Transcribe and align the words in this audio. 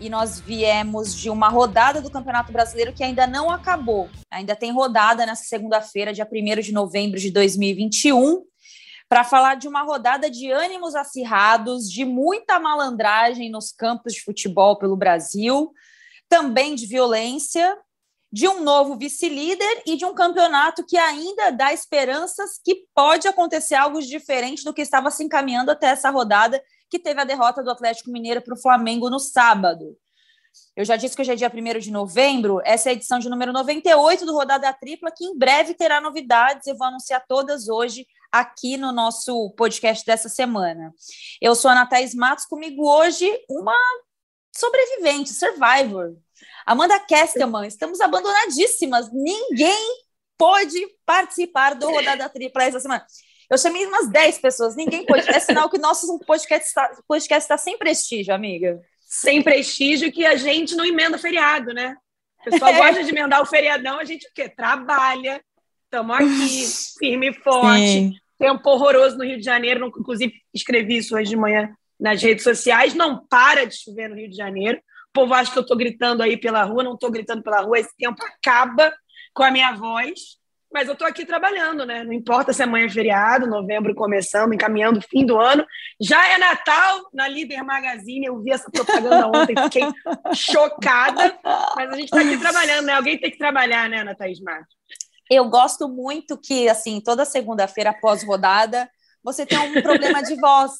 e 0.00 0.08
nós 0.08 0.38
viemos 0.38 1.14
de 1.14 1.30
uma 1.30 1.48
rodada 1.48 2.00
do 2.00 2.10
Campeonato 2.10 2.52
Brasileiro 2.52 2.92
que 2.92 3.02
ainda 3.02 3.26
não 3.26 3.50
acabou. 3.50 4.08
Ainda 4.30 4.54
tem 4.54 4.72
rodada 4.72 5.24
nessa 5.24 5.44
segunda-feira, 5.44 6.12
dia 6.12 6.28
1 6.30 6.60
de 6.60 6.72
novembro 6.72 7.18
de 7.18 7.30
2021, 7.30 8.42
para 9.08 9.24
falar 9.24 9.54
de 9.56 9.68
uma 9.68 9.82
rodada 9.82 10.30
de 10.30 10.50
ânimos 10.50 10.94
acirrados, 10.94 11.90
de 11.90 12.04
muita 12.04 12.58
malandragem 12.58 13.50
nos 13.50 13.72
campos 13.72 14.14
de 14.14 14.22
futebol 14.22 14.76
pelo 14.76 14.96
Brasil, 14.96 15.72
também 16.28 16.74
de 16.74 16.86
violência, 16.86 17.76
de 18.32 18.48
um 18.48 18.62
novo 18.62 18.96
vice-líder 18.98 19.82
e 19.86 19.96
de 19.96 20.04
um 20.04 20.12
campeonato 20.12 20.84
que 20.84 20.98
ainda 20.98 21.50
dá 21.50 21.72
esperanças 21.72 22.60
que 22.62 22.84
pode 22.94 23.26
acontecer 23.28 23.76
algo 23.76 24.02
diferente 24.02 24.64
do 24.64 24.74
que 24.74 24.82
estava 24.82 25.10
se 25.10 25.24
encaminhando 25.24 25.70
até 25.70 25.86
essa 25.86 26.10
rodada 26.10 26.62
que 26.90 26.98
teve 26.98 27.20
a 27.20 27.24
derrota 27.24 27.62
do 27.62 27.70
Atlético 27.70 28.10
Mineiro 28.10 28.42
para 28.42 28.54
o 28.54 28.60
Flamengo 28.60 29.10
no 29.10 29.18
sábado. 29.18 29.96
Eu 30.74 30.84
já 30.84 30.96
disse 30.96 31.14
que 31.14 31.22
hoje 31.22 31.32
é 31.32 31.36
dia 31.36 31.52
1 31.52 31.78
de 31.78 31.90
novembro, 31.90 32.60
essa 32.64 32.88
é 32.88 32.90
a 32.90 32.92
edição 32.94 33.18
de 33.18 33.28
número 33.28 33.52
98 33.52 34.24
do 34.24 34.32
Rodada 34.32 34.72
Tripla, 34.72 35.10
que 35.10 35.24
em 35.24 35.36
breve 35.36 35.74
terá 35.74 36.00
novidades, 36.00 36.66
eu 36.66 36.76
vou 36.76 36.86
anunciar 36.86 37.24
todas 37.26 37.68
hoje 37.68 38.06
aqui 38.30 38.76
no 38.76 38.92
nosso 38.92 39.50
podcast 39.56 40.04
dessa 40.04 40.28
semana. 40.28 40.92
Eu 41.40 41.54
sou 41.54 41.70
a 41.70 41.74
Natais 41.74 42.14
Matos, 42.14 42.44
comigo 42.44 42.86
hoje 42.88 43.30
uma 43.48 43.76
sobrevivente, 44.54 45.32
survivor. 45.32 46.16
Amanda 46.66 46.98
Kestelman, 47.00 47.66
estamos 47.66 48.00
abandonadíssimas, 48.00 49.10
ninguém 49.12 50.04
pôde 50.36 50.78
participar 51.04 51.74
do 51.74 51.90
Rodada 51.90 52.28
Tripla 52.28 52.64
essa 52.64 52.80
semana. 52.80 53.06
Eu 53.50 53.58
chamei 53.58 53.86
umas 53.86 54.08
10 54.08 54.38
pessoas, 54.38 54.76
ninguém 54.76 55.04
pôde. 55.06 55.28
É 55.30 55.38
sinal 55.38 55.70
que 55.70 55.78
nosso 55.78 56.18
podcast 56.20 56.66
está, 56.66 56.90
podcast 57.06 57.44
está 57.44 57.56
sem 57.56 57.78
prestígio, 57.78 58.34
amiga. 58.34 58.80
Sem 59.00 59.42
prestígio 59.42 60.10
que 60.10 60.26
a 60.26 60.34
gente 60.36 60.74
não 60.74 60.84
emenda 60.84 61.16
feriado, 61.16 61.72
né? 61.72 61.96
O 62.40 62.50
pessoal 62.50 62.72
é. 62.72 62.76
gosta 62.76 63.04
de 63.04 63.10
emendar 63.10 63.40
o 63.40 63.46
feriadão, 63.46 63.98
a 63.98 64.04
gente 64.04 64.26
o 64.26 64.30
quê? 64.34 64.48
Trabalha, 64.48 65.40
estamos 65.84 66.16
aqui, 66.16 66.66
firme 66.98 67.30
e 67.30 67.34
forte. 67.34 67.86
Sim. 67.86 68.12
Tempo 68.38 68.68
horroroso 68.68 69.16
no 69.16 69.24
Rio 69.24 69.38
de 69.38 69.44
Janeiro, 69.44 69.86
inclusive 69.86 70.34
escrevi 70.52 70.98
isso 70.98 71.16
hoje 71.16 71.30
de 71.30 71.36
manhã 71.36 71.74
nas 71.98 72.22
redes 72.22 72.44
sociais. 72.44 72.94
Não 72.94 73.26
para 73.26 73.64
de 73.64 73.76
chover 73.76 74.08
no 74.08 74.16
Rio 74.16 74.28
de 74.28 74.36
Janeiro. 74.36 74.78
O 74.78 75.12
povo 75.12 75.32
acha 75.32 75.50
que 75.50 75.58
eu 75.58 75.62
estou 75.62 75.76
gritando 75.76 76.22
aí 76.22 76.36
pela 76.36 76.62
rua, 76.64 76.82
não 76.82 76.94
estou 76.94 77.10
gritando 77.10 77.42
pela 77.42 77.62
rua, 77.62 77.78
esse 77.78 77.96
tempo 77.96 78.22
acaba 78.22 78.92
com 79.32 79.42
a 79.42 79.50
minha 79.50 79.72
voz. 79.72 80.36
Mas 80.76 80.88
eu 80.88 80.92
estou 80.92 81.08
aqui 81.08 81.24
trabalhando, 81.24 81.86
né? 81.86 82.04
Não 82.04 82.12
importa 82.12 82.52
se 82.52 82.62
amanhã 82.62 82.84
é 82.84 82.90
feriado, 82.90 83.46
novembro 83.46 83.94
começando, 83.94 84.52
encaminhando 84.52 84.98
o 84.98 85.02
fim 85.02 85.24
do 85.24 85.40
ano. 85.40 85.64
Já 85.98 86.28
é 86.28 86.36
Natal 86.36 87.00
na 87.14 87.26
Líder 87.26 87.62
Magazine. 87.62 88.26
Eu 88.26 88.42
vi 88.42 88.50
essa 88.50 88.70
propaganda 88.70 89.26
ontem, 89.34 89.54
fiquei 89.56 89.84
chocada. 90.34 91.34
Mas 91.74 91.90
a 91.90 91.96
gente 91.96 92.04
está 92.04 92.20
aqui 92.20 92.36
trabalhando, 92.36 92.84
né? 92.84 92.92
Alguém 92.92 93.18
tem 93.18 93.30
que 93.30 93.38
trabalhar, 93.38 93.88
né, 93.88 94.02
Ana 94.02 94.14
Thaís 94.14 94.38
Marques? 94.38 94.76
Eu 95.30 95.48
gosto 95.48 95.88
muito 95.88 96.36
que, 96.36 96.68
assim, 96.68 97.00
toda 97.00 97.24
segunda-feira 97.24 97.88
após 97.88 98.22
rodada, 98.22 98.86
você 99.24 99.46
tem 99.46 99.58
um 99.58 99.80
problema 99.80 100.22
de 100.22 100.38
voz. 100.38 100.72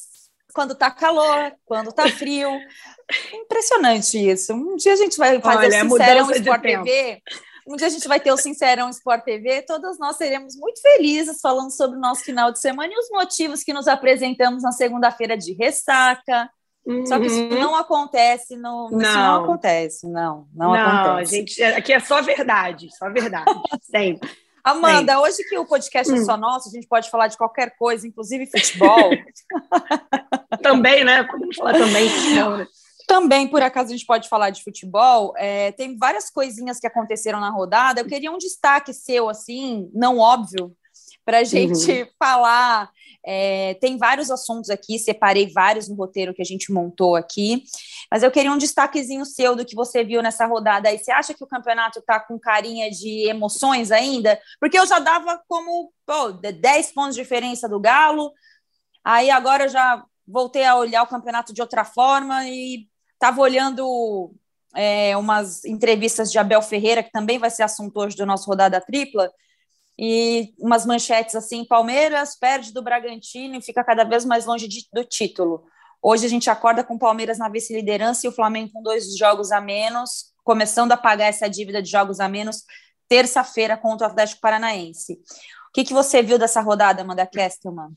Quando 0.52 0.74
tá 0.74 0.90
calor, 0.90 1.54
quando 1.64 1.90
tá 1.90 2.06
frio. 2.10 2.50
Impressionante 3.32 4.18
isso. 4.18 4.52
Um 4.52 4.76
dia 4.76 4.92
a 4.92 4.96
gente 4.96 5.16
vai 5.16 5.40
fazer 5.40 5.66
Olha, 5.68 5.86
o 5.86 5.90
Sincerão 5.90 6.30
Sport 6.32 6.60
TV. 6.60 7.22
Um 7.66 7.74
dia 7.74 7.88
a 7.88 7.90
gente 7.90 8.06
vai 8.06 8.20
ter 8.20 8.32
o 8.32 8.36
Sincerão 8.36 8.88
Sport 8.90 9.24
TV, 9.24 9.62
todas 9.62 9.98
nós 9.98 10.16
seremos 10.16 10.54
muito 10.54 10.80
felizes 10.80 11.40
falando 11.40 11.70
sobre 11.70 11.96
o 11.96 12.00
nosso 12.00 12.22
final 12.22 12.52
de 12.52 12.60
semana 12.60 12.92
e 12.92 12.98
os 12.98 13.10
motivos 13.10 13.64
que 13.64 13.72
nos 13.72 13.88
apresentamos 13.88 14.62
na 14.62 14.70
segunda-feira 14.70 15.36
de 15.36 15.52
ressaca. 15.52 16.48
Uhum. 16.86 17.04
Só 17.04 17.18
que 17.18 17.26
isso 17.26 17.40
uhum. 17.40 17.58
não 17.58 17.74
acontece, 17.74 18.54
no, 18.54 18.88
não. 18.90 19.00
isso 19.00 19.12
não 19.12 19.42
acontece, 19.42 20.06
não, 20.06 20.46
não, 20.54 20.68
não 20.68 20.74
acontece. 20.74 21.32
Gente, 21.32 21.62
aqui 21.62 21.92
é 21.92 21.98
só 21.98 22.22
verdade, 22.22 22.88
só 22.96 23.10
verdade, 23.10 23.50
sempre. 23.82 24.30
Amanda, 24.62 25.20
hoje 25.20 25.44
que 25.48 25.58
o 25.58 25.64
podcast 25.64 26.12
hum. 26.12 26.16
é 26.16 26.24
só 26.24 26.36
nosso, 26.36 26.68
a 26.68 26.72
gente 26.72 26.88
pode 26.88 27.08
falar 27.10 27.28
de 27.28 27.36
qualquer 27.36 27.76
coisa, 27.76 28.06
inclusive 28.06 28.46
futebol. 28.46 29.10
também, 30.62 31.04
né? 31.04 31.22
Podemos 31.24 31.56
falar 31.56 31.72
também. 31.72 32.08
Né? 32.34 32.66
Também, 33.06 33.46
por 33.46 33.62
acaso, 33.62 33.88
a 33.88 33.96
gente 33.96 34.06
pode 34.06 34.28
falar 34.28 34.50
de 34.50 34.64
futebol. 34.64 35.32
É, 35.36 35.70
tem 35.72 35.96
várias 35.96 36.28
coisinhas 36.28 36.80
que 36.80 36.86
aconteceram 36.86 37.38
na 37.38 37.50
rodada. 37.50 38.00
Eu 38.00 38.06
queria 38.06 38.32
um 38.32 38.38
destaque 38.38 38.92
seu, 38.92 39.28
assim, 39.28 39.88
não 39.94 40.18
óbvio, 40.18 40.76
para 41.24 41.38
a 41.38 41.44
gente 41.44 42.02
uhum. 42.02 42.08
falar. 42.18 42.90
É, 43.28 43.74
tem 43.74 43.98
vários 43.98 44.30
assuntos 44.30 44.70
aqui, 44.70 45.00
separei 45.00 45.50
vários 45.52 45.88
no 45.88 45.96
roteiro 45.96 46.32
que 46.32 46.42
a 46.42 46.44
gente 46.44 46.72
montou 46.72 47.16
aqui, 47.16 47.64
mas 48.08 48.22
eu 48.22 48.30
queria 48.30 48.52
um 48.52 48.56
destaquezinho 48.56 49.24
seu 49.24 49.56
do 49.56 49.64
que 49.64 49.74
você 49.74 50.04
viu 50.04 50.22
nessa 50.22 50.46
rodada 50.46 50.88
aí. 50.88 50.96
Você 50.96 51.10
acha 51.10 51.34
que 51.34 51.42
o 51.42 51.46
campeonato 51.48 51.98
está 51.98 52.20
com 52.20 52.38
carinha 52.38 52.88
de 52.88 53.28
emoções 53.28 53.90
ainda? 53.90 54.40
Porque 54.60 54.78
eu 54.78 54.86
já 54.86 55.00
dava 55.00 55.42
como 55.48 55.92
pô, 56.06 56.30
10 56.30 56.92
pontos 56.92 57.16
de 57.16 57.22
diferença 57.22 57.68
do 57.68 57.80
Galo, 57.80 58.32
aí 59.04 59.28
agora 59.28 59.64
eu 59.64 59.68
já 59.68 60.04
voltei 60.26 60.64
a 60.64 60.76
olhar 60.76 61.02
o 61.02 61.08
campeonato 61.08 61.52
de 61.52 61.60
outra 61.60 61.84
forma 61.84 62.48
e 62.48 62.86
Estava 63.16 63.40
olhando 63.40 64.32
é, 64.74 65.16
umas 65.16 65.64
entrevistas 65.64 66.30
de 66.30 66.38
Abel 66.38 66.60
Ferreira, 66.60 67.02
que 67.02 67.10
também 67.10 67.38
vai 67.38 67.50
ser 67.50 67.62
assunto 67.62 67.98
hoje 67.98 68.14
do 68.14 68.26
nosso 68.26 68.46
rodada 68.46 68.80
tripla, 68.80 69.32
e 69.98 70.54
umas 70.58 70.84
manchetes 70.84 71.34
assim: 71.34 71.64
Palmeiras 71.64 72.36
perde 72.38 72.72
do 72.72 72.82
Bragantino 72.82 73.56
e 73.56 73.62
fica 73.62 73.82
cada 73.82 74.04
vez 74.04 74.24
mais 74.24 74.44
longe 74.44 74.68
de, 74.68 74.86
do 74.92 75.02
título. 75.04 75.64
Hoje 76.02 76.26
a 76.26 76.28
gente 76.28 76.50
acorda 76.50 76.84
com 76.84 76.98
Palmeiras 76.98 77.38
na 77.38 77.48
vice-liderança 77.48 78.26
e 78.26 78.28
o 78.28 78.32
Flamengo 78.32 78.72
com 78.72 78.82
dois 78.82 79.16
jogos 79.16 79.50
a 79.50 79.60
menos, 79.60 80.32
começando 80.44 80.92
a 80.92 80.96
pagar 80.96 81.26
essa 81.26 81.48
dívida 81.48 81.82
de 81.82 81.90
jogos 81.90 82.20
a 82.20 82.28
menos, 82.28 82.62
terça-feira 83.08 83.76
contra 83.76 84.06
o 84.06 84.10
Atlético 84.10 84.40
Paranaense. 84.40 85.14
O 85.14 85.72
que, 85.72 85.84
que 85.84 85.92
você 85.92 86.22
viu 86.22 86.38
dessa 86.38 86.60
rodada, 86.60 87.02
Amanda 87.02 87.26
Kestelman? 87.26 87.90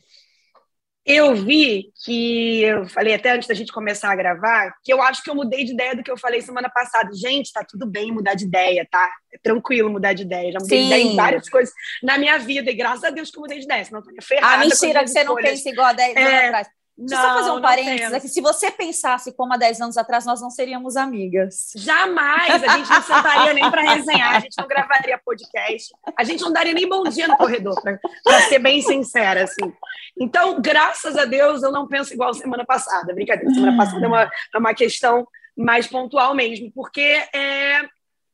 Eu 1.10 1.34
vi 1.34 1.92
que, 2.06 2.62
eu 2.62 2.88
falei 2.88 3.16
até 3.16 3.32
antes 3.32 3.48
da 3.48 3.56
gente 3.56 3.74
começar 3.74 4.12
a 4.12 4.16
gravar, 4.16 4.72
que 4.84 4.94
eu 4.94 5.02
acho 5.02 5.24
que 5.24 5.30
eu 5.32 5.34
mudei 5.34 5.66
de 5.66 5.74
ideia 5.74 5.96
do 5.96 6.04
que 6.04 6.12
eu 6.12 6.18
falei 6.18 6.40
semana 6.40 6.70
passada. 6.70 7.10
Gente, 7.16 7.52
tá 7.52 7.66
tudo 7.68 7.88
bem 7.88 8.12
mudar 8.12 8.36
de 8.36 8.46
ideia, 8.46 8.88
tá? 8.92 9.10
É 9.34 9.40
tranquilo 9.42 9.90
mudar 9.90 10.14
de 10.14 10.22
ideia. 10.22 10.52
Já 10.52 10.60
mudei 10.60 10.78
Sim. 10.78 10.84
de 10.84 10.94
ideia 10.94 11.04
em 11.04 11.16
várias 11.16 11.50
coisas 11.50 11.74
na 12.04 12.20
minha 12.20 12.38
vida, 12.38 12.70
e 12.70 12.76
graças 12.76 13.04
a 13.04 13.10
Deus 13.10 13.32
que 13.32 13.38
eu 13.38 13.42
mudei 13.42 13.58
de 13.58 13.66
ideia, 13.66 13.84
senão 13.84 14.02
eu 14.02 14.02
estaria 14.02 14.22
ferrada. 14.22 14.54
Ah, 14.54 14.58
mentira, 14.60 15.04
que 15.04 15.10
você 15.10 15.24
não 15.24 15.34
pensa 15.34 15.68
igual 15.68 15.88
a 15.88 15.94
10 15.94 16.16
é... 16.16 16.22
anos 16.22 16.44
atrás. 16.44 16.79
Deixa 17.02 17.24
eu 17.24 17.28
só 17.30 17.34
fazer 17.36 17.52
um 17.52 17.62
parênteses 17.62 18.14
aqui. 18.14 18.28
Se 18.28 18.42
você 18.42 18.70
pensasse 18.70 19.32
como 19.34 19.54
há 19.54 19.58
10 19.58 19.80
anos 19.80 19.98
atrás, 19.98 20.26
nós 20.26 20.42
não 20.42 20.50
seríamos 20.50 20.98
amigas. 20.98 21.72
Jamais! 21.74 22.62
A 22.62 22.78
gente 22.78 22.90
não 22.90 23.02
sentaria 23.02 23.54
nem 23.54 23.72
para 23.72 23.94
resenhar, 23.94 24.36
a 24.36 24.40
gente 24.42 24.58
não 24.58 24.68
gravaria 24.68 25.18
podcast, 25.18 25.94
a 26.18 26.24
gente 26.26 26.42
não 26.42 26.52
daria 26.52 26.74
nem 26.74 26.90
bom 26.90 27.04
dia 27.04 27.28
no 27.28 27.38
corredor, 27.38 27.82
para 27.82 28.42
ser 28.42 28.60
bem 28.60 28.82
sincera, 28.82 29.46
assim. 29.46 29.72
Então, 30.20 30.62
graças 30.62 31.16
a 31.16 31.24
Deus, 31.24 31.64
eu 31.64 31.72
não 31.72 31.88
penso 31.88 32.14
igual 32.14 32.34
semana 32.34 32.66
passada. 32.66 33.14
Brincadeira, 33.14 33.54
semana 33.54 33.78
passada 33.78 34.04
é 34.04 34.08
uma, 34.08 34.24
é 34.24 34.58
uma 34.58 34.74
questão 34.74 35.26
mais 35.56 35.88
pontual 35.88 36.36
mesmo, 36.36 36.70
porque 36.74 37.24
é, 37.34 37.82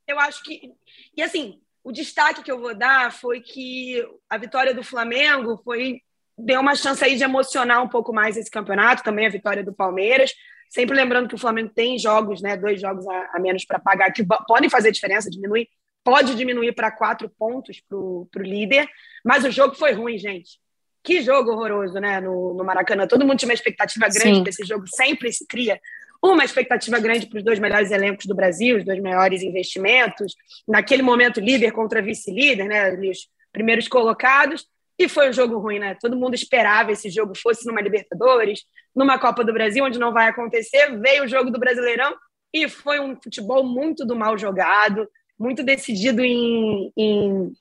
eu 0.07 0.19
acho 0.19 0.43
que. 0.43 0.73
E 1.15 1.21
assim, 1.21 1.61
o 1.83 1.91
destaque 1.91 2.41
que 2.41 2.51
eu 2.51 2.59
vou 2.59 2.73
dar 2.73 3.11
foi 3.11 3.41
que 3.41 4.03
a 4.27 4.39
vitória 4.39 4.73
do 4.73 4.83
Flamengo 4.83 5.61
foi 5.63 6.01
deu 6.38 6.59
uma 6.59 6.75
chance 6.75 7.03
aí 7.03 7.16
de 7.16 7.23
emocionar 7.23 7.82
um 7.84 7.87
pouco 7.87 8.14
mais 8.14 8.37
esse 8.37 8.52
campeonato, 8.52 9.03
também 9.03 9.26
a 9.26 9.29
vitória 9.29 9.64
do 9.64 9.73
Palmeiras. 9.73 10.32
Sempre 10.70 10.96
lembrando 10.96 11.29
que 11.29 11.35
o 11.35 11.40
Flamengo 11.40 11.72
tem 11.73 11.97
jogos, 11.97 12.41
né, 12.41 12.58
dois 12.58 12.82
jogos 12.82 13.08
a, 13.08 13.32
a 13.34 13.40
menos 13.40 13.66
para 13.66 13.79
pagar, 13.79 14.11
que 14.11 14.26
podem 14.47 14.70
fazer 14.70 14.91
diferença, 14.91 15.29
diminuir, 15.29 15.70
pode 16.03 16.35
diminuir 16.35 16.73
para 16.73 16.91
quatro 16.91 17.29
pontos 17.29 17.82
para 17.87 17.97
o 17.97 18.28
líder, 18.37 18.87
mas 19.23 19.43
o 19.46 19.52
jogo 19.52 19.76
foi 19.76 19.93
ruim, 19.93 20.17
gente. 20.17 20.59
Que 21.03 21.22
jogo 21.22 21.52
horroroso, 21.52 21.99
né, 21.99 22.20
no, 22.20 22.53
no 22.55 22.64
Maracanã. 22.64 23.08
Todo 23.08 23.26
mundo 23.26 23.38
tinha 23.38 23.49
uma 23.49 23.53
expectativa 23.53 24.08
grande 24.09 24.43
desse 24.43 24.66
jogo, 24.66 24.85
sempre 24.88 25.31
se 25.31 25.46
cria 25.47 25.79
uma 26.22 26.43
expectativa 26.43 26.99
grande 26.99 27.28
para 27.28 27.38
os 27.38 27.43
dois 27.43 27.59
melhores 27.59 27.91
elencos 27.91 28.26
do 28.26 28.35
Brasil, 28.35 28.78
os 28.78 28.85
dois 28.85 28.99
maiores 28.99 29.43
investimentos. 29.43 30.34
Naquele 30.67 31.03
momento, 31.03 31.40
líder 31.40 31.72
contra 31.72 32.02
vice-líder, 32.02 32.66
né, 32.66 32.91
os 32.93 33.29
primeiros 33.53 33.88
colocados. 33.88 34.66
E 34.97 35.09
foi 35.09 35.29
um 35.29 35.33
jogo 35.33 35.57
ruim, 35.57 35.79
né? 35.79 35.95
Todo 35.99 36.15
mundo 36.15 36.35
esperava 36.35 36.91
esse 36.91 37.09
jogo 37.09 37.33
fosse 37.37 37.65
numa 37.65 37.81
Libertadores, 37.81 38.63
numa 38.95 39.19
Copa 39.19 39.43
do 39.43 39.51
Brasil, 39.51 39.83
onde 39.83 39.99
não 39.99 40.13
vai 40.13 40.29
acontecer. 40.29 40.97
Veio 40.99 41.25
o 41.25 41.27
jogo 41.27 41.51
do 41.51 41.59
Brasileirão 41.59 42.15
e 42.53 42.69
foi 42.69 42.99
um 42.99 43.15
futebol 43.21 43.63
muito 43.65 44.05
do 44.05 44.15
mal 44.15 44.37
jogado, 44.37 45.07
muito 45.37 45.63
decidido 45.63 46.23
em, 46.23 46.91
em, 46.95 47.51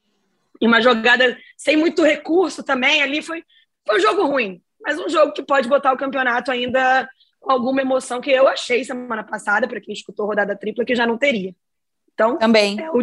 em 0.61 0.67
uma 0.67 0.81
jogada 0.81 1.37
sem 1.57 1.77
muito 1.77 2.05
recurso 2.05 2.63
também. 2.63 3.03
Ali 3.03 3.21
foi, 3.21 3.43
foi 3.87 3.97
um 3.97 4.01
jogo 4.01 4.27
ruim, 4.27 4.63
mas 4.81 4.99
um 5.01 5.09
jogo 5.09 5.33
que 5.33 5.43
pode 5.43 5.69
botar 5.69 5.93
o 5.93 5.99
campeonato 5.99 6.53
ainda 6.53 7.09
com 7.41 7.51
alguma 7.51 7.83
emoção 7.83 8.21
que 8.21 8.31
eu 8.31 8.47
achei 8.47 8.85
semana 8.85 9.25
passada, 9.25 9.67
para 9.67 9.81
quem 9.81 9.93
escutou 9.93 10.27
rodada 10.27 10.57
tripla, 10.57 10.85
que 10.85 10.95
já 10.95 11.07
não 11.07 11.19
teria. 11.19 11.55
Então, 12.15 12.39
também. 12.39 12.81
É 12.81 12.91
o, 12.91 13.03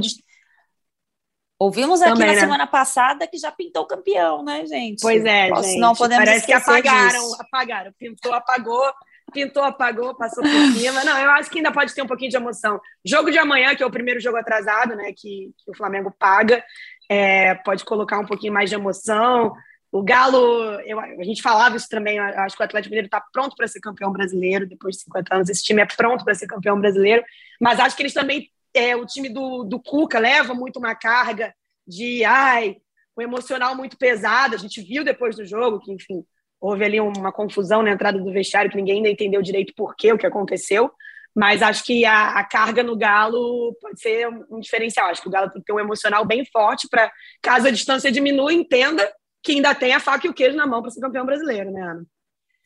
Ouvimos 1.61 2.01
aqui 2.01 2.13
Também, 2.13 2.27
na 2.29 2.33
né? 2.33 2.39
semana 2.39 2.65
passada 2.65 3.27
que 3.27 3.37
já 3.37 3.51
pintou 3.51 3.85
campeão, 3.85 4.43
né, 4.43 4.65
gente? 4.65 4.99
Pois 4.99 5.23
é, 5.23 5.47
Posso, 5.47 5.69
gente. 5.69 5.79
Não 5.79 5.93
podemos 5.93 6.25
Parece 6.25 6.43
que 6.43 6.53
apagaram, 6.53 7.21
disso. 7.21 7.37
apagaram. 7.39 7.93
Pintou, 7.99 8.33
apagou, 8.33 8.91
pintou, 9.31 9.63
apagou, 9.63 10.15
passou 10.15 10.41
por 10.43 10.49
cima. 10.73 11.03
Não, 11.03 11.19
eu 11.19 11.29
acho 11.29 11.51
que 11.51 11.59
ainda 11.59 11.71
pode 11.71 11.93
ter 11.93 12.01
um 12.01 12.07
pouquinho 12.07 12.31
de 12.31 12.35
emoção. 12.35 12.81
Jogo 13.05 13.29
de 13.29 13.37
amanhã, 13.37 13.75
que 13.75 13.83
é 13.83 13.85
o 13.85 13.91
primeiro 13.91 14.19
jogo 14.19 14.37
atrasado, 14.37 14.95
né, 14.95 15.13
que, 15.15 15.51
que 15.55 15.69
o 15.69 15.77
Flamengo 15.77 16.11
paga, 16.17 16.63
é, 17.07 17.53
pode 17.53 17.85
colocar 17.85 18.17
um 18.17 18.25
pouquinho 18.25 18.53
mais 18.53 18.67
de 18.67 18.75
emoção. 18.75 19.53
O 19.91 20.01
Galo, 20.01 20.79
eu, 20.83 20.99
a 20.99 21.23
gente 21.23 21.43
falava 21.43 21.77
isso 21.77 21.87
também, 21.87 22.17
eu 22.17 22.23
acho 22.23 22.57
que 22.57 22.63
o 22.63 22.65
Atlético 22.65 22.89
Mineiro 22.89 23.05
está 23.05 23.21
pronto 23.31 23.55
para 23.55 23.67
ser 23.67 23.81
campeão 23.81 24.11
brasileiro, 24.11 24.65
depois 24.67 24.95
de 24.95 25.03
50 25.03 25.35
anos, 25.35 25.49
esse 25.49 25.61
time 25.61 25.83
é 25.83 25.85
pronto 25.85 26.25
para 26.25 26.33
ser 26.33 26.47
campeão 26.47 26.79
brasileiro, 26.79 27.23
mas 27.59 27.79
acho 27.79 27.95
que 27.95 28.01
eles 28.01 28.15
também 28.15 28.49
é, 28.73 28.95
o 28.95 29.05
time 29.05 29.29
do, 29.29 29.63
do 29.63 29.79
Cuca 29.81 30.19
leva 30.19 30.53
muito 30.53 30.77
uma 30.77 30.95
carga 30.95 31.53
de 31.87 32.23
ai, 32.23 32.77
um 33.17 33.21
emocional 33.21 33.75
muito 33.75 33.97
pesado. 33.97 34.55
A 34.55 34.57
gente 34.57 34.81
viu 34.81 35.03
depois 35.03 35.35
do 35.35 35.45
jogo 35.45 35.79
que, 35.79 35.91
enfim, 35.91 36.23
houve 36.59 36.85
ali 36.85 36.99
uma 36.99 37.31
confusão 37.31 37.81
na 37.81 37.91
entrada 37.91 38.19
do 38.19 38.31
vestiário 38.31 38.69
que 38.69 38.77
ninguém 38.77 38.97
ainda 38.97 39.09
entendeu 39.09 39.41
direito 39.41 39.73
por 39.75 39.95
que 39.95 40.11
o 40.11 40.17
que 40.17 40.27
aconteceu. 40.27 40.91
Mas 41.33 41.61
acho 41.61 41.85
que 41.85 42.03
a, 42.03 42.39
a, 42.39 42.43
carga 42.43 42.83
no 42.83 42.97
Galo 42.97 43.73
pode 43.81 44.01
ser 44.01 44.27
um 44.27 44.59
diferencial. 44.59 45.07
Acho 45.09 45.21
que 45.21 45.29
o 45.29 45.31
Galo 45.31 45.49
tem 45.49 45.61
que 45.61 45.65
ter 45.65 45.73
um 45.73 45.79
emocional 45.79 46.25
bem 46.25 46.45
forte 46.45 46.87
para, 46.89 47.09
caso 47.41 47.67
a 47.67 47.71
distância 47.71 48.11
diminua, 48.11 48.53
entenda 48.53 49.09
que 49.41 49.53
ainda 49.53 49.73
tem 49.73 49.93
a 49.93 49.99
faca 49.99 50.27
e 50.27 50.29
o 50.29 50.33
queijo 50.33 50.57
na 50.57 50.67
mão 50.67 50.81
para 50.81 50.91
ser 50.91 50.99
campeão 50.99 51.25
brasileiro, 51.25 51.71
né, 51.71 51.81
Ana? 51.81 52.05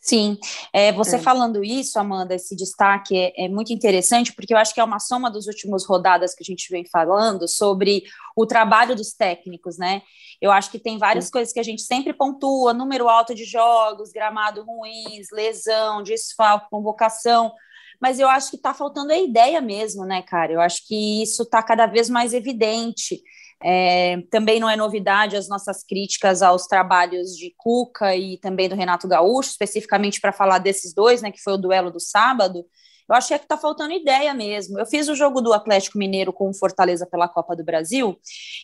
Sim, 0.05 0.37
é, 0.71 0.91
você 0.91 1.15
é. 1.15 1.19
falando 1.19 1.63
isso, 1.63 1.97
Amanda, 1.97 2.35
esse 2.35 2.55
destaque 2.55 3.17
é, 3.17 3.45
é, 3.45 3.49
muito 3.49 3.73
interessante, 3.73 4.31
porque 4.33 4.53
eu 4.53 4.57
acho 4.59 4.71
que 4.71 4.79
é 4.79 4.83
uma 4.83 4.99
soma 4.99 5.31
dos 5.31 5.47
últimos 5.47 5.83
rodadas 5.83 6.35
que 6.35 6.43
a 6.43 6.45
gente 6.45 6.69
vem 6.69 6.85
falando 6.85 7.47
sobre 7.47 8.03
o 8.37 8.45
trabalho 8.45 8.95
dos 8.95 9.13
técnicos, 9.13 9.79
né? 9.79 10.03
Eu 10.39 10.51
acho 10.51 10.69
que 10.69 10.77
tem 10.77 10.99
várias 10.99 11.25
Sim. 11.25 11.31
coisas 11.31 11.51
que 11.51 11.59
a 11.59 11.63
gente 11.63 11.81
sempre 11.81 12.13
pontua: 12.13 12.71
número 12.71 13.09
alto 13.09 13.33
de 13.33 13.45
jogos, 13.45 14.11
gramado 14.11 14.63
ruins, 14.63 15.29
lesão, 15.33 16.03
desfalque, 16.03 16.69
convocação. 16.69 17.51
Mas 17.99 18.19
eu 18.19 18.27
acho 18.27 18.51
que 18.51 18.57
está 18.57 18.75
faltando 18.75 19.11
a 19.11 19.17
ideia 19.17 19.59
mesmo, 19.59 20.05
né, 20.05 20.21
cara? 20.21 20.51
Eu 20.51 20.61
acho 20.61 20.85
que 20.85 21.23
isso 21.23 21.41
está 21.41 21.63
cada 21.63 21.87
vez 21.87 22.11
mais 22.11 22.31
evidente. 22.31 23.23
É, 23.67 24.21
também 24.29 24.59
não 24.59 24.69
é 24.69 24.75
novidade 24.75 25.35
as 25.35 25.49
nossas 25.49 25.83
críticas 25.83 26.43
aos 26.43 26.67
trabalhos 26.67 27.35
de 27.35 27.51
Cuca 27.57 28.15
e 28.15 28.37
também 28.37 28.69
do 28.69 28.75
Renato 28.75 29.07
Gaúcho, 29.07 29.49
especificamente 29.49 30.21
para 30.21 30.31
falar 30.31 30.59
desses 30.59 30.93
dois, 30.93 31.23
né, 31.23 31.31
que 31.31 31.41
foi 31.41 31.53
o 31.53 31.57
duelo 31.57 31.89
do 31.89 31.99
sábado. 31.99 32.63
Eu 33.09 33.15
achei 33.15 33.39
que 33.39 33.45
está 33.45 33.57
faltando 33.57 33.93
ideia 33.93 34.35
mesmo. 34.35 34.77
Eu 34.77 34.85
fiz 34.85 35.07
o 35.09 35.15
jogo 35.15 35.41
do 35.41 35.51
Atlético 35.51 35.97
Mineiro 35.97 36.31
com 36.31 36.47
o 36.47 36.53
Fortaleza 36.53 37.07
pela 37.07 37.27
Copa 37.27 37.55
do 37.55 37.63
Brasil, 37.63 38.15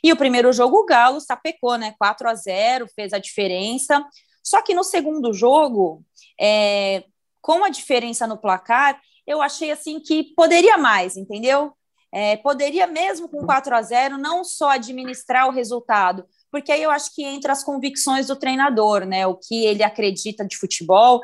e 0.03 0.11
o 0.11 0.15
primeiro 0.15 0.53
jogo 0.53 0.77
o 0.77 0.85
Galo 0.85 1.19
sapecou, 1.19 1.79
né? 1.79 1.95
4 1.97 2.29
a 2.29 2.35
0 2.35 2.87
fez 2.95 3.11
a 3.11 3.17
diferença. 3.17 4.05
Só 4.43 4.61
que 4.61 4.75
no 4.75 4.83
segundo 4.83 5.33
jogo, 5.33 6.03
é, 6.39 7.03
com 7.41 7.63
a 7.63 7.69
diferença 7.69 8.27
no 8.27 8.37
placar, 8.37 9.01
eu 9.25 9.41
achei 9.41 9.71
assim 9.71 9.99
que 9.99 10.35
poderia 10.35 10.77
mais, 10.77 11.17
entendeu? 11.17 11.73
É, 12.13 12.35
poderia, 12.37 12.85
mesmo 12.87 13.29
com 13.29 13.45
4 13.45 13.73
a 13.75 13.81
0 13.81 14.17
não 14.17 14.43
só 14.43 14.71
administrar 14.71 15.47
o 15.47 15.51
resultado, 15.51 16.25
porque 16.51 16.71
aí 16.71 16.83
eu 16.83 16.91
acho 16.91 17.15
que 17.15 17.23
entra 17.23 17.53
as 17.53 17.63
convicções 17.63 18.27
do 18.27 18.35
treinador, 18.35 19.05
né? 19.05 19.25
O 19.25 19.35
que 19.35 19.65
ele 19.65 19.83
acredita 19.83 20.45
de 20.45 20.57
futebol. 20.57 21.21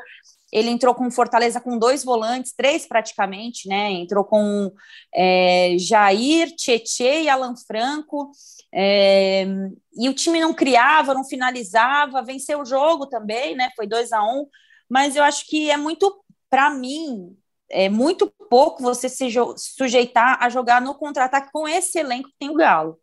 Ele 0.50 0.70
entrou 0.70 0.94
com 0.94 1.10
Fortaleza 1.10 1.60
com 1.60 1.78
dois 1.78 2.02
volantes, 2.02 2.54
três 2.56 2.86
praticamente, 2.86 3.68
né? 3.68 3.92
Entrou 3.92 4.24
com 4.24 4.72
é, 5.14 5.76
Jair, 5.78 6.54
Tietê 6.56 7.24
e 7.24 7.28
Alan 7.28 7.54
Franco. 7.54 8.30
É, 8.72 9.46
e 9.94 10.08
o 10.08 10.14
time 10.14 10.40
não 10.40 10.54
criava, 10.54 11.12
não 11.12 11.24
finalizava, 11.24 12.22
venceu 12.22 12.60
o 12.60 12.64
jogo 12.64 13.06
também, 13.06 13.54
né? 13.54 13.70
Foi 13.76 13.86
2 13.86 14.12
a 14.12 14.22
1 14.22 14.26
um, 14.26 14.46
mas 14.88 15.16
eu 15.16 15.22
acho 15.22 15.46
que 15.46 15.70
é 15.70 15.76
muito, 15.76 16.24
para 16.48 16.70
mim, 16.70 17.36
é 17.70 17.88
muito 17.88 18.32
pouco 18.48 18.82
você 18.82 19.08
se 19.08 19.28
sujeitar 19.56 20.38
a 20.40 20.48
jogar 20.48 20.80
no 20.80 20.94
contra-ataque 20.94 21.50
com 21.52 21.68
esse 21.68 21.98
elenco 21.98 22.28
que 22.28 22.38
tem 22.38 22.50
o 22.50 22.54
Galo. 22.54 22.98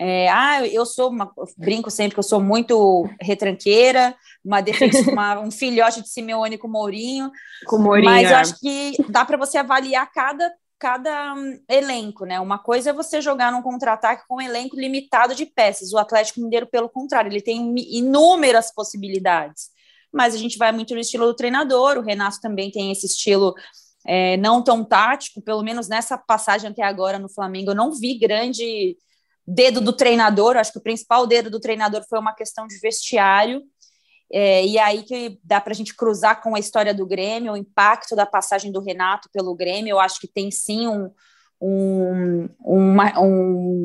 É, 0.00 0.28
ah, 0.28 0.64
eu 0.66 0.86
sou 0.86 1.10
uma, 1.10 1.32
eu 1.36 1.44
brinco 1.56 1.90
sempre 1.90 2.14
que 2.14 2.20
eu 2.20 2.24
sou 2.24 2.40
muito 2.40 3.08
retranqueira, 3.20 4.14
uma, 4.44 4.60
defesa, 4.60 5.10
uma 5.10 5.40
um 5.42 5.50
filhote 5.50 6.00
de 6.02 6.08
Simeone 6.08 6.56
com 6.56 6.68
Mourinho, 6.68 7.30
com 7.66 7.78
Mourinho, 7.78 8.04
mas 8.04 8.30
eu 8.30 8.36
é. 8.36 8.40
acho 8.40 8.58
que 8.60 8.92
dá 9.08 9.24
para 9.24 9.36
você 9.36 9.58
avaliar 9.58 10.10
cada 10.12 10.52
cada 10.78 11.34
um, 11.34 11.58
elenco, 11.68 12.24
né? 12.24 12.38
Uma 12.38 12.58
coisa 12.58 12.90
é 12.90 12.92
você 12.92 13.20
jogar 13.20 13.50
num 13.50 13.62
contra-ataque 13.62 14.22
com 14.28 14.36
um 14.36 14.40
elenco 14.40 14.78
limitado 14.78 15.34
de 15.34 15.44
peças. 15.44 15.92
O 15.92 15.98
Atlético 15.98 16.40
Mineiro, 16.40 16.68
pelo 16.68 16.88
contrário, 16.88 17.28
ele 17.28 17.42
tem 17.42 17.74
inúmeras 17.76 18.72
possibilidades. 18.72 19.70
Mas 20.12 20.34
a 20.34 20.38
gente 20.38 20.56
vai 20.56 20.70
muito 20.70 20.94
no 20.94 21.00
estilo 21.00 21.26
do 21.26 21.34
treinador. 21.34 21.98
O 21.98 22.02
Renato 22.02 22.40
também 22.40 22.70
tem 22.70 22.92
esse 22.92 23.06
estilo 23.06 23.54
é, 24.08 24.38
não 24.38 24.64
tão 24.64 24.82
tático, 24.82 25.42
pelo 25.42 25.62
menos 25.62 25.86
nessa 25.86 26.16
passagem 26.16 26.70
até 26.70 26.82
agora 26.82 27.18
no 27.18 27.28
Flamengo, 27.28 27.72
eu 27.72 27.74
não 27.74 27.92
vi 27.92 28.18
grande 28.18 28.96
dedo 29.46 29.82
do 29.82 29.92
treinador, 29.92 30.56
acho 30.56 30.72
que 30.72 30.78
o 30.78 30.82
principal 30.82 31.26
dedo 31.26 31.50
do 31.50 31.60
treinador 31.60 32.02
foi 32.08 32.18
uma 32.18 32.34
questão 32.34 32.66
de 32.66 32.78
vestiário, 32.78 33.62
é, 34.32 34.64
e 34.64 34.78
aí 34.78 35.02
que 35.02 35.38
dá 35.44 35.60
para 35.60 35.72
a 35.72 35.76
gente 35.76 35.94
cruzar 35.94 36.40
com 36.40 36.54
a 36.54 36.58
história 36.58 36.94
do 36.94 37.06
Grêmio, 37.06 37.52
o 37.52 37.56
impacto 37.56 38.16
da 38.16 38.24
passagem 38.24 38.72
do 38.72 38.80
Renato 38.80 39.28
pelo 39.30 39.54
Grêmio, 39.54 39.90
eu 39.90 40.00
acho 40.00 40.18
que 40.18 40.26
tem 40.26 40.50
sim 40.50 40.88
um, 40.88 41.10
um, 41.60 42.48
uma, 42.60 43.20
um 43.20 43.84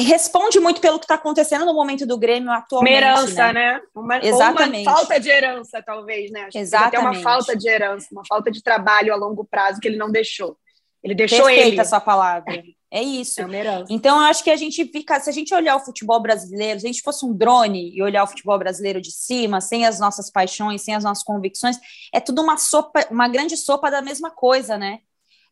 responde 0.00 0.58
muito 0.58 0.80
pelo 0.80 0.98
que 0.98 1.04
está 1.04 1.16
acontecendo 1.16 1.66
no 1.66 1.74
momento 1.74 2.06
do 2.06 2.16
Grêmio 2.16 2.50
atualmente. 2.50 2.92
Uma 2.92 2.98
herança, 2.98 3.52
né? 3.52 3.74
né? 3.74 3.80
Uma, 3.94 4.18
Exatamente. 4.24 4.88
uma 4.88 4.96
falta 4.96 5.20
de 5.20 5.28
herança, 5.28 5.82
talvez, 5.84 6.30
né? 6.30 6.44
Acho 6.44 6.58
Exatamente. 6.58 6.96
Até 6.96 7.06
uma 7.06 7.22
falta 7.22 7.56
de 7.56 7.68
herança, 7.68 8.08
uma 8.10 8.22
falta 8.26 8.50
de 8.50 8.62
trabalho 8.62 9.12
a 9.12 9.16
longo 9.16 9.44
prazo 9.44 9.80
que 9.80 9.88
ele 9.88 9.98
não 9.98 10.10
deixou. 10.10 10.56
Ele 11.02 11.14
deixou 11.14 11.44
Perfeita 11.44 11.68
ele. 11.68 11.80
essa 11.80 12.00
palavra. 12.00 12.62
É 12.90 13.02
isso. 13.02 13.40
É 13.40 13.84
então, 13.88 14.18
eu 14.18 14.24
acho 14.24 14.44
que 14.44 14.50
a 14.50 14.56
gente 14.56 14.84
fica. 14.84 15.18
Se 15.18 15.28
a 15.28 15.32
gente 15.32 15.54
olhar 15.54 15.76
o 15.76 15.80
futebol 15.80 16.20
brasileiro, 16.20 16.78
se 16.78 16.86
a 16.86 16.92
gente 16.92 17.02
fosse 17.02 17.24
um 17.24 17.32
drone 17.32 17.90
e 17.94 18.02
olhar 18.02 18.22
o 18.22 18.26
futebol 18.26 18.58
brasileiro 18.58 19.00
de 19.00 19.10
cima, 19.10 19.60
sem 19.62 19.86
as 19.86 19.98
nossas 19.98 20.30
paixões, 20.30 20.82
sem 20.82 20.94
as 20.94 21.02
nossas 21.02 21.24
convicções, 21.24 21.78
é 22.12 22.20
tudo 22.20 22.42
uma 22.42 22.58
sopa, 22.58 23.06
uma 23.10 23.28
grande 23.28 23.56
sopa 23.56 23.90
da 23.90 24.02
mesma 24.02 24.30
coisa, 24.30 24.76
né? 24.76 25.00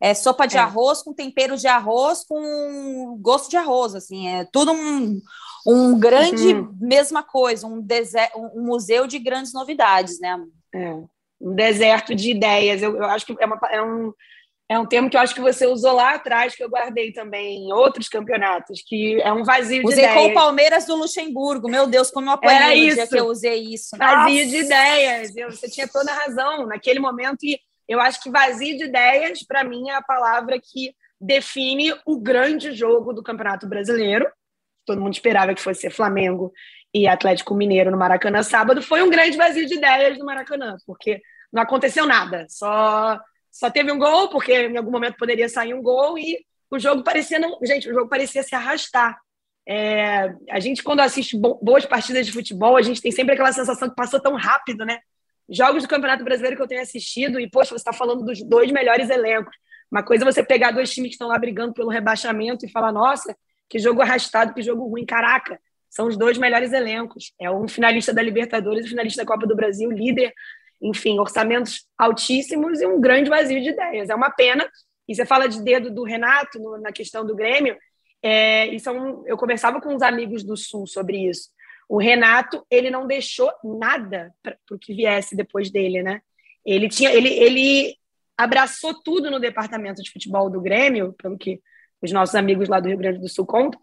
É 0.00 0.14
sopa 0.14 0.47
de 0.47 0.57
é. 0.57 0.61
arroz 0.61 1.02
com 1.02 1.12
tempero 1.12 1.57
de 1.57 1.66
arroz 1.66 2.25
com 2.25 3.19
gosto 3.21 3.50
de 3.50 3.57
arroz, 3.59 3.95
assim, 3.95 4.28
é 4.28 4.47
tudo 4.50 4.73
um, 4.73 5.21
um 5.66 5.99
grande 5.99 6.54
uhum. 6.54 6.75
mesma 6.80 7.23
coisa, 7.23 7.66
um, 7.66 7.85
um 8.54 8.62
museu 8.64 9.07
de 9.07 9.19
grandes 9.19 9.52
novidades, 9.52 10.19
né? 10.19 10.42
É. 10.75 10.95
Um 11.40 11.54
deserto 11.54 12.14
de 12.14 12.30
ideias. 12.30 12.83
Eu, 12.83 12.97
eu 12.97 13.04
acho 13.04 13.26
que 13.26 13.37
é, 13.38 13.47
uma, 13.47 13.61
é, 13.71 13.83
um, 13.83 14.12
é 14.71 14.78
um 14.78 14.87
termo 14.87 15.11
que 15.11 15.16
eu 15.16 15.21
acho 15.21 15.35
que 15.35 15.40
você 15.40 15.66
usou 15.66 15.92
lá 15.92 16.14
atrás, 16.14 16.54
que 16.54 16.64
eu 16.64 16.71
guardei 16.71 17.12
também 17.12 17.66
em 17.66 17.73
outros 17.73 18.09
campeonatos, 18.09 18.83
que 18.87 19.21
é 19.21 19.33
um 19.33 19.45
vazio 19.45 19.85
usei 19.85 19.97
de 19.97 20.02
ideias. 20.02 20.16
Usei 20.16 20.28
com 20.28 20.30
o 20.30 20.35
Palmeiras 20.35 20.87
do 20.87 20.97
Luxemburgo. 20.97 21.69
Meu 21.69 21.87
Deus, 21.87 22.11
como 22.11 22.28
eu 22.28 22.35
apanhei 22.35 22.88
no 22.88 22.95
dia 22.95 23.07
que 23.07 23.19
eu 23.19 23.26
usei 23.26 23.75
isso. 23.75 23.97
Vazio 23.99 24.45
Nossa. 24.45 24.57
de 24.57 24.57
ideias. 24.64 25.37
Eu, 25.37 25.50
você 25.50 25.69
tinha 25.69 25.88
toda 25.88 26.11
a 26.11 26.14
razão 26.14 26.66
naquele 26.66 27.00
momento 27.00 27.45
e 27.45 27.59
eu 27.90 28.00
acho 28.00 28.23
que 28.23 28.30
vazio 28.30 28.78
de 28.78 28.85
ideias, 28.85 29.42
para 29.42 29.64
mim, 29.64 29.90
é 29.90 29.97
a 29.97 30.02
palavra 30.02 30.61
que 30.62 30.94
define 31.20 31.92
o 32.06 32.20
grande 32.20 32.73
jogo 32.73 33.12
do 33.12 33.20
Campeonato 33.20 33.66
Brasileiro. 33.66 34.30
Todo 34.87 35.00
mundo 35.00 35.12
esperava 35.12 35.52
que 35.52 35.61
fosse 35.61 35.90
Flamengo 35.90 36.52
e 36.94 37.09
Atlético 37.09 37.52
Mineiro 37.52 37.90
no 37.90 37.99
Maracanã 37.99 38.44
sábado. 38.44 38.80
Foi 38.80 39.02
um 39.02 39.11
grande 39.11 39.37
vazio 39.37 39.66
de 39.66 39.75
ideias 39.75 40.16
no 40.16 40.25
Maracanã, 40.25 40.76
porque 40.87 41.20
não 41.52 41.62
aconteceu 41.62 42.06
nada. 42.06 42.47
Só, 42.49 43.18
só 43.50 43.68
teve 43.68 43.90
um 43.90 43.99
gol, 43.99 44.28
porque 44.28 44.68
em 44.68 44.76
algum 44.76 44.92
momento 44.92 45.16
poderia 45.16 45.49
sair 45.49 45.75
um 45.75 45.82
gol, 45.82 46.16
e 46.16 46.47
o 46.70 46.78
jogo 46.78 47.02
parecia 47.02 47.40
não. 47.40 47.59
Gente, 47.61 47.90
o 47.90 47.92
jogo 47.92 48.09
parecia 48.09 48.44
se 48.44 48.54
arrastar. 48.54 49.18
É, 49.68 50.32
a 50.49 50.61
gente, 50.61 50.80
quando 50.85 51.00
assiste 51.00 51.37
boas 51.37 51.85
partidas 51.87 52.25
de 52.25 52.32
futebol, 52.32 52.76
a 52.76 52.82
gente 52.82 53.02
tem 53.02 53.11
sempre 53.11 53.35
aquela 53.35 53.52
sensação 53.52 53.90
que 53.90 53.97
passou 53.97 54.20
tão 54.20 54.37
rápido, 54.37 54.87
né? 54.87 55.00
Jogos 55.50 55.83
do 55.83 55.88
Campeonato 55.88 56.25
Brasileiro 56.25 56.57
que 56.57 56.62
eu 56.62 56.69
tenho 56.69 56.80
assistido, 56.80 57.40
e, 57.40 57.50
poxa, 57.50 57.71
você 57.71 57.76
está 57.76 57.92
falando 57.92 58.25
dos 58.25 58.42
dois 58.42 58.71
melhores 58.71 59.11
elencos. 59.11 59.54
Uma 59.90 60.02
coisa 60.02 60.25
é 60.25 60.33
você 60.33 60.42
pegar 60.42 60.71
dois 60.71 60.92
times 60.92 61.09
que 61.09 61.14
estão 61.14 61.28
lá 61.28 61.38
brigando 61.38 61.75
pelo 61.75 61.88
rebaixamento 61.88 62.64
e 62.64 62.71
falar, 62.71 62.92
nossa, 62.92 63.37
que 63.69 63.78
jogo 63.78 64.00
arrastado, 64.00 64.54
que 64.54 64.62
jogo 64.62 64.87
ruim. 64.87 65.04
Caraca, 65.04 65.59
são 65.88 66.07
os 66.07 66.16
dois 66.16 66.38
melhores 66.38 66.73
elencos. 66.73 67.33
É 67.40 67.50
um 67.50 67.66
finalista 67.66 68.14
da 68.14 68.23
Libertadores 68.23 68.87
um 68.87 68.88
finalista 68.88 69.23
da 69.23 69.26
Copa 69.26 69.47
do 69.47 69.57
Brasil, 69.57 69.90
líder, 69.90 70.33
enfim, 70.80 71.19
orçamentos 71.19 71.87
altíssimos 71.99 72.80
e 72.80 72.87
um 72.87 73.00
grande 73.00 73.28
vazio 73.28 73.61
de 73.61 73.71
ideias. 73.71 74.09
É 74.09 74.14
uma 74.14 74.30
pena. 74.30 74.69
E 75.09 75.14
você 75.14 75.26
fala 75.26 75.49
de 75.49 75.61
dedo 75.61 75.90
do 75.90 76.04
Renato 76.04 76.61
no, 76.61 76.78
na 76.78 76.92
questão 76.92 77.26
do 77.26 77.35
Grêmio. 77.35 77.76
é, 78.23 78.69
isso 78.69 78.88
é 78.88 78.92
um, 78.92 79.26
eu 79.26 79.37
conversava 79.37 79.80
com 79.80 79.92
uns 79.92 80.02
amigos 80.02 80.45
do 80.45 80.57
Sul 80.57 80.87
sobre 80.87 81.28
isso. 81.28 81.50
O 81.90 81.99
Renato, 81.99 82.64
ele 82.70 82.88
não 82.88 83.04
deixou 83.04 83.50
nada 83.64 84.32
para 84.40 84.56
o 84.70 84.78
que 84.78 84.94
viesse 84.94 85.35
depois 85.35 85.73
dele, 85.73 86.04
né? 86.04 86.23
Ele 86.64 86.88
tinha, 86.88 87.12
ele, 87.12 87.28
ele 87.30 87.97
abraçou 88.38 88.94
tudo 89.02 89.28
no 89.28 89.40
departamento 89.40 90.00
de 90.00 90.09
futebol 90.09 90.49
do 90.49 90.61
Grêmio, 90.61 91.12
pelo 91.14 91.37
que 91.37 91.61
os 92.00 92.12
nossos 92.12 92.37
amigos 92.37 92.68
lá 92.68 92.78
do 92.78 92.87
Rio 92.87 92.97
Grande 92.97 93.18
do 93.18 93.28
Sul 93.28 93.44
contam. 93.44 93.80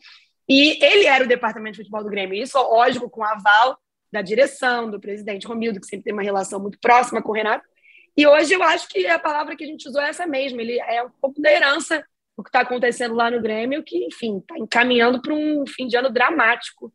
E 0.48 0.82
ele 0.82 1.06
era 1.06 1.26
o 1.26 1.28
departamento 1.28 1.74
de 1.74 1.80
futebol 1.80 2.02
do 2.02 2.10
Grêmio. 2.10 2.42
Isso, 2.42 2.58
lógico, 2.58 3.10
com 3.10 3.26
aval 3.26 3.78
da 4.10 4.22
direção, 4.22 4.90
do 4.90 5.02
presidente 5.02 5.46
Romildo, 5.46 5.82
que 5.82 5.88
sempre 5.88 6.06
tem 6.06 6.14
uma 6.14 6.24
relação 6.24 6.62
muito 6.62 6.80
próxima 6.80 7.22
com 7.22 7.34
o 7.34 7.36
Renato. 7.36 7.68
E 8.16 8.26
hoje 8.26 8.54
eu 8.54 8.64
acho 8.64 8.88
que 8.88 9.06
a 9.06 9.20
palavra 9.20 9.54
que 9.54 9.66
a 9.66 9.68
gente 9.68 9.86
usou 9.86 10.02
é 10.02 10.08
essa 10.08 10.26
mesma. 10.26 10.62
Ele 10.62 10.80
é 10.80 11.04
um 11.04 11.12
pouco 11.22 11.42
da 11.42 11.52
herança 11.52 12.02
do 12.38 12.44
que 12.44 12.48
está 12.48 12.62
acontecendo 12.62 13.16
lá 13.16 13.30
no 13.30 13.42
Grêmio, 13.42 13.84
que, 13.84 14.06
enfim, 14.06 14.38
está 14.38 14.58
encaminhando 14.58 15.22
para 15.22 15.34
um 15.34 15.66
fim 15.68 15.88
de 15.88 15.98
ano 15.98 16.10
dramático 16.10 16.90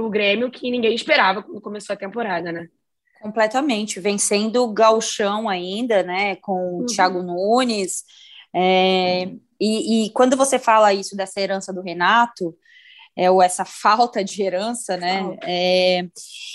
para 0.00 0.06
o 0.06 0.10
Grêmio 0.10 0.50
que 0.50 0.70
ninguém 0.70 0.94
esperava 0.94 1.42
quando 1.42 1.60
começou 1.60 1.92
a 1.92 1.98
temporada, 1.98 2.50
né? 2.50 2.68
Completamente, 3.20 4.00
vencendo 4.00 4.64
o 4.64 4.72
Galchão 4.72 5.46
ainda, 5.46 6.02
né, 6.02 6.36
com 6.36 6.52
o 6.52 6.78
uhum. 6.80 6.86
Thiago 6.86 7.22
Nunes. 7.22 8.02
É, 8.54 9.30
e, 9.60 10.06
e, 10.06 10.10
quando 10.12 10.36
você 10.36 10.58
fala 10.58 10.94
isso 10.94 11.14
dessa 11.14 11.38
herança 11.38 11.72
do 11.72 11.82
Renato, 11.82 12.56
é, 13.14 13.30
ou 13.30 13.42
essa 13.42 13.64
falta 13.64 14.24
de 14.24 14.42
herança, 14.42 14.96
né? 14.96 15.36
É, 15.44 16.08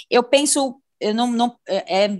eu 0.09 0.23
penso, 0.23 0.81
eu 0.99 1.13
não, 1.13 1.27
não 1.31 1.55
é, 1.67 2.19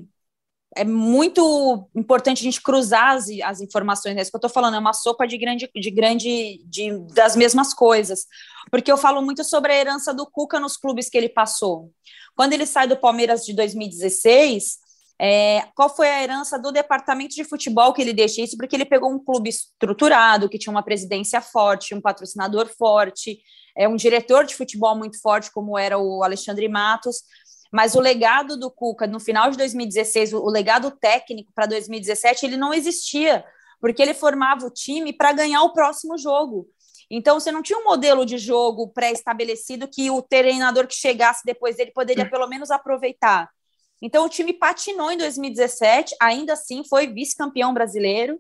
é, 0.75 0.83
muito 0.83 1.89
importante 1.95 2.41
a 2.41 2.43
gente 2.43 2.61
cruzar 2.61 3.15
as, 3.15 3.27
as 3.43 3.61
informações, 3.61 4.17
é 4.17 4.21
isso 4.21 4.29
que 4.29 4.35
eu 4.35 4.39
estou 4.39 4.49
falando, 4.49 4.75
é 4.75 4.79
uma 4.79 4.93
sopa 4.93 5.25
de 5.25 5.37
grande, 5.37 5.69
de 5.73 5.91
grande, 5.91 6.61
de, 6.65 6.99
das 7.13 7.35
mesmas 7.35 7.73
coisas, 7.73 8.25
porque 8.69 8.91
eu 8.91 8.97
falo 8.97 9.21
muito 9.21 9.43
sobre 9.43 9.71
a 9.71 9.75
herança 9.75 10.13
do 10.13 10.25
Cuca 10.25 10.59
nos 10.59 10.75
clubes 10.75 11.09
que 11.09 11.17
ele 11.17 11.29
passou. 11.29 11.91
Quando 12.35 12.53
ele 12.53 12.65
sai 12.65 12.87
do 12.87 12.97
Palmeiras 12.97 13.45
de 13.45 13.53
2016, 13.53 14.85
é, 15.17 15.63
qual 15.73 15.93
foi 15.93 16.09
a 16.09 16.21
herança 16.21 16.59
do 16.59 16.71
departamento 16.71 17.35
de 17.35 17.45
futebol 17.45 17.93
que 17.93 18.01
ele 18.01 18.11
deixa 18.11 18.41
isso? 18.41 18.57
Porque 18.57 18.75
ele 18.75 18.83
pegou 18.83 19.09
um 19.09 19.23
clube 19.23 19.49
estruturado, 19.49 20.49
que 20.49 20.59
tinha 20.59 20.71
uma 20.71 20.83
presidência 20.83 21.39
forte, 21.39 21.95
um 21.95 22.01
patrocinador 22.01 22.67
forte, 22.77 23.39
é 23.77 23.87
um 23.87 23.95
diretor 23.95 24.45
de 24.45 24.55
futebol 24.55 24.97
muito 24.97 25.19
forte, 25.21 25.51
como 25.51 25.77
era 25.77 25.97
o 25.97 26.23
Alexandre 26.23 26.67
Matos. 26.67 27.23
Mas 27.75 27.93
o 27.93 27.99
legado 27.99 28.55
do 28.55 28.71
Cuca 28.71 29.05
no 29.05 29.19
final 29.19 29.51
de 29.51 29.57
2016, 29.57 30.31
o, 30.31 30.45
legado 30.45 30.91
técnico 30.91 31.51
para 31.53 31.65
2017, 31.65 32.45
ele 32.45 32.55
não 32.55 32.73
existia, 32.73 33.43
porque 33.81 34.01
ele 34.01 34.13
formava 34.13 34.65
o 34.65 34.69
time 34.69 35.11
para 35.11 35.33
ganhar 35.33 35.61
o 35.61 35.73
próximo 35.73 36.17
jogo. 36.17 36.69
Então, 37.11 37.37
você 37.37 37.51
não 37.51 37.61
tinha 37.61 37.77
um 37.77 37.83
modelo 37.83 38.25
de 38.25 38.37
jogo 38.37 38.93
pré-estabelecido 38.93 39.89
que 39.89 40.09
o 40.09 40.21
treinador 40.21 40.87
que 40.87 40.95
chegasse 40.95 41.41
depois 41.43 41.75
dele 41.75 41.91
poderia 41.91 42.25
pelo 42.29 42.47
menos 42.47 42.71
aproveitar. 42.71 43.49
Então, 44.01 44.23
o 44.23 44.29
time 44.29 44.53
patinou 44.53 45.11
em 45.11 45.17
2017, 45.17 46.15
ainda 46.21 46.53
assim 46.53 46.81
foi 46.87 47.07
vice-campeão 47.07 47.73
brasileiro, 47.73 48.39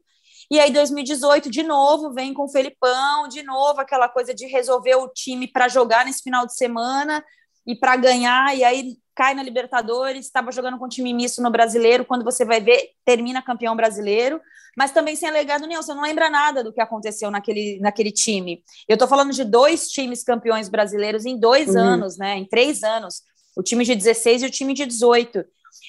e 0.49 0.61
aí, 0.61 0.71
2018, 0.71 1.51
de 1.51 1.61
novo, 1.61 2.13
vem 2.13 2.33
com 2.33 2.45
o 2.45 2.49
Felipão, 2.49 3.27
de 3.27 3.43
novo, 3.43 3.81
aquela 3.81 4.07
coisa 4.07 4.33
de 4.33 4.45
resolver 4.45 4.95
o 4.95 5.09
time 5.09 5.45
para 5.45 5.67
jogar 5.67 6.05
nesse 6.05 6.21
final 6.21 6.45
de 6.45 6.55
semana 6.55 7.21
e 7.67 7.75
para 7.75 7.97
ganhar, 7.97 8.55
e 8.55 8.63
aí 8.63 8.95
cai 9.15 9.33
na 9.33 9.41
Libertadores, 9.41 10.25
estava 10.25 10.51
jogando 10.51 10.77
com 10.77 10.89
time 10.89 11.13
misto 11.13 11.41
no 11.41 11.49
brasileiro, 11.49 12.03
quando 12.05 12.23
você 12.23 12.43
vai 12.43 12.59
ver, 12.59 12.91
termina 13.05 13.41
campeão 13.41 13.75
brasileiro, 13.75 14.41
mas 14.77 14.91
também 14.91 15.15
sem 15.15 15.31
legado 15.31 15.65
nenhum, 15.65 15.81
você 15.81 15.93
não 15.93 16.03
lembra 16.03 16.29
nada 16.29 16.63
do 16.63 16.73
que 16.73 16.81
aconteceu 16.81 17.31
naquele, 17.31 17.79
naquele 17.79 18.11
time. 18.11 18.61
Eu 18.87 18.95
estou 18.95 19.07
falando 19.07 19.31
de 19.31 19.45
dois 19.45 19.87
times 19.87 20.23
campeões 20.23 20.67
brasileiros 20.67 21.25
em 21.25 21.39
dois 21.39 21.69
uhum. 21.69 21.81
anos, 21.81 22.17
né? 22.17 22.37
Em 22.37 22.45
três 22.45 22.83
anos, 22.83 23.21
o 23.55 23.63
time 23.63 23.85
de 23.85 23.95
16 23.95 24.43
e 24.43 24.45
o 24.45 24.51
time 24.51 24.73
de 24.73 24.85
18. 24.85 25.45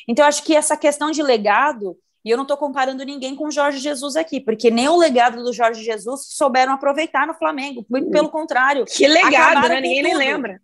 Então, 0.07 0.25
acho 0.25 0.45
que 0.45 0.55
essa 0.55 0.77
questão 0.77 1.11
de 1.11 1.23
legado 1.23 1.99
e 2.27 2.31
eu 2.31 2.37
não 2.37 2.43
estou 2.43 2.57
comparando 2.57 3.05
ninguém 3.05 3.37
com 3.37 3.47
o 3.47 3.53
Jorge 3.53 3.79
Jesus 3.79 4.17
aqui, 4.17 4.41
porque 4.41 4.69
nem 4.69 4.89
o 4.89 4.97
legado 4.97 5.45
do 5.45 5.53
Jorge 5.53 5.85
Jesus 5.85 6.27
souberam 6.31 6.73
aproveitar 6.73 7.25
no 7.25 7.35
Flamengo. 7.35 7.87
Muito 7.89 8.11
pelo 8.11 8.29
contrário. 8.29 8.85
Que 8.85 9.07
legado, 9.07 9.69
né? 9.69 9.81
Ninguém 9.81 10.03
nem 10.03 10.17
lembra. 10.17 10.61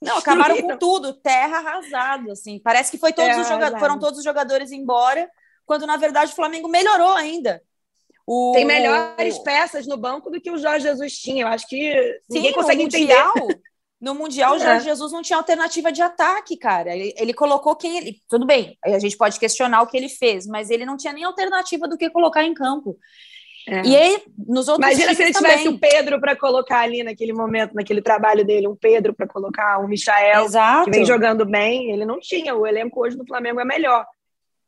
Não, 0.00 0.16
acabaram 0.16 0.56
com 0.62 0.78
tudo, 0.78 1.12
terra 1.12 1.58
arrasada, 1.58 2.32
assim. 2.32 2.58
Parece 2.58 2.90
que 2.90 2.98
foi 2.98 3.12
todos 3.12 3.36
os 3.36 3.48
jogadores, 3.48 3.80
foram 3.80 3.98
todos 3.98 4.18
os 4.18 4.24
jogadores 4.24 4.72
embora, 4.72 5.30
quando 5.66 5.86
na 5.86 5.96
verdade 5.96 6.32
o 6.32 6.34
Flamengo 6.34 6.68
melhorou 6.68 7.12
ainda. 7.12 7.62
O... 8.26 8.52
Tem 8.54 8.64
melhores 8.64 9.38
peças 9.38 9.86
no 9.86 9.96
banco 9.96 10.30
do 10.30 10.40
que 10.40 10.50
o 10.50 10.56
Jorge 10.56 10.86
Jesus 10.86 11.18
tinha. 11.18 11.42
Eu 11.42 11.48
acho 11.48 11.66
que 11.66 11.92
Sim, 12.30 12.36
ninguém 12.36 12.52
consegue 12.52 12.82
entender. 12.82 13.16
No 14.00 14.14
Mundial, 14.14 14.54
o 14.54 14.58
Jorge 14.60 14.86
é. 14.86 14.90
Jesus 14.90 15.12
não 15.12 15.20
tinha 15.20 15.36
alternativa 15.36 15.92
de 15.92 16.00
ataque, 16.00 16.56
cara. 16.56 16.94
Ele, 16.94 17.12
ele, 17.18 17.34
colocou 17.34 17.76
quem 17.76 17.98
ele. 17.98 18.22
Tudo 18.28 18.46
bem, 18.46 18.78
a 18.82 18.98
gente 18.98 19.16
pode 19.16 19.38
questionar 19.38 19.82
o 19.82 19.86
que 19.86 19.96
ele 19.96 20.08
fez, 20.08 20.46
mas 20.46 20.70
ele 20.70 20.86
não 20.86 20.96
tinha 20.96 21.12
nem 21.12 21.24
alternativa 21.24 21.86
do 21.86 21.98
que 21.98 22.08
colocar 22.08 22.42
em 22.42 22.54
campo. 22.54 22.96
É. 23.70 23.82
E 23.86 23.96
aí, 23.96 24.22
nos 24.48 24.66
outros 24.66 24.84
Imagina 24.84 25.14
se 25.14 25.22
ele 25.22 25.32
também. 25.32 25.52
tivesse 25.52 25.68
o 25.68 25.78
Pedro 25.78 26.20
para 26.20 26.34
colocar 26.34 26.80
ali 26.80 27.04
naquele 27.04 27.32
momento, 27.32 27.72
naquele 27.72 28.02
trabalho 28.02 28.44
dele, 28.44 28.66
um 28.66 28.74
Pedro 28.74 29.14
para 29.14 29.28
colocar, 29.28 29.78
um 29.78 29.86
Michael, 29.86 30.44
Exato. 30.44 30.84
que 30.86 30.90
vem 30.90 31.06
jogando 31.06 31.46
bem. 31.46 31.92
Ele 31.92 32.04
não 32.04 32.18
tinha. 32.18 32.52
O 32.54 32.66
elenco 32.66 33.00
hoje 33.00 33.16
do 33.16 33.24
Flamengo 33.24 33.60
é 33.60 33.64
melhor. 33.64 34.04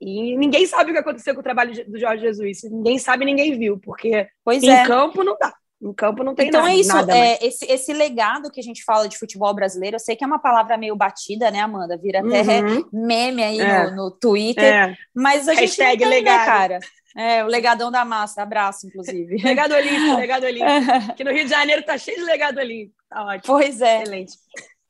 E 0.01 0.37
ninguém 0.37 0.67
sabe 0.67 0.91
o 0.91 0.95
que 0.95 1.01
aconteceu 1.01 1.35
com 1.35 1.41
o 1.41 1.45
trabalho 1.45 1.73
do 1.89 1.99
Jorge 1.99 2.23
Jesus. 2.23 2.63
Ninguém 2.65 2.99
sabe, 2.99 3.25
ninguém 3.25 3.59
viu, 3.59 3.79
porque 3.79 4.29
pois 4.45 4.63
em 4.63 4.71
é. 4.71 4.87
campo 4.87 5.25
não 5.25 5.37
dá. 5.39 5.53
No 5.83 5.93
campo 5.93 6.23
não 6.23 6.33
tem 6.33 6.47
então 6.47 6.61
nada. 6.61 6.73
Então 6.73 6.97
é 6.97 7.01
isso, 7.01 7.11
é, 7.11 7.39
esse, 7.45 7.65
esse 7.65 7.93
legado 7.93 8.53
que 8.53 8.61
a 8.61 8.63
gente 8.63 8.85
fala 8.85 9.09
de 9.09 9.19
futebol 9.19 9.53
brasileiro, 9.53 9.97
eu 9.97 10.01
sei 10.01 10.15
que 10.15 10.23
é 10.23 10.27
uma 10.27 10.39
palavra 10.39 10.77
meio 10.77 10.95
batida, 10.95 11.51
né, 11.51 11.59
Amanda? 11.59 11.97
Vira 11.97 12.21
até 12.21 12.63
uhum. 12.63 12.85
meme 12.93 13.43
aí 13.43 13.61
é. 13.61 13.91
no, 13.91 13.97
no, 13.97 14.11
Twitter, 14.13 14.63
é. 14.63 14.97
mas 15.13 15.49
a 15.49 15.55
Hashtag 15.55 15.99
gente 15.99 15.99
tem, 15.99 16.09
né, 16.09 16.17
legado. 16.17 16.39
né, 16.39 16.47
cara? 16.47 16.79
É, 17.17 17.45
o 17.45 17.47
legadão 17.47 17.91
da 17.91 18.05
massa, 18.05 18.43
abraço, 18.43 18.87
inclusive. 18.87 19.37
legado 19.43 19.75
olímpico, 19.75 20.17
legado 20.17 20.45
olímpico. 20.45 20.71
Que 21.17 21.25
no 21.25 21.33
Rio 21.33 21.45
de 21.45 21.51
Janeiro 21.51 21.83
tá 21.83 21.99
cheio 21.99 22.19
de 22.19 22.25
legado 22.25 22.59
olímpico. 22.59 22.97
Tá 23.09 23.25
ótimo. 23.25 23.43
Pois 23.47 23.81
é. 23.81 24.03
Excelente. 24.03 24.33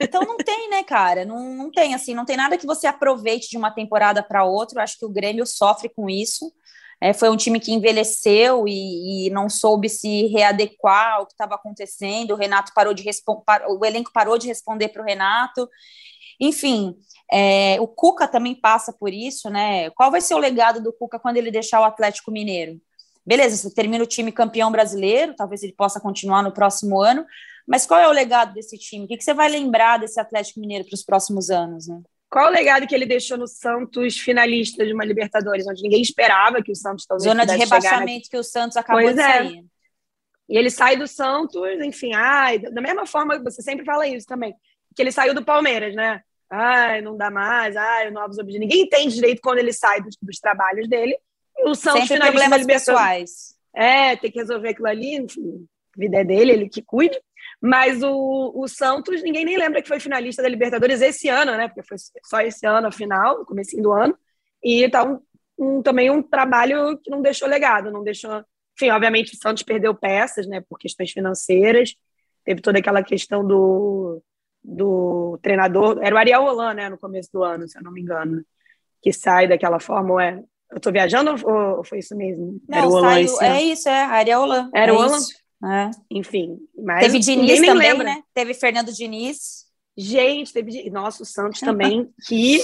Então 0.00 0.22
não 0.22 0.36
tem, 0.36 0.68
né, 0.68 0.82
cara? 0.82 1.24
Não, 1.24 1.54
não 1.54 1.70
tem, 1.70 1.94
assim, 1.94 2.14
não 2.14 2.24
tem 2.24 2.36
nada 2.36 2.58
que 2.58 2.66
você 2.66 2.86
aproveite 2.86 3.48
de 3.48 3.56
uma 3.56 3.70
temporada 3.70 4.22
para 4.22 4.44
outra. 4.44 4.78
Eu 4.78 4.82
acho 4.82 4.98
que 4.98 5.06
o 5.06 5.12
Grêmio 5.12 5.46
sofre 5.46 5.88
com 5.88 6.10
isso. 6.10 6.52
É, 7.00 7.12
foi 7.12 7.28
um 7.30 7.36
time 7.36 7.58
que 7.58 7.72
envelheceu 7.72 8.64
e, 8.68 9.26
e, 9.26 9.30
não 9.30 9.48
soube 9.48 9.88
se 9.88 10.28
readequar 10.28 11.14
ao 11.14 11.26
que 11.26 11.32
estava 11.32 11.56
acontecendo. 11.56 12.30
O 12.30 12.36
Renato 12.36 12.72
parou 12.74 12.94
de 12.94 13.02
responder, 13.02 13.42
o 13.68 13.84
elenco 13.84 14.12
parou 14.12 14.38
de 14.38 14.46
responder 14.46 14.88
para 14.88 15.02
o 15.02 15.04
Renato. 15.04 15.68
Enfim, 16.40 16.96
é, 17.30 17.80
o 17.80 17.86
Cuca 17.86 18.28
também 18.28 18.54
passa 18.54 18.92
por 18.92 19.12
isso, 19.12 19.48
né? 19.48 19.90
Qual 19.90 20.10
vai 20.10 20.20
ser 20.20 20.34
o 20.34 20.38
legado 20.38 20.82
do 20.82 20.92
Cuca 20.92 21.18
quando 21.18 21.36
ele 21.36 21.50
deixar 21.50 21.80
o 21.80 21.84
Atlético 21.84 22.30
Mineiro? 22.30 22.80
Beleza, 23.24 23.56
você 23.56 23.74
termina 23.74 24.02
o 24.02 24.06
time 24.06 24.32
campeão 24.32 24.70
brasileiro, 24.70 25.34
talvez 25.34 25.62
ele 25.62 25.72
possa 25.72 26.00
continuar 26.00 26.42
no 26.42 26.52
próximo 26.52 27.00
ano, 27.00 27.24
mas 27.66 27.86
qual 27.86 28.00
é 28.00 28.08
o 28.08 28.12
legado 28.12 28.52
desse 28.52 28.76
time? 28.76 29.04
O 29.04 29.08
que, 29.08 29.16
que 29.16 29.24
você 29.24 29.32
vai 29.32 29.48
lembrar 29.48 29.98
desse 29.98 30.20
Atlético 30.20 30.60
Mineiro 30.60 30.84
para 30.84 30.94
os 30.94 31.04
próximos 31.04 31.48
anos? 31.48 31.86
Né? 31.86 32.00
Qual 32.28 32.48
o 32.48 32.50
legado 32.50 32.86
que 32.86 32.94
ele 32.94 33.06
deixou 33.06 33.38
no 33.38 33.46
Santos 33.46 34.18
finalista 34.18 34.84
de 34.84 34.92
uma 34.92 35.04
Libertadores, 35.04 35.66
onde 35.68 35.82
ninguém 35.82 36.02
esperava 36.02 36.62
que 36.62 36.72
o 36.72 36.74
Santos 36.74 37.06
talvez 37.06 37.24
Zona 37.24 37.46
de 37.46 37.56
rebaixamento 37.56 38.28
que 38.28 38.36
o 38.36 38.42
Santos 38.42 38.76
acabou 38.76 39.02
pois 39.02 39.14
de 39.14 39.20
é. 39.20 39.24
sair. 39.24 39.64
E 40.48 40.58
ele 40.58 40.70
sai 40.70 40.96
do 40.96 41.06
Santos, 41.06 41.62
enfim, 41.82 42.12
ai, 42.14 42.58
da 42.58 42.80
mesma 42.80 43.06
forma 43.06 43.38
que 43.38 43.44
você 43.44 43.62
sempre 43.62 43.84
fala 43.84 44.06
isso 44.06 44.26
também, 44.26 44.54
que 44.94 45.02
ele 45.02 45.12
saiu 45.12 45.34
do 45.34 45.44
Palmeiras, 45.44 45.94
né? 45.94 46.22
Ai, 46.50 47.00
não 47.00 47.16
dá 47.16 47.30
mais, 47.30 47.74
ai, 47.76 48.10
novos 48.10 48.38
objetivos. 48.38 48.68
Ninguém 48.68 48.84
entende 48.84 49.14
direito 49.14 49.40
quando 49.42 49.58
ele 49.58 49.72
sai 49.72 50.02
dos, 50.02 50.16
dos 50.20 50.38
trabalhos 50.38 50.86
dele. 50.86 51.16
E 51.56 51.68
o 51.68 51.74
Santos 51.74 52.08
sempre 52.08 52.30
problemas 52.30 52.66
pessoais. 52.66 53.54
É, 53.74 54.16
tem 54.16 54.30
que 54.30 54.38
resolver 54.38 54.68
aquilo 54.68 54.88
ali, 54.88 55.16
enfim, 55.16 55.66
a 55.96 56.00
vida 56.00 56.18
é 56.18 56.24
dele, 56.24 56.52
ele 56.52 56.68
que 56.68 56.82
cuide. 56.82 57.18
Mas 57.60 58.02
o, 58.02 58.52
o 58.54 58.68
Santos, 58.68 59.22
ninguém 59.22 59.44
nem 59.44 59.56
lembra 59.56 59.80
que 59.80 59.88
foi 59.88 60.00
finalista 60.00 60.42
da 60.42 60.48
Libertadores 60.48 61.00
esse 61.00 61.28
ano, 61.28 61.52
né? 61.52 61.68
Porque 61.68 61.82
foi 61.82 61.96
só 62.24 62.40
esse 62.40 62.66
ano, 62.66 62.88
a 62.88 62.92
final, 62.92 63.38
no 63.38 63.46
começo 63.46 63.74
do 63.80 63.92
ano. 63.92 64.14
E 64.62 64.88
tá 64.90 65.04
um, 65.04 65.20
um, 65.58 65.82
também 65.82 66.10
um 66.10 66.22
trabalho 66.22 66.98
que 66.98 67.10
não 67.10 67.22
deixou 67.22 67.48
legado, 67.48 67.90
não 67.90 68.02
deixou... 68.02 68.44
Enfim, 68.74 68.90
obviamente 68.90 69.34
o 69.34 69.36
Santos 69.36 69.62
perdeu 69.62 69.94
peças, 69.94 70.46
né? 70.46 70.60
Por 70.60 70.78
questões 70.78 71.12
financeiras. 71.12 71.94
Teve 72.44 72.60
toda 72.60 72.78
aquela 72.78 73.02
questão 73.02 73.46
do, 73.46 74.20
do 74.64 75.38
treinador. 75.42 75.98
Era 76.02 76.14
o 76.14 76.18
Ariel 76.18 76.42
Roland, 76.42 76.74
né? 76.74 76.88
No 76.88 76.98
começo 76.98 77.30
do 77.32 77.42
ano, 77.42 77.68
se 77.68 77.78
eu 77.78 77.82
não 77.82 77.92
me 77.92 78.00
engano. 78.00 78.44
Que 79.00 79.12
sai 79.12 79.48
daquela 79.48 79.80
forma, 79.80 80.12
ou 80.12 80.20
é... 80.20 80.42
Eu 80.70 80.80
tô 80.80 80.90
viajando 80.90 81.32
ou 81.46 81.84
foi 81.84 81.98
isso 81.98 82.16
mesmo? 82.16 82.58
Não, 82.66 82.78
Era 82.78 82.86
o 82.86 82.90
Roland 82.90 83.28
saiu, 83.28 83.52
É 83.52 83.62
isso, 83.62 83.88
é. 83.88 84.04
Ariel 84.04 84.40
Roland. 84.40 84.70
Era 84.72 84.92
é 84.92 84.94
o? 84.94 85.04
Isso. 85.06 85.42
É. 85.64 85.90
Enfim, 86.10 86.58
mas 86.76 87.04
teve 87.04 87.20
Diniz 87.20 87.60
também, 87.60 87.92
lembra. 87.92 88.04
né? 88.04 88.22
Teve 88.34 88.52
Fernando 88.52 88.92
Diniz. 88.92 89.66
Gente, 89.96 90.52
teve 90.52 90.90
nosso 90.90 91.24
Santos 91.24 91.60
também, 91.60 92.10
que 92.26 92.60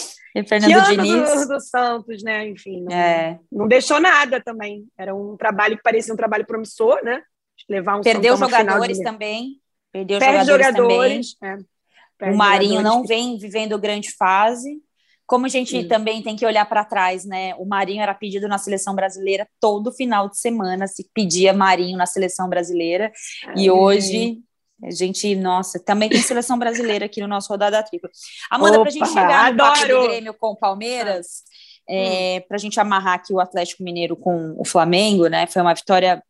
Fernando 0.48 0.84
que 0.84 0.96
Diniz. 0.96 1.46
Do, 1.46 1.54
do 1.54 1.60
Santos, 1.60 2.22
né? 2.24 2.48
Enfim, 2.48 2.82
não, 2.82 2.92
é. 2.92 3.38
não 3.52 3.68
deixou 3.68 4.00
nada 4.00 4.40
também. 4.40 4.86
Era 4.96 5.14
um 5.14 5.36
trabalho 5.36 5.76
que 5.76 5.82
parecia 5.82 6.12
um 6.12 6.16
trabalho 6.16 6.46
promissor, 6.46 6.98
né? 7.04 7.22
Levar 7.68 7.98
um 7.98 8.00
Perdeu 8.00 8.36
jogadores 8.36 8.98
também. 8.98 9.60
Perdeu 9.92 10.18
Perde 10.18 10.46
jogadores, 10.46 10.66
jogadores 10.66 11.34
também. 11.34 11.54
É. 11.54 11.77
o 12.22 12.36
Marinho 12.36 12.82
não 12.82 13.04
vem 13.04 13.38
vivendo 13.38 13.78
grande 13.78 14.10
fase. 14.12 14.80
Como 15.26 15.44
a 15.44 15.48
gente 15.48 15.82
Sim. 15.82 15.86
também 15.86 16.22
tem 16.22 16.34
que 16.34 16.46
olhar 16.46 16.64
para 16.64 16.84
trás, 16.84 17.26
né? 17.26 17.54
O 17.56 17.66
Marinho 17.66 18.02
era 18.02 18.14
pedido 18.14 18.48
na 18.48 18.56
seleção 18.56 18.94
brasileira 18.94 19.46
todo 19.60 19.92
final 19.92 20.28
de 20.28 20.38
semana, 20.38 20.86
se 20.86 21.06
pedia 21.12 21.52
Marinho 21.52 21.98
na 21.98 22.06
seleção 22.06 22.48
brasileira. 22.48 23.12
Ai, 23.46 23.54
e 23.58 23.70
hoje 23.70 24.38
a 24.82 24.90
gente, 24.90 25.34
nossa, 25.34 25.78
também 25.78 26.08
tem 26.08 26.22
seleção 26.22 26.58
brasileira 26.58 27.06
aqui 27.06 27.20
no 27.20 27.26
nosso 27.26 27.48
rodada 27.48 27.82
tripla. 27.82 28.08
Amanda, 28.50 28.78
para 28.80 28.88
a 28.88 28.92
gente 28.92 29.08
chegar 29.08 29.52
no 29.52 29.58
do 29.58 30.02
Grêmio 30.08 30.32
com 30.32 30.52
o 30.52 30.56
Palmeiras, 30.56 31.42
ah. 31.88 31.92
é, 31.92 32.40
para 32.40 32.56
a 32.56 32.60
gente 32.60 32.80
amarrar 32.80 33.14
aqui 33.14 33.32
o 33.32 33.40
Atlético 33.40 33.82
Mineiro 33.82 34.16
com 34.16 34.54
o 34.56 34.64
Flamengo, 34.64 35.26
né? 35.26 35.46
Foi 35.46 35.60
uma 35.60 35.74
vitória 35.74 36.22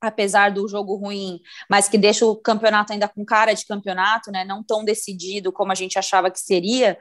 apesar 0.00 0.50
do 0.50 0.68
jogo 0.68 0.96
ruim, 0.96 1.40
mas 1.70 1.88
que 1.88 1.98
deixa 1.98 2.26
o 2.26 2.36
campeonato 2.36 2.92
ainda 2.92 3.08
com 3.08 3.24
cara 3.24 3.54
de 3.54 3.66
campeonato, 3.66 4.30
né? 4.30 4.44
Não 4.44 4.62
tão 4.62 4.84
decidido 4.84 5.52
como 5.52 5.72
a 5.72 5.74
gente 5.74 5.98
achava 5.98 6.30
que 6.30 6.40
seria. 6.40 6.98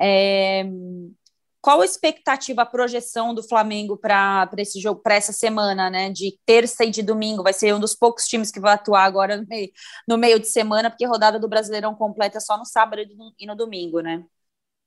É, 0.00 0.64
qual 1.60 1.80
a 1.80 1.84
expectativa, 1.84 2.62
a 2.62 2.66
projeção 2.66 3.34
do 3.34 3.42
Flamengo 3.42 3.96
para 3.96 4.48
esse 4.58 4.80
jogo, 4.80 5.00
para 5.02 5.16
essa 5.16 5.32
semana, 5.32 5.90
né? 5.90 6.10
De 6.10 6.38
terça 6.46 6.84
e 6.84 6.90
de 6.90 7.02
domingo? 7.02 7.42
Vai 7.42 7.52
ser 7.52 7.74
um 7.74 7.80
dos 7.80 7.94
poucos 7.94 8.24
times 8.24 8.52
que 8.52 8.60
vai 8.60 8.74
atuar 8.74 9.04
agora 9.04 9.36
no 9.36 9.46
meio, 9.48 9.70
no 10.08 10.16
meio 10.16 10.38
de 10.38 10.46
semana, 10.46 10.90
porque 10.90 11.04
a 11.04 11.08
rodada 11.08 11.40
do 11.40 11.48
Brasileirão 11.48 11.94
completa 11.94 12.38
só 12.38 12.56
no 12.56 12.64
sábado 12.64 13.02
e 13.38 13.46
no 13.46 13.56
domingo, 13.56 14.00
né? 14.00 14.24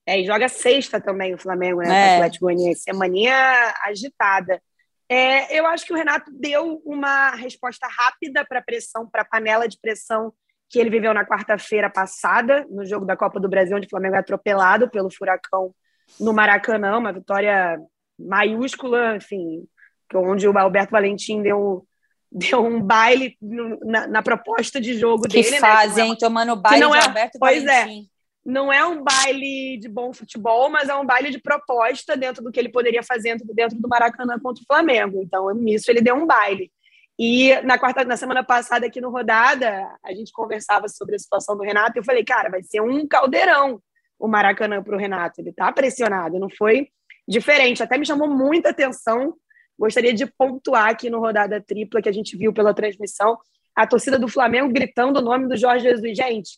É, 0.06 0.20
e 0.20 0.26
joga 0.26 0.48
sexta 0.48 1.00
também 1.00 1.36
o 1.36 1.38
Flamengo, 1.38 1.82
né? 1.82 1.90
É. 1.90 2.14
O 2.14 2.16
Atlético 2.16 2.46
Goianiense. 2.46 2.82
Semaninha 2.82 3.74
agitada. 3.86 4.62
É, 5.10 5.58
eu 5.58 5.66
acho 5.66 5.86
que 5.86 5.92
o 5.92 5.96
Renato 5.96 6.32
deu 6.32 6.82
uma 6.86 7.32
resposta 7.32 7.88
rápida 7.88 8.46
para 8.46 8.60
a 8.60 8.64
pressão, 8.64 9.10
para 9.10 9.24
a 9.24 9.26
panela 9.26 9.68
de 9.68 9.80
pressão 9.82 10.32
que 10.70 10.78
ele 10.78 10.92
viveu 10.92 11.14
na 11.16 11.26
quarta-feira 11.26 11.90
passada, 11.90 12.64
no 12.70 12.86
jogo 12.86 13.06
da 13.06 13.18
Copa 13.18 13.40
do 13.40 13.50
Brasil, 13.50 13.76
onde 13.76 13.88
o 13.88 13.90
Flamengo 13.90 14.16
é 14.16 14.20
atropelado 14.20 14.88
pelo 14.88 15.12
Furacão 15.12 15.74
no 16.20 16.32
Maracanã, 16.32 16.98
uma 16.98 17.12
vitória 17.12 17.80
maiúscula, 18.20 19.16
enfim, 19.16 19.66
onde 20.14 20.48
o 20.48 20.58
Alberto 20.58 20.92
Valentim 20.92 21.42
deu, 21.42 21.88
deu 22.32 22.64
um 22.64 22.80
baile 22.80 23.36
na, 23.42 24.08
na, 24.08 24.22
proposta 24.22 24.80
de 24.80 24.94
jogo 24.94 25.24
que 25.24 25.42
dele. 25.42 25.52
Né, 25.52 25.60
fazem, 25.60 26.10
né? 26.12 26.16
tomando 26.20 26.56
baile 26.56 26.86
de 26.86 26.98
é, 26.98 27.06
Alberto 27.06 27.40
pois 27.40 27.66
é, 27.66 27.82
Valentim. 27.82 28.10
Não 28.50 28.74
é 28.74 28.84
um 28.84 29.04
baile 29.04 29.78
de 29.78 29.88
bom 29.88 30.12
futebol, 30.12 30.72
mas 30.72 30.90
é 30.90 30.96
um 30.96 31.06
baile 31.06 31.30
de 31.30 31.40
proposta 31.40 32.18
dentro 32.18 32.44
do 32.44 32.52
que 32.52 32.60
ele 32.60 32.70
poderia 32.70 33.04
fazer 33.04 33.38
dentro 33.54 33.80
do 33.80 33.88
Maracanã 33.88 34.40
contra 34.40 34.64
o 34.64 34.66
Flamengo. 34.66 35.22
Então, 35.22 35.54
nisso 35.54 35.92
ele 35.92 36.02
deu 36.02 36.16
um 36.16 36.26
baile. 36.26 36.72
E 37.20 37.54
na 37.62 37.78
quarta, 37.78 38.04
na 38.04 38.18
semana 38.18 38.44
passada 38.44 38.88
aqui 38.88 39.00
no 39.00 39.12
Rodada, 39.12 39.88
a 40.04 40.12
gente 40.14 40.32
conversava 40.32 40.88
sobre 40.88 41.16
a 41.16 41.20
situação 41.20 41.56
do 41.56 41.62
Renato 41.62 41.96
e 41.96 42.00
eu 42.00 42.04
falei, 42.04 42.24
cara, 42.24 42.50
vai 42.50 42.64
ser 42.64 42.82
um 42.82 43.08
caldeirão 43.08 43.80
o 44.18 44.28
Maracanã 44.28 44.82
para 44.82 44.96
o 44.96 45.00
Renato. 45.00 45.40
Ele 45.40 45.52
está 45.52 45.72
pressionado, 45.72 46.40
não 46.40 46.50
foi 46.50 46.90
diferente. 47.28 47.84
Até 47.84 48.00
me 48.00 48.06
chamou 48.06 48.28
muita 48.28 48.70
atenção. 48.70 49.36
Gostaria 49.78 50.12
de 50.12 50.26
pontuar 50.26 50.90
aqui 50.90 51.08
no 51.08 51.20
Rodada 51.20 51.62
Tripla 51.62 52.02
que 52.02 52.10
a 52.10 52.12
gente 52.12 52.36
viu 52.36 52.52
pela 52.52 52.74
transmissão 52.74 53.38
a 53.76 53.86
torcida 53.86 54.18
do 54.18 54.28
Flamengo 54.28 54.74
gritando 54.74 55.20
o 55.20 55.22
nome 55.22 55.48
do 55.48 55.56
Jorge 55.56 55.88
Jesus. 55.88 56.18
Gente, 56.18 56.58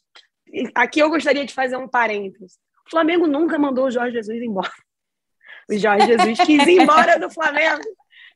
aqui 0.76 1.00
eu 1.00 1.10
gostaria 1.10 1.46
de 1.46 1.54
fazer 1.54 1.78
um 1.78 1.88
parênteses. 1.88 2.58
O 2.88 2.90
Flamengo 2.90 3.28
nunca 3.28 3.58
mandou 3.58 3.86
o 3.86 3.92
Jorge 3.92 4.14
Jesus 4.14 4.42
embora. 4.42 4.72
O 5.70 5.78
Jorge 5.78 6.08
Jesus 6.08 6.40
quis 6.40 6.68
ir 6.68 6.82
embora 6.82 7.20
do 7.20 7.30
Flamengo. 7.30 7.84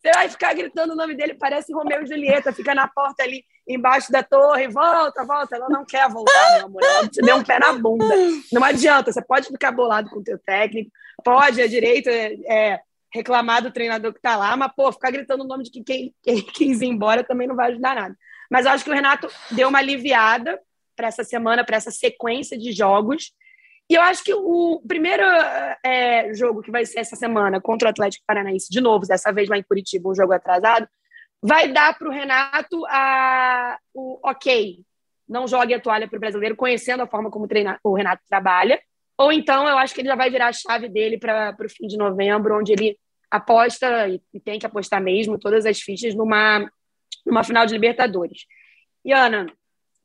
Você 0.01 0.11
vai 0.13 0.29
ficar 0.29 0.53
gritando 0.53 0.93
o 0.93 0.95
nome 0.95 1.15
dele, 1.15 1.33
parece 1.33 1.73
Romeu 1.73 2.03
e 2.03 2.05
Julieta, 2.05 2.53
fica 2.53 2.75
na 2.75 2.87
porta 2.87 3.23
ali 3.23 3.43
embaixo 3.67 4.11
da 4.11 4.21
torre, 4.21 4.67
volta, 4.67 5.25
volta. 5.25 5.55
Ela 5.55 5.67
não 5.67 5.83
quer 5.83 6.07
voltar, 6.07 6.57
meu 6.57 6.65
amor. 6.67 6.83
Ela 6.83 7.07
te 7.07 7.21
deu 7.21 7.35
um 7.37 7.43
pé 7.43 7.57
na 7.57 7.73
bunda. 7.73 8.05
Não 8.51 8.63
adianta, 8.63 9.11
você 9.11 9.21
pode 9.21 9.47
ficar 9.47 9.71
bolado 9.71 10.09
com 10.11 10.19
o 10.19 10.23
teu 10.23 10.37
técnico, 10.37 10.91
pode, 11.23 11.59
é 11.59 11.67
direito, 11.67 12.07
é, 12.07 12.79
reclamar 13.11 13.63
do 13.63 13.71
treinador 13.71 14.13
que 14.13 14.21
tá 14.21 14.35
lá, 14.35 14.55
mas, 14.55 14.71
pô, 14.75 14.91
ficar 14.91 15.09
gritando 15.09 15.43
o 15.43 15.47
nome 15.47 15.63
de 15.63 15.83
quem, 15.83 16.13
quem 16.21 16.41
quis 16.41 16.81
ir 16.81 16.87
embora 16.87 17.23
também 17.23 17.47
não 17.47 17.55
vai 17.55 17.71
ajudar 17.71 17.95
nada. 17.95 18.15
Mas 18.51 18.67
acho 18.67 18.83
que 18.83 18.91
o 18.91 18.93
Renato 18.93 19.27
deu 19.51 19.69
uma 19.69 19.79
aliviada 19.79 20.59
para 20.95 21.07
essa 21.07 21.23
semana, 21.23 21.63
para 21.63 21.77
essa 21.77 21.91
sequência 21.91 22.57
de 22.57 22.71
jogos. 22.71 23.31
E 23.89 23.93
eu 23.93 24.01
acho 24.01 24.23
que 24.23 24.33
o 24.33 24.81
primeiro 24.87 25.23
é, 25.83 26.33
jogo 26.33 26.61
que 26.61 26.71
vai 26.71 26.85
ser 26.85 26.99
essa 26.99 27.15
semana 27.15 27.61
contra 27.61 27.87
o 27.87 27.91
Atlético 27.91 28.23
Paranaense, 28.25 28.69
de 28.69 28.81
novo, 28.81 29.05
dessa 29.05 29.31
vez 29.31 29.47
lá 29.47 29.57
em 29.57 29.63
Curitiba, 29.63 30.09
um 30.09 30.15
jogo 30.15 30.33
atrasado, 30.33 30.87
vai 31.41 31.71
dar 31.71 31.95
para 31.97 32.07
o 32.07 32.11
Renato 32.11 32.83
a, 32.87 33.77
o 33.93 34.19
ok, 34.23 34.79
não 35.29 35.47
jogue 35.47 35.73
a 35.73 35.79
toalha 35.79 36.07
para 36.07 36.17
o 36.17 36.19
brasileiro, 36.19 36.55
conhecendo 36.55 37.03
a 37.03 37.07
forma 37.07 37.29
como 37.29 37.47
o 37.83 37.95
Renato 37.95 38.23
trabalha. 38.27 38.81
Ou 39.17 39.31
então 39.31 39.67
eu 39.67 39.77
acho 39.77 39.93
que 39.93 40.01
ele 40.01 40.09
já 40.09 40.15
vai 40.15 40.29
virar 40.29 40.47
a 40.47 40.53
chave 40.53 40.89
dele 40.89 41.17
para 41.17 41.55
o 41.59 41.69
fim 41.69 41.87
de 41.87 41.97
novembro, 41.97 42.57
onde 42.57 42.73
ele 42.73 42.97
aposta, 43.29 44.07
e, 44.07 44.21
e 44.33 44.39
tem 44.39 44.59
que 44.59 44.65
apostar 44.65 45.01
mesmo, 45.01 45.37
todas 45.37 45.65
as 45.65 45.79
fichas 45.79 46.15
numa, 46.15 46.69
numa 47.25 47.43
final 47.43 47.65
de 47.65 47.73
Libertadores. 47.73 48.45
E, 49.03 49.13
Ana, 49.13 49.45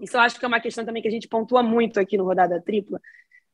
isso 0.00 0.16
eu 0.16 0.20
acho 0.20 0.38
que 0.38 0.44
é 0.44 0.48
uma 0.48 0.60
questão 0.60 0.84
também 0.84 1.02
que 1.02 1.08
a 1.08 1.10
gente 1.10 1.28
pontua 1.28 1.62
muito 1.62 2.00
aqui 2.00 2.16
no 2.16 2.24
Rodada 2.24 2.60
Tripla, 2.60 3.00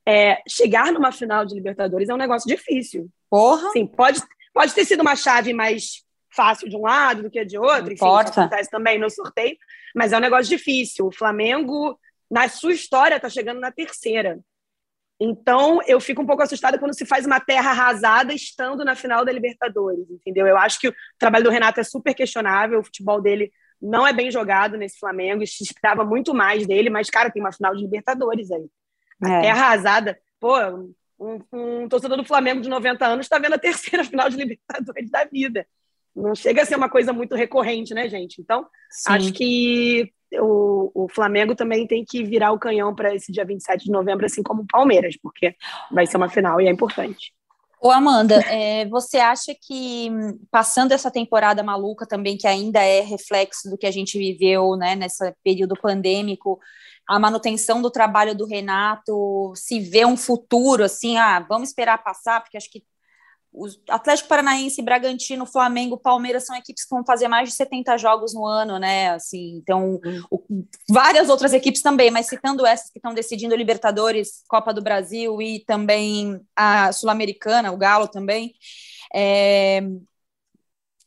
é, 0.06 0.40
chegar 0.48 0.92
numa 0.92 1.10
final 1.10 1.44
de 1.44 1.54
Libertadores 1.54 2.08
é 2.08 2.14
um 2.14 2.18
negócio 2.18 2.48
difícil. 2.48 3.08
Porra! 3.28 3.70
Sim, 3.70 3.86
pode, 3.86 4.20
pode 4.54 4.72
ter 4.72 4.84
sido 4.84 5.00
uma 5.00 5.16
chave 5.16 5.52
mais 5.52 6.04
fácil 6.30 6.68
de 6.68 6.76
um 6.76 6.82
lado 6.82 7.22
do 7.22 7.30
que 7.30 7.44
de 7.44 7.58
outro, 7.58 7.92
enfim, 7.92 8.04
isso 8.04 8.40
acontece 8.40 8.70
também 8.70 8.98
no 8.98 9.10
sorteio, 9.10 9.56
mas 9.94 10.12
é 10.12 10.18
um 10.18 10.20
negócio 10.20 10.48
difícil. 10.48 11.06
O 11.06 11.12
Flamengo, 11.12 11.98
na 12.30 12.48
sua 12.48 12.72
história, 12.72 13.16
está 13.16 13.28
chegando 13.28 13.58
na 13.58 13.72
terceira. 13.72 14.38
Então, 15.18 15.80
eu 15.86 15.98
fico 15.98 16.20
um 16.20 16.26
pouco 16.26 16.42
assustada 16.42 16.78
quando 16.78 16.94
se 16.94 17.06
faz 17.06 17.24
uma 17.24 17.40
terra 17.40 17.70
arrasada 17.70 18.34
estando 18.34 18.84
na 18.84 18.94
final 18.94 19.24
da 19.24 19.32
Libertadores, 19.32 20.10
entendeu? 20.10 20.46
Eu 20.46 20.58
acho 20.58 20.78
que 20.78 20.88
o 20.88 20.94
trabalho 21.18 21.44
do 21.44 21.50
Renato 21.50 21.80
é 21.80 21.84
super 21.84 22.14
questionável, 22.14 22.80
o 22.80 22.84
futebol 22.84 23.20
dele 23.20 23.50
não 23.80 24.06
é 24.06 24.12
bem 24.12 24.30
jogado 24.30 24.76
nesse 24.76 24.98
Flamengo, 24.98 25.46
se 25.46 25.62
esperava 25.62 26.04
muito 26.04 26.34
mais 26.34 26.66
dele, 26.66 26.90
mas, 26.90 27.10
cara, 27.10 27.30
tem 27.30 27.42
uma 27.42 27.52
final 27.52 27.74
de 27.74 27.82
Libertadores 27.82 28.50
aí. 28.50 28.66
É. 29.24 29.40
terra 29.40 29.66
arrasada. 29.66 30.18
Pô, 30.38 30.54
um, 31.18 31.40
um, 31.52 31.88
torcedor 31.88 32.16
do 32.16 32.24
Flamengo 32.24 32.60
de 32.60 32.68
90 32.68 33.06
anos 33.06 33.26
está 33.26 33.38
vendo 33.38 33.54
a 33.54 33.58
terceira 33.58 34.04
final 34.04 34.28
de 34.28 34.36
Libertadores 34.36 35.10
da 35.10 35.24
vida. 35.24 35.66
Não 36.14 36.34
chega 36.34 36.62
a 36.62 36.64
ser 36.64 36.76
uma 36.76 36.88
coisa 36.88 37.12
muito 37.12 37.34
recorrente, 37.34 37.92
né, 37.92 38.08
gente? 38.08 38.40
Então, 38.40 38.66
Sim. 38.90 39.12
acho 39.12 39.32
que 39.32 40.10
o, 40.40 41.04
o 41.04 41.08
Flamengo 41.08 41.54
também 41.54 41.86
tem 41.86 42.04
que 42.04 42.24
virar 42.24 42.52
o 42.52 42.58
canhão 42.58 42.94
para 42.94 43.14
esse 43.14 43.30
dia 43.30 43.44
27 43.44 43.84
de 43.84 43.90
novembro, 43.90 44.24
assim 44.24 44.42
como 44.42 44.62
o 44.62 44.66
Palmeiras, 44.66 45.16
porque 45.22 45.54
vai 45.90 46.06
ser 46.06 46.16
uma 46.16 46.28
final 46.28 46.60
e 46.60 46.66
é 46.66 46.70
importante. 46.70 47.34
Ô 47.80 47.90
Amanda, 47.90 48.36
é, 48.50 48.86
você 48.86 49.18
acha 49.18 49.54
que 49.54 50.10
passando 50.50 50.92
essa 50.92 51.10
temporada 51.10 51.62
maluca 51.62 52.06
também, 52.06 52.36
que 52.36 52.46
ainda 52.46 52.80
é 52.80 53.00
reflexo 53.00 53.68
do 53.68 53.76
que 53.76 53.86
a 53.86 53.90
gente 53.90 54.18
viveu 54.18 54.76
né, 54.76 54.94
nesse 54.96 55.32
período 55.44 55.74
pandêmico, 55.76 56.58
a 57.06 57.18
manutenção 57.18 57.80
do 57.80 57.90
trabalho 57.90 58.34
do 58.34 58.46
Renato, 58.46 59.52
se 59.54 59.78
vê 59.78 60.04
um 60.04 60.16
futuro 60.16 60.84
assim, 60.84 61.16
ah, 61.18 61.38
vamos 61.38 61.68
esperar 61.68 62.02
passar, 62.02 62.40
porque 62.42 62.56
acho 62.56 62.70
que 62.70 62.82
os 63.56 63.80
Atlético 63.88 64.28
Paranaense, 64.28 64.82
Bragantino, 64.82 65.46
Flamengo, 65.46 65.96
Palmeiras 65.96 66.44
são 66.44 66.54
equipes 66.54 66.84
que 66.84 66.94
vão 66.94 67.04
fazer 67.04 67.26
mais 67.26 67.48
de 67.48 67.54
70 67.54 67.96
jogos 67.96 68.34
no 68.34 68.44
ano, 68.44 68.78
né? 68.78 69.10
Assim, 69.10 69.56
então, 69.56 69.98
o, 70.30 70.42
várias 70.88 71.30
outras 71.30 71.54
equipes 71.54 71.80
também, 71.80 72.10
mas 72.10 72.26
citando 72.26 72.66
essas 72.66 72.90
que 72.90 72.98
estão 72.98 73.14
decidindo 73.14 73.56
Libertadores, 73.56 74.44
Copa 74.46 74.74
do 74.74 74.82
Brasil 74.82 75.40
e 75.40 75.64
também 75.64 76.38
a 76.54 76.92
Sul-Americana, 76.92 77.72
o 77.72 77.78
Galo 77.78 78.06
também. 78.06 78.52
É, 79.14 79.80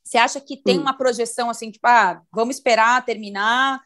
você 0.03 0.17
acha 0.17 0.41
que 0.41 0.57
tem 0.57 0.79
uma 0.79 0.97
projeção 0.97 1.51
assim, 1.51 1.69
tipo, 1.69 1.87
ah, 1.87 2.19
vamos 2.33 2.55
esperar 2.55 3.05
terminar, 3.05 3.79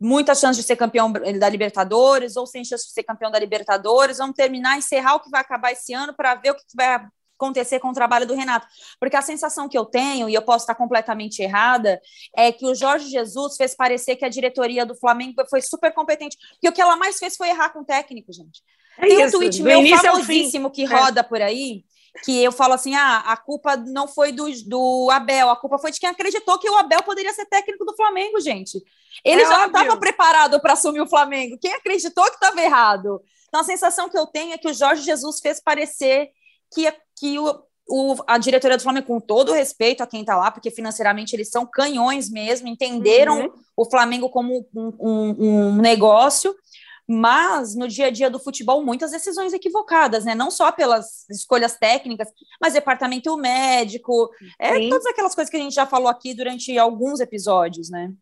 muita 0.00 0.34
chance 0.34 0.60
de 0.60 0.66
ser 0.66 0.74
campeão 0.74 1.12
da 1.12 1.48
Libertadores 1.48 2.36
ou 2.36 2.44
sem 2.44 2.64
chance 2.64 2.86
de 2.86 2.92
ser 2.92 3.04
campeão 3.04 3.30
da 3.30 3.38
Libertadores, 3.38 4.18
vamos 4.18 4.34
terminar, 4.34 4.76
encerrar 4.76 5.14
o 5.14 5.20
que 5.20 5.30
vai 5.30 5.40
acabar 5.40 5.70
esse 5.70 5.94
ano 5.94 6.12
para 6.12 6.34
ver 6.34 6.50
o 6.50 6.56
que 6.56 6.64
vai 6.74 7.06
acontecer 7.42 7.80
com 7.80 7.88
o 7.88 7.92
trabalho 7.92 8.26
do 8.26 8.34
Renato. 8.34 8.66
Porque 9.00 9.16
a 9.16 9.22
sensação 9.22 9.68
que 9.68 9.76
eu 9.76 9.84
tenho, 9.84 10.28
e 10.28 10.34
eu 10.34 10.42
posso 10.42 10.64
estar 10.64 10.74
completamente 10.74 11.42
errada, 11.42 12.00
é 12.36 12.52
que 12.52 12.66
o 12.66 12.74
Jorge 12.74 13.08
Jesus 13.08 13.56
fez 13.56 13.74
parecer 13.74 14.16
que 14.16 14.24
a 14.24 14.28
diretoria 14.28 14.86
do 14.86 14.94
Flamengo 14.94 15.34
foi 15.50 15.60
super 15.60 15.92
competente. 15.92 16.36
Porque 16.52 16.68
o 16.68 16.72
que 16.72 16.80
ela 16.80 16.96
mais 16.96 17.18
fez 17.18 17.36
foi 17.36 17.48
errar 17.48 17.70
com 17.70 17.80
o 17.80 17.84
técnico, 17.84 18.32
gente. 18.32 18.62
É 18.98 19.06
Tem 19.06 19.22
isso. 19.22 19.36
um 19.36 19.40
tweet 19.40 19.62
meu 19.62 19.98
famosíssimo 19.98 20.70
que 20.70 20.84
é. 20.84 20.86
roda 20.86 21.20
é. 21.20 21.22
por 21.22 21.40
aí, 21.40 21.84
que 22.24 22.42
eu 22.42 22.52
falo 22.52 22.74
assim: 22.74 22.94
ah, 22.94 23.18
a 23.26 23.36
culpa 23.36 23.76
não 23.76 24.06
foi 24.06 24.32
do, 24.32 24.46
do 24.66 25.08
Abel, 25.10 25.50
a 25.50 25.56
culpa 25.56 25.78
foi 25.78 25.90
de 25.90 25.98
quem 25.98 26.10
acreditou 26.10 26.58
que 26.58 26.68
o 26.68 26.76
Abel 26.76 27.02
poderia 27.02 27.32
ser 27.32 27.46
técnico 27.46 27.84
do 27.84 27.96
Flamengo, 27.96 28.38
gente. 28.40 28.82
Ele 29.24 29.42
é 29.42 29.46
já 29.46 29.54
óbvio. 29.54 29.72
não 29.72 29.80
estava 29.80 30.00
preparado 30.00 30.60
para 30.60 30.74
assumir 30.74 31.00
o 31.00 31.08
Flamengo. 31.08 31.58
Quem 31.60 31.72
acreditou 31.72 32.24
que 32.24 32.34
estava 32.34 32.60
errado? 32.60 33.22
Então 33.48 33.60
a 33.60 33.64
sensação 33.64 34.08
que 34.08 34.18
eu 34.18 34.26
tenho 34.26 34.52
é 34.52 34.58
que 34.58 34.68
o 34.68 34.74
Jorge 34.74 35.02
Jesus 35.02 35.40
fez 35.40 35.60
parecer 35.60 36.30
que, 36.72 36.90
que 37.22 37.38
o, 37.38 37.62
o, 37.88 38.16
a 38.26 38.36
diretoria 38.36 38.76
do 38.76 38.82
Flamengo, 38.82 39.06
com 39.06 39.20
todo 39.20 39.52
respeito 39.52 40.02
a 40.02 40.06
quem 40.08 40.22
está 40.22 40.36
lá, 40.36 40.50
porque 40.50 40.72
financeiramente 40.72 41.36
eles 41.36 41.50
são 41.50 41.64
canhões 41.64 42.28
mesmo, 42.28 42.66
entenderam 42.66 43.42
uhum. 43.42 43.52
o 43.76 43.88
Flamengo 43.88 44.28
como 44.28 44.66
um, 44.74 44.92
um, 44.98 45.36
um, 45.38 45.76
negócio, 45.76 46.52
mas 47.06 47.76
no 47.76 47.86
dia 47.86 48.06
a 48.06 48.10
dia 48.10 48.28
do 48.28 48.40
futebol, 48.40 48.84
muitas 48.84 49.12
decisões 49.12 49.52
equivocadas, 49.52 50.24
né? 50.24 50.34
Não 50.34 50.50
só 50.50 50.72
pelas 50.72 51.28
escolhas 51.30 51.76
técnicas, 51.76 52.26
mas 52.60 52.72
departamento 52.72 53.36
médico, 53.36 54.28
é, 54.58 54.88
todas 54.88 55.06
aquelas 55.06 55.34
coisas 55.34 55.48
que 55.48 55.56
a 55.56 55.60
gente 55.60 55.74
já 55.74 55.86
falou 55.86 56.08
aqui 56.08 56.34
durante 56.34 56.76
alguns 56.76 57.20
episódios, 57.20 57.88
né? 57.88 58.12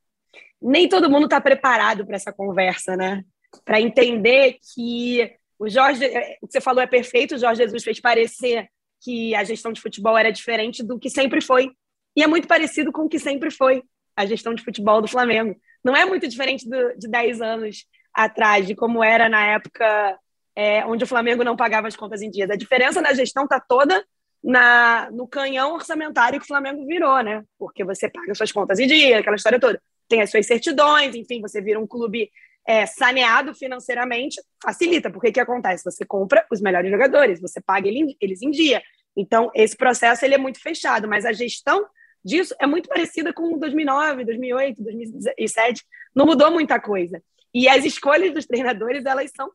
Nem 0.61 0.91
todo 0.91 1.09
mundo 1.09 1.25
está 1.25 1.41
preparado 1.41 2.05
para 2.05 2.17
essa 2.17 2.33
conversa, 2.33 2.97
né? 2.97 3.25
Para 3.65 3.81
entender 3.81 4.59
que 4.75 5.33
o 5.59 5.71
Jorge, 5.71 6.05
é, 6.05 6.37
o 6.43 6.47
que 6.47 6.53
você 6.53 6.61
falou 6.61 6.83
é 6.83 6.87
perfeito, 6.87 7.35
o 7.35 7.39
Jorge 7.39 7.63
Jesus 7.63 7.83
fez 7.83 7.99
parecer 7.99 8.69
que 9.01 9.35
a 9.35 9.45
gestão 9.45 9.73
de 9.73 9.81
futebol 9.81 10.17
era 10.17 10.31
diferente 10.31 10.83
do 10.83 10.99
que 10.99 11.09
sempre 11.09 11.41
foi. 11.41 11.71
E 12.17 12.23
é 12.23 12.27
muito 12.27 12.47
parecido 12.47 12.93
com 12.93 13.03
o 13.03 13.09
que 13.09 13.19
sempre 13.19 13.51
foi 13.51 13.83
a 14.17 14.27
gestão 14.27 14.55
de 14.55 14.63
futebol 14.63 15.01
do 15.01 15.09
Flamengo. 15.09 15.57
Não 15.83 15.97
é 15.97 16.05
muito 16.05 16.29
diferente 16.29 16.69
do, 16.69 16.97
de 16.99 17.09
10 17.09 17.41
anos 17.41 17.87
atrás, 18.15 18.67
de 18.67 18.75
como 18.75 19.03
era 19.03 19.29
na 19.29 19.45
época 19.47 20.19
é, 20.55 20.85
onde 20.85 21.05
o 21.05 21.07
Flamengo 21.07 21.45
não 21.45 21.57
pagava 21.57 21.89
as 21.89 21.97
contas 21.97 22.21
em 22.21 22.31
dias. 22.31 22.51
A 22.51 22.57
diferença 22.57 23.01
na 23.01 23.15
gestão 23.15 23.45
está 23.45 23.59
toda 23.61 24.05
na, 24.43 25.11
no 25.11 25.27
canhão 25.27 25.75
orçamentário 25.75 26.39
que 26.39 26.45
o 26.45 26.49
Flamengo 26.49 26.87
virou, 26.87 27.23
né? 27.23 27.45
Porque 27.59 27.85
você 27.85 28.09
paga 28.09 28.35
suas 28.35 28.53
contas 28.53 28.79
em 28.79 28.87
dia, 28.87 29.19
aquela 29.19 29.37
história 29.37 29.61
toda. 29.61 29.81
Tem 30.09 30.23
as 30.23 30.31
suas 30.31 30.47
certidões, 30.47 31.15
enfim, 31.15 31.41
você 31.41 31.61
vira 31.61 31.79
um 31.79 31.87
clube 31.87 32.31
é, 32.66 32.87
saneado 32.87 33.55
financeiramente, 33.55 34.40
facilita, 34.62 35.11
porque 35.11 35.29
o 35.29 35.33
que 35.33 35.40
acontece? 35.40 35.85
Você 35.85 36.05
compra 36.05 36.46
os 36.51 36.61
melhores 36.61 36.90
jogadores, 36.90 37.40
você 37.40 37.61
paga 37.61 37.88
eles 37.88 38.42
em 38.42 38.51
dia. 38.51 38.83
Então, 39.16 39.51
esse 39.55 39.77
processo 39.77 40.25
ele 40.25 40.35
é 40.35 40.38
muito 40.38 40.61
fechado, 40.61 41.09
mas 41.09 41.25
a 41.25 41.33
gestão 41.33 41.87
disso 42.25 42.55
é 42.61 42.66
muito 42.66 42.88
parecida 42.88 43.33
com 43.33 43.59
2009, 43.59 44.25
2008, 44.25 44.83
2007. 44.83 45.85
Não 46.14 46.27
mudou 46.27 46.51
muita 46.51 46.79
coisa. 46.81 47.23
E 47.53 47.68
as 47.68 47.85
escolhas 47.85 48.33
dos 48.33 48.46
treinadores, 48.46 49.05
elas 49.05 49.31
são 49.35 49.51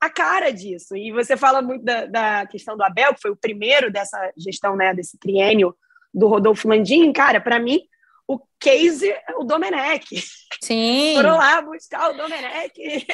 a 0.00 0.10
cara 0.10 0.50
disso. 0.50 0.96
E 0.96 1.12
você 1.12 1.36
fala 1.36 1.62
muito 1.62 1.84
da, 1.84 2.06
da 2.06 2.46
questão 2.46 2.76
do 2.76 2.82
Abel, 2.82 3.14
que 3.14 3.20
foi 3.20 3.30
o 3.30 3.36
primeiro 3.36 3.90
dessa 3.90 4.32
gestão, 4.36 4.76
né, 4.76 4.92
desse 4.94 5.18
triênio 5.18 5.74
do 6.12 6.26
Rodolfo 6.26 6.68
Landim. 6.68 7.12
Cara, 7.12 7.40
para 7.40 7.58
mim, 7.58 7.80
o 8.28 8.40
case 8.58 9.14
o 9.38 9.44
Domenech. 9.44 10.20
Sim. 10.62 11.14
Foram 11.14 11.36
lá 11.36 11.62
buscar 11.62 12.10
o 12.10 12.16
Domenech. 12.16 13.06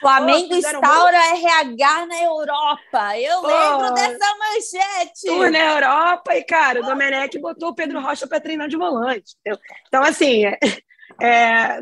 Flamengo 0.00 0.48
Pô, 0.48 0.54
instaura 0.56 1.30
muito... 1.30 1.46
RH 1.46 2.06
na 2.06 2.22
Europa. 2.22 3.18
Eu 3.18 3.40
Pô, 3.42 3.46
lembro 3.46 3.94
dessa 3.94 4.36
manchete. 4.36 5.26
Tour 5.26 5.50
na 5.50 5.58
Europa 5.58 6.34
e, 6.34 6.42
cara, 6.42 6.80
o 6.80 6.84
Domenech 6.84 7.38
botou 7.38 7.68
o 7.70 7.74
Pedro 7.74 8.00
Rocha 8.00 8.26
para 8.26 8.40
treinar 8.40 8.68
de 8.68 8.76
volante. 8.76 9.36
Entendeu? 9.40 9.60
Então, 9.86 10.02
assim, 10.02 10.46
é, 10.46 10.58
é, 11.22 11.80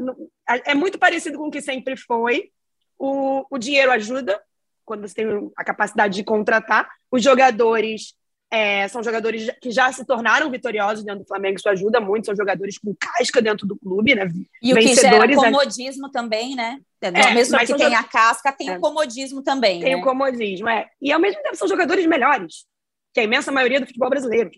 é, 0.66 0.74
muito 0.74 0.98
parecido 0.98 1.38
com 1.38 1.48
o 1.48 1.50
que 1.50 1.62
sempre 1.62 1.96
foi. 1.96 2.50
O, 2.98 3.46
o 3.50 3.58
dinheiro 3.58 3.90
ajuda, 3.90 4.40
quando 4.84 5.08
você 5.08 5.14
tem 5.14 5.50
a 5.56 5.64
capacidade 5.64 6.14
de 6.14 6.24
contratar. 6.24 6.88
Os 7.10 7.22
jogadores 7.22 8.14
é, 8.54 8.88
são 8.88 9.02
jogadores 9.02 9.50
que 9.60 9.70
já 9.70 9.92
se 9.92 10.04
tornaram 10.04 10.50
vitoriosos 10.50 11.04
dentro 11.04 11.24
do 11.24 11.26
Flamengo, 11.26 11.56
isso 11.56 11.68
ajuda 11.68 12.00
muito, 12.00 12.26
são 12.26 12.36
jogadores 12.36 12.78
com 12.78 12.94
casca 12.94 13.42
dentro 13.42 13.66
do 13.66 13.76
clube, 13.76 14.14
né? 14.14 14.30
E 14.62 14.72
o 14.72 14.76
que 14.76 14.94
gera 14.94 15.26
né? 15.26 15.34
comodismo 15.34 16.10
também, 16.10 16.54
né? 16.54 16.78
É, 17.02 17.34
mesmo 17.34 17.58
que 17.58 17.74
tem 17.74 17.94
a 17.94 18.04
casca, 18.04 18.52
tem 18.52 18.70
é. 18.70 18.76
o 18.76 18.80
comodismo 18.80 19.42
também. 19.42 19.80
Tem 19.80 19.94
né? 19.94 20.00
o 20.00 20.04
comodismo, 20.04 20.68
é. 20.68 20.88
E 21.02 21.12
ao 21.12 21.20
mesmo 21.20 21.42
tempo 21.42 21.56
são 21.56 21.68
jogadores 21.68 22.06
melhores, 22.06 22.64
que 23.12 23.20
a 23.20 23.24
imensa 23.24 23.50
maioria 23.50 23.80
do 23.80 23.86
futebol 23.86 24.08
brasileiro. 24.08 24.50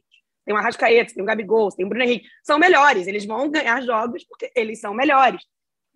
Tem 0.44 0.54
o 0.54 0.58
Arrascaeta, 0.58 1.12
tem 1.12 1.22
o 1.22 1.26
Gabigol, 1.26 1.70
tem 1.70 1.84
o 1.84 1.88
Bruno 1.88 2.04
Henrique. 2.04 2.28
São 2.44 2.58
melhores, 2.58 3.06
eles 3.06 3.24
vão 3.26 3.50
ganhar 3.50 3.82
jogos 3.82 4.24
porque 4.24 4.52
eles 4.54 4.78
são 4.78 4.94
melhores. 4.94 5.40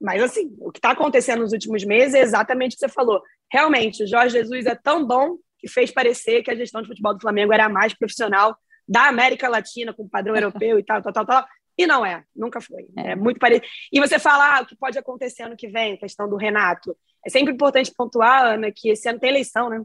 Mas, 0.00 0.22
assim, 0.22 0.56
o 0.58 0.72
que 0.72 0.78
está 0.78 0.92
acontecendo 0.92 1.40
nos 1.40 1.52
últimos 1.52 1.84
meses 1.84 2.14
é 2.14 2.20
exatamente 2.20 2.72
o 2.72 2.74
que 2.74 2.80
você 2.80 2.88
falou. 2.88 3.22
Realmente, 3.52 4.02
o 4.02 4.06
Jorge 4.06 4.38
Jesus 4.38 4.66
é 4.66 4.74
tão 4.74 5.06
bom 5.06 5.36
que 5.61 5.68
fez 5.68 5.90
parecer 5.90 6.42
que 6.42 6.51
a 6.51 6.55
gestão 6.55 6.83
de 6.83 6.88
futebol 6.88 7.14
do 7.14 7.20
Flamengo 7.20 7.53
era 7.53 7.66
a 7.66 7.68
mais 7.68 7.94
profissional 7.94 8.57
da 8.88 9.07
América 9.07 9.49
Latina, 9.49 9.92
com 9.92 10.09
padrão 10.09 10.35
europeu 10.35 10.79
e 10.79 10.83
tal, 10.83 11.01
tal, 11.03 11.12
tal, 11.12 11.27
tal. 11.27 11.46
E 11.79 11.87
não 11.87 12.05
é, 12.05 12.25
nunca 12.35 12.61
foi. 12.61 12.87
É, 12.96 13.12
é 13.12 13.16
muito 13.16 13.38
parecido. 13.38 13.66
E 13.92 14.01
você 14.01 14.18
falar 14.18 14.59
ah, 14.59 14.62
o 14.62 14.66
que 14.66 14.77
pode 14.77 14.99
acontecer 14.99 15.44
ano 15.44 15.57
que 15.57 15.68
vem, 15.68 15.96
questão 15.96 16.29
do 16.29 16.37
Renato. 16.37 16.96
É 17.25 17.31
sempre 17.31 17.55
importante 17.55 17.92
pontuar, 17.96 18.55
Ana, 18.55 18.73
que 18.75 18.90
esse 18.90 19.09
ano 19.09 19.20
tem 19.20 19.31
eleição, 19.31 19.70
né? 19.70 19.83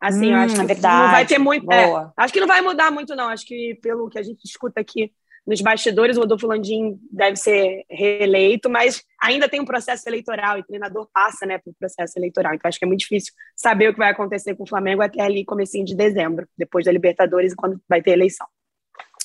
Assim, 0.00 0.32
hum, 0.32 0.36
eu 0.36 0.38
acho 0.38 0.54
que 0.54 0.72
é 0.72 0.74
não 0.74 1.10
vai 1.10 1.24
ter 1.24 1.38
muito. 1.38 1.70
É, 1.70 2.10
acho 2.16 2.32
que 2.32 2.40
não 2.40 2.48
vai 2.48 2.60
mudar 2.60 2.90
muito, 2.90 3.14
não. 3.14 3.28
Acho 3.28 3.46
que 3.46 3.78
pelo 3.80 4.08
que 4.08 4.18
a 4.18 4.22
gente 4.22 4.44
escuta 4.44 4.80
aqui 4.80 5.12
nos 5.46 5.60
bastidores, 5.60 6.16
o 6.16 6.20
Rodolfo 6.20 6.46
Landim 6.46 6.98
deve 7.10 7.36
ser 7.36 7.84
reeleito, 7.90 8.70
mas 8.70 9.02
ainda 9.20 9.48
tem 9.48 9.60
um 9.60 9.64
processo 9.64 10.08
eleitoral 10.08 10.56
e 10.56 10.60
o 10.60 10.64
treinador 10.64 11.08
passa 11.12 11.44
né, 11.44 11.58
pelo 11.58 11.74
processo 11.78 12.18
eleitoral. 12.18 12.54
Então, 12.54 12.68
acho 12.68 12.78
que 12.78 12.84
é 12.84 12.88
muito 12.88 13.00
difícil 13.00 13.32
saber 13.56 13.88
o 13.88 13.92
que 13.92 13.98
vai 13.98 14.10
acontecer 14.10 14.54
com 14.54 14.62
o 14.62 14.68
Flamengo 14.68 15.02
até 15.02 15.20
ali, 15.20 15.44
comecinho 15.44 15.84
de 15.84 15.96
dezembro, 15.96 16.46
depois 16.56 16.84
da 16.84 16.92
Libertadores, 16.92 17.54
quando 17.54 17.80
vai 17.88 18.00
ter 18.00 18.12
eleição. 18.12 18.46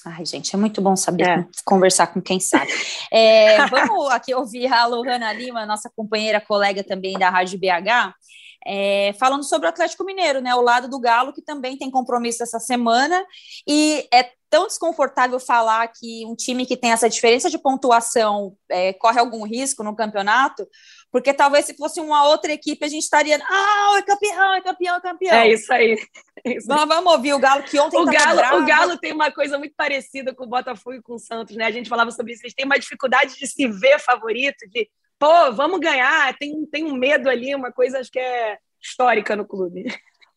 Ai, 0.06 0.26
gente, 0.26 0.56
é 0.56 0.58
muito 0.58 0.82
bom 0.82 0.96
saber 0.96 1.28
é. 1.28 1.48
conversar 1.66 2.08
com 2.08 2.22
quem 2.22 2.40
sabe. 2.40 2.72
É, 3.12 3.66
vamos 3.68 4.10
aqui 4.10 4.34
ouvir 4.34 4.72
a 4.72 4.86
Lohana 4.86 5.34
Lima, 5.34 5.66
nossa 5.66 5.92
companheira, 5.96 6.42
colega 6.42 6.84
também 6.84 7.18
da 7.18 7.30
Rádio 7.30 7.60
BH, 7.60 8.14
é, 8.66 9.14
falando 9.20 9.44
sobre 9.44 9.68
o 9.68 9.70
Atlético 9.70 10.04
Mineiro, 10.04 10.42
né? 10.42 10.56
O 10.56 10.62
lado 10.62 10.90
do 10.90 11.00
Galo, 11.00 11.34
que 11.34 11.42
também 11.42 11.78
tem 11.78 11.92
compromisso 11.92 12.44
essa 12.44 12.60
semana, 12.60 13.24
e 13.68 14.08
é 14.14 14.30
tão 14.50 14.68
desconfortável 14.68 15.40
falar 15.40 15.88
que 15.88 16.26
um 16.26 16.36
time 16.36 16.66
que 16.66 16.78
tem 16.78 16.92
essa 16.92 17.10
diferença 17.10 17.50
de 17.50 17.58
pontuação 17.58 18.56
é, 18.70 18.94
corre 18.94 19.20
algum 19.20 19.46
risco 19.46 19.84
no 19.84 19.96
campeonato, 19.96 20.68
porque 21.12 21.34
talvez 21.34 21.66
se 21.66 21.76
fosse 21.76 22.00
uma 22.00 22.28
outra 22.28 22.52
equipe 22.52 22.86
a 22.86 22.88
gente 22.88 23.04
estaria, 23.04 23.38
ah, 23.42 23.96
é 23.98 24.02
campeão, 24.02 24.54
é 24.54 24.62
campeão, 24.62 24.96
é 24.96 25.02
campeão. 25.02 25.36
É 25.36 25.52
isso 25.52 25.72
aí. 25.74 25.98
É 26.44 26.58
isso 26.58 26.72
aí. 26.72 26.78
Vamos, 26.78 26.96
vamos 26.96 27.14
ouvir 27.14 27.34
o 27.34 27.40
Galo 27.40 27.64
que 27.64 27.80
ontem 27.80 27.98
o 27.98 28.06
Galo, 28.06 28.62
o 28.62 28.66
Galo 28.66 28.98
tem 28.98 29.14
uma 29.14 29.32
coisa 29.32 29.58
muito 29.58 29.76
parecida 29.76 30.34
com 30.34 30.46
o 30.46 30.50
Botafogo 30.50 30.96
e 30.96 31.02
com 31.02 31.16
o 31.16 31.20
Santos, 31.20 31.56
né? 31.56 31.66
A 31.66 31.72
gente 31.72 31.90
falava 31.90 32.12
sobre 32.12 32.34
isso, 32.34 32.44
eles 32.44 32.54
têm 32.54 32.66
uma 32.66 32.80
dificuldade 32.80 33.36
de 33.38 33.48
se 33.48 33.68
ver 33.68 34.00
favorito, 34.00 34.68
de 34.70 34.90
pô, 35.20 35.52
vamos 35.52 35.80
ganhar, 35.80 36.38
tem, 36.38 36.66
tem 36.68 36.84
um 36.84 36.94
medo 36.94 37.30
ali, 37.30 37.54
uma 37.56 37.72
coisa 37.72 38.00
acho 38.00 38.12
que 38.12 38.20
é 38.20 38.58
histórica 38.82 39.36
no 39.36 39.46
clube. 39.46 39.86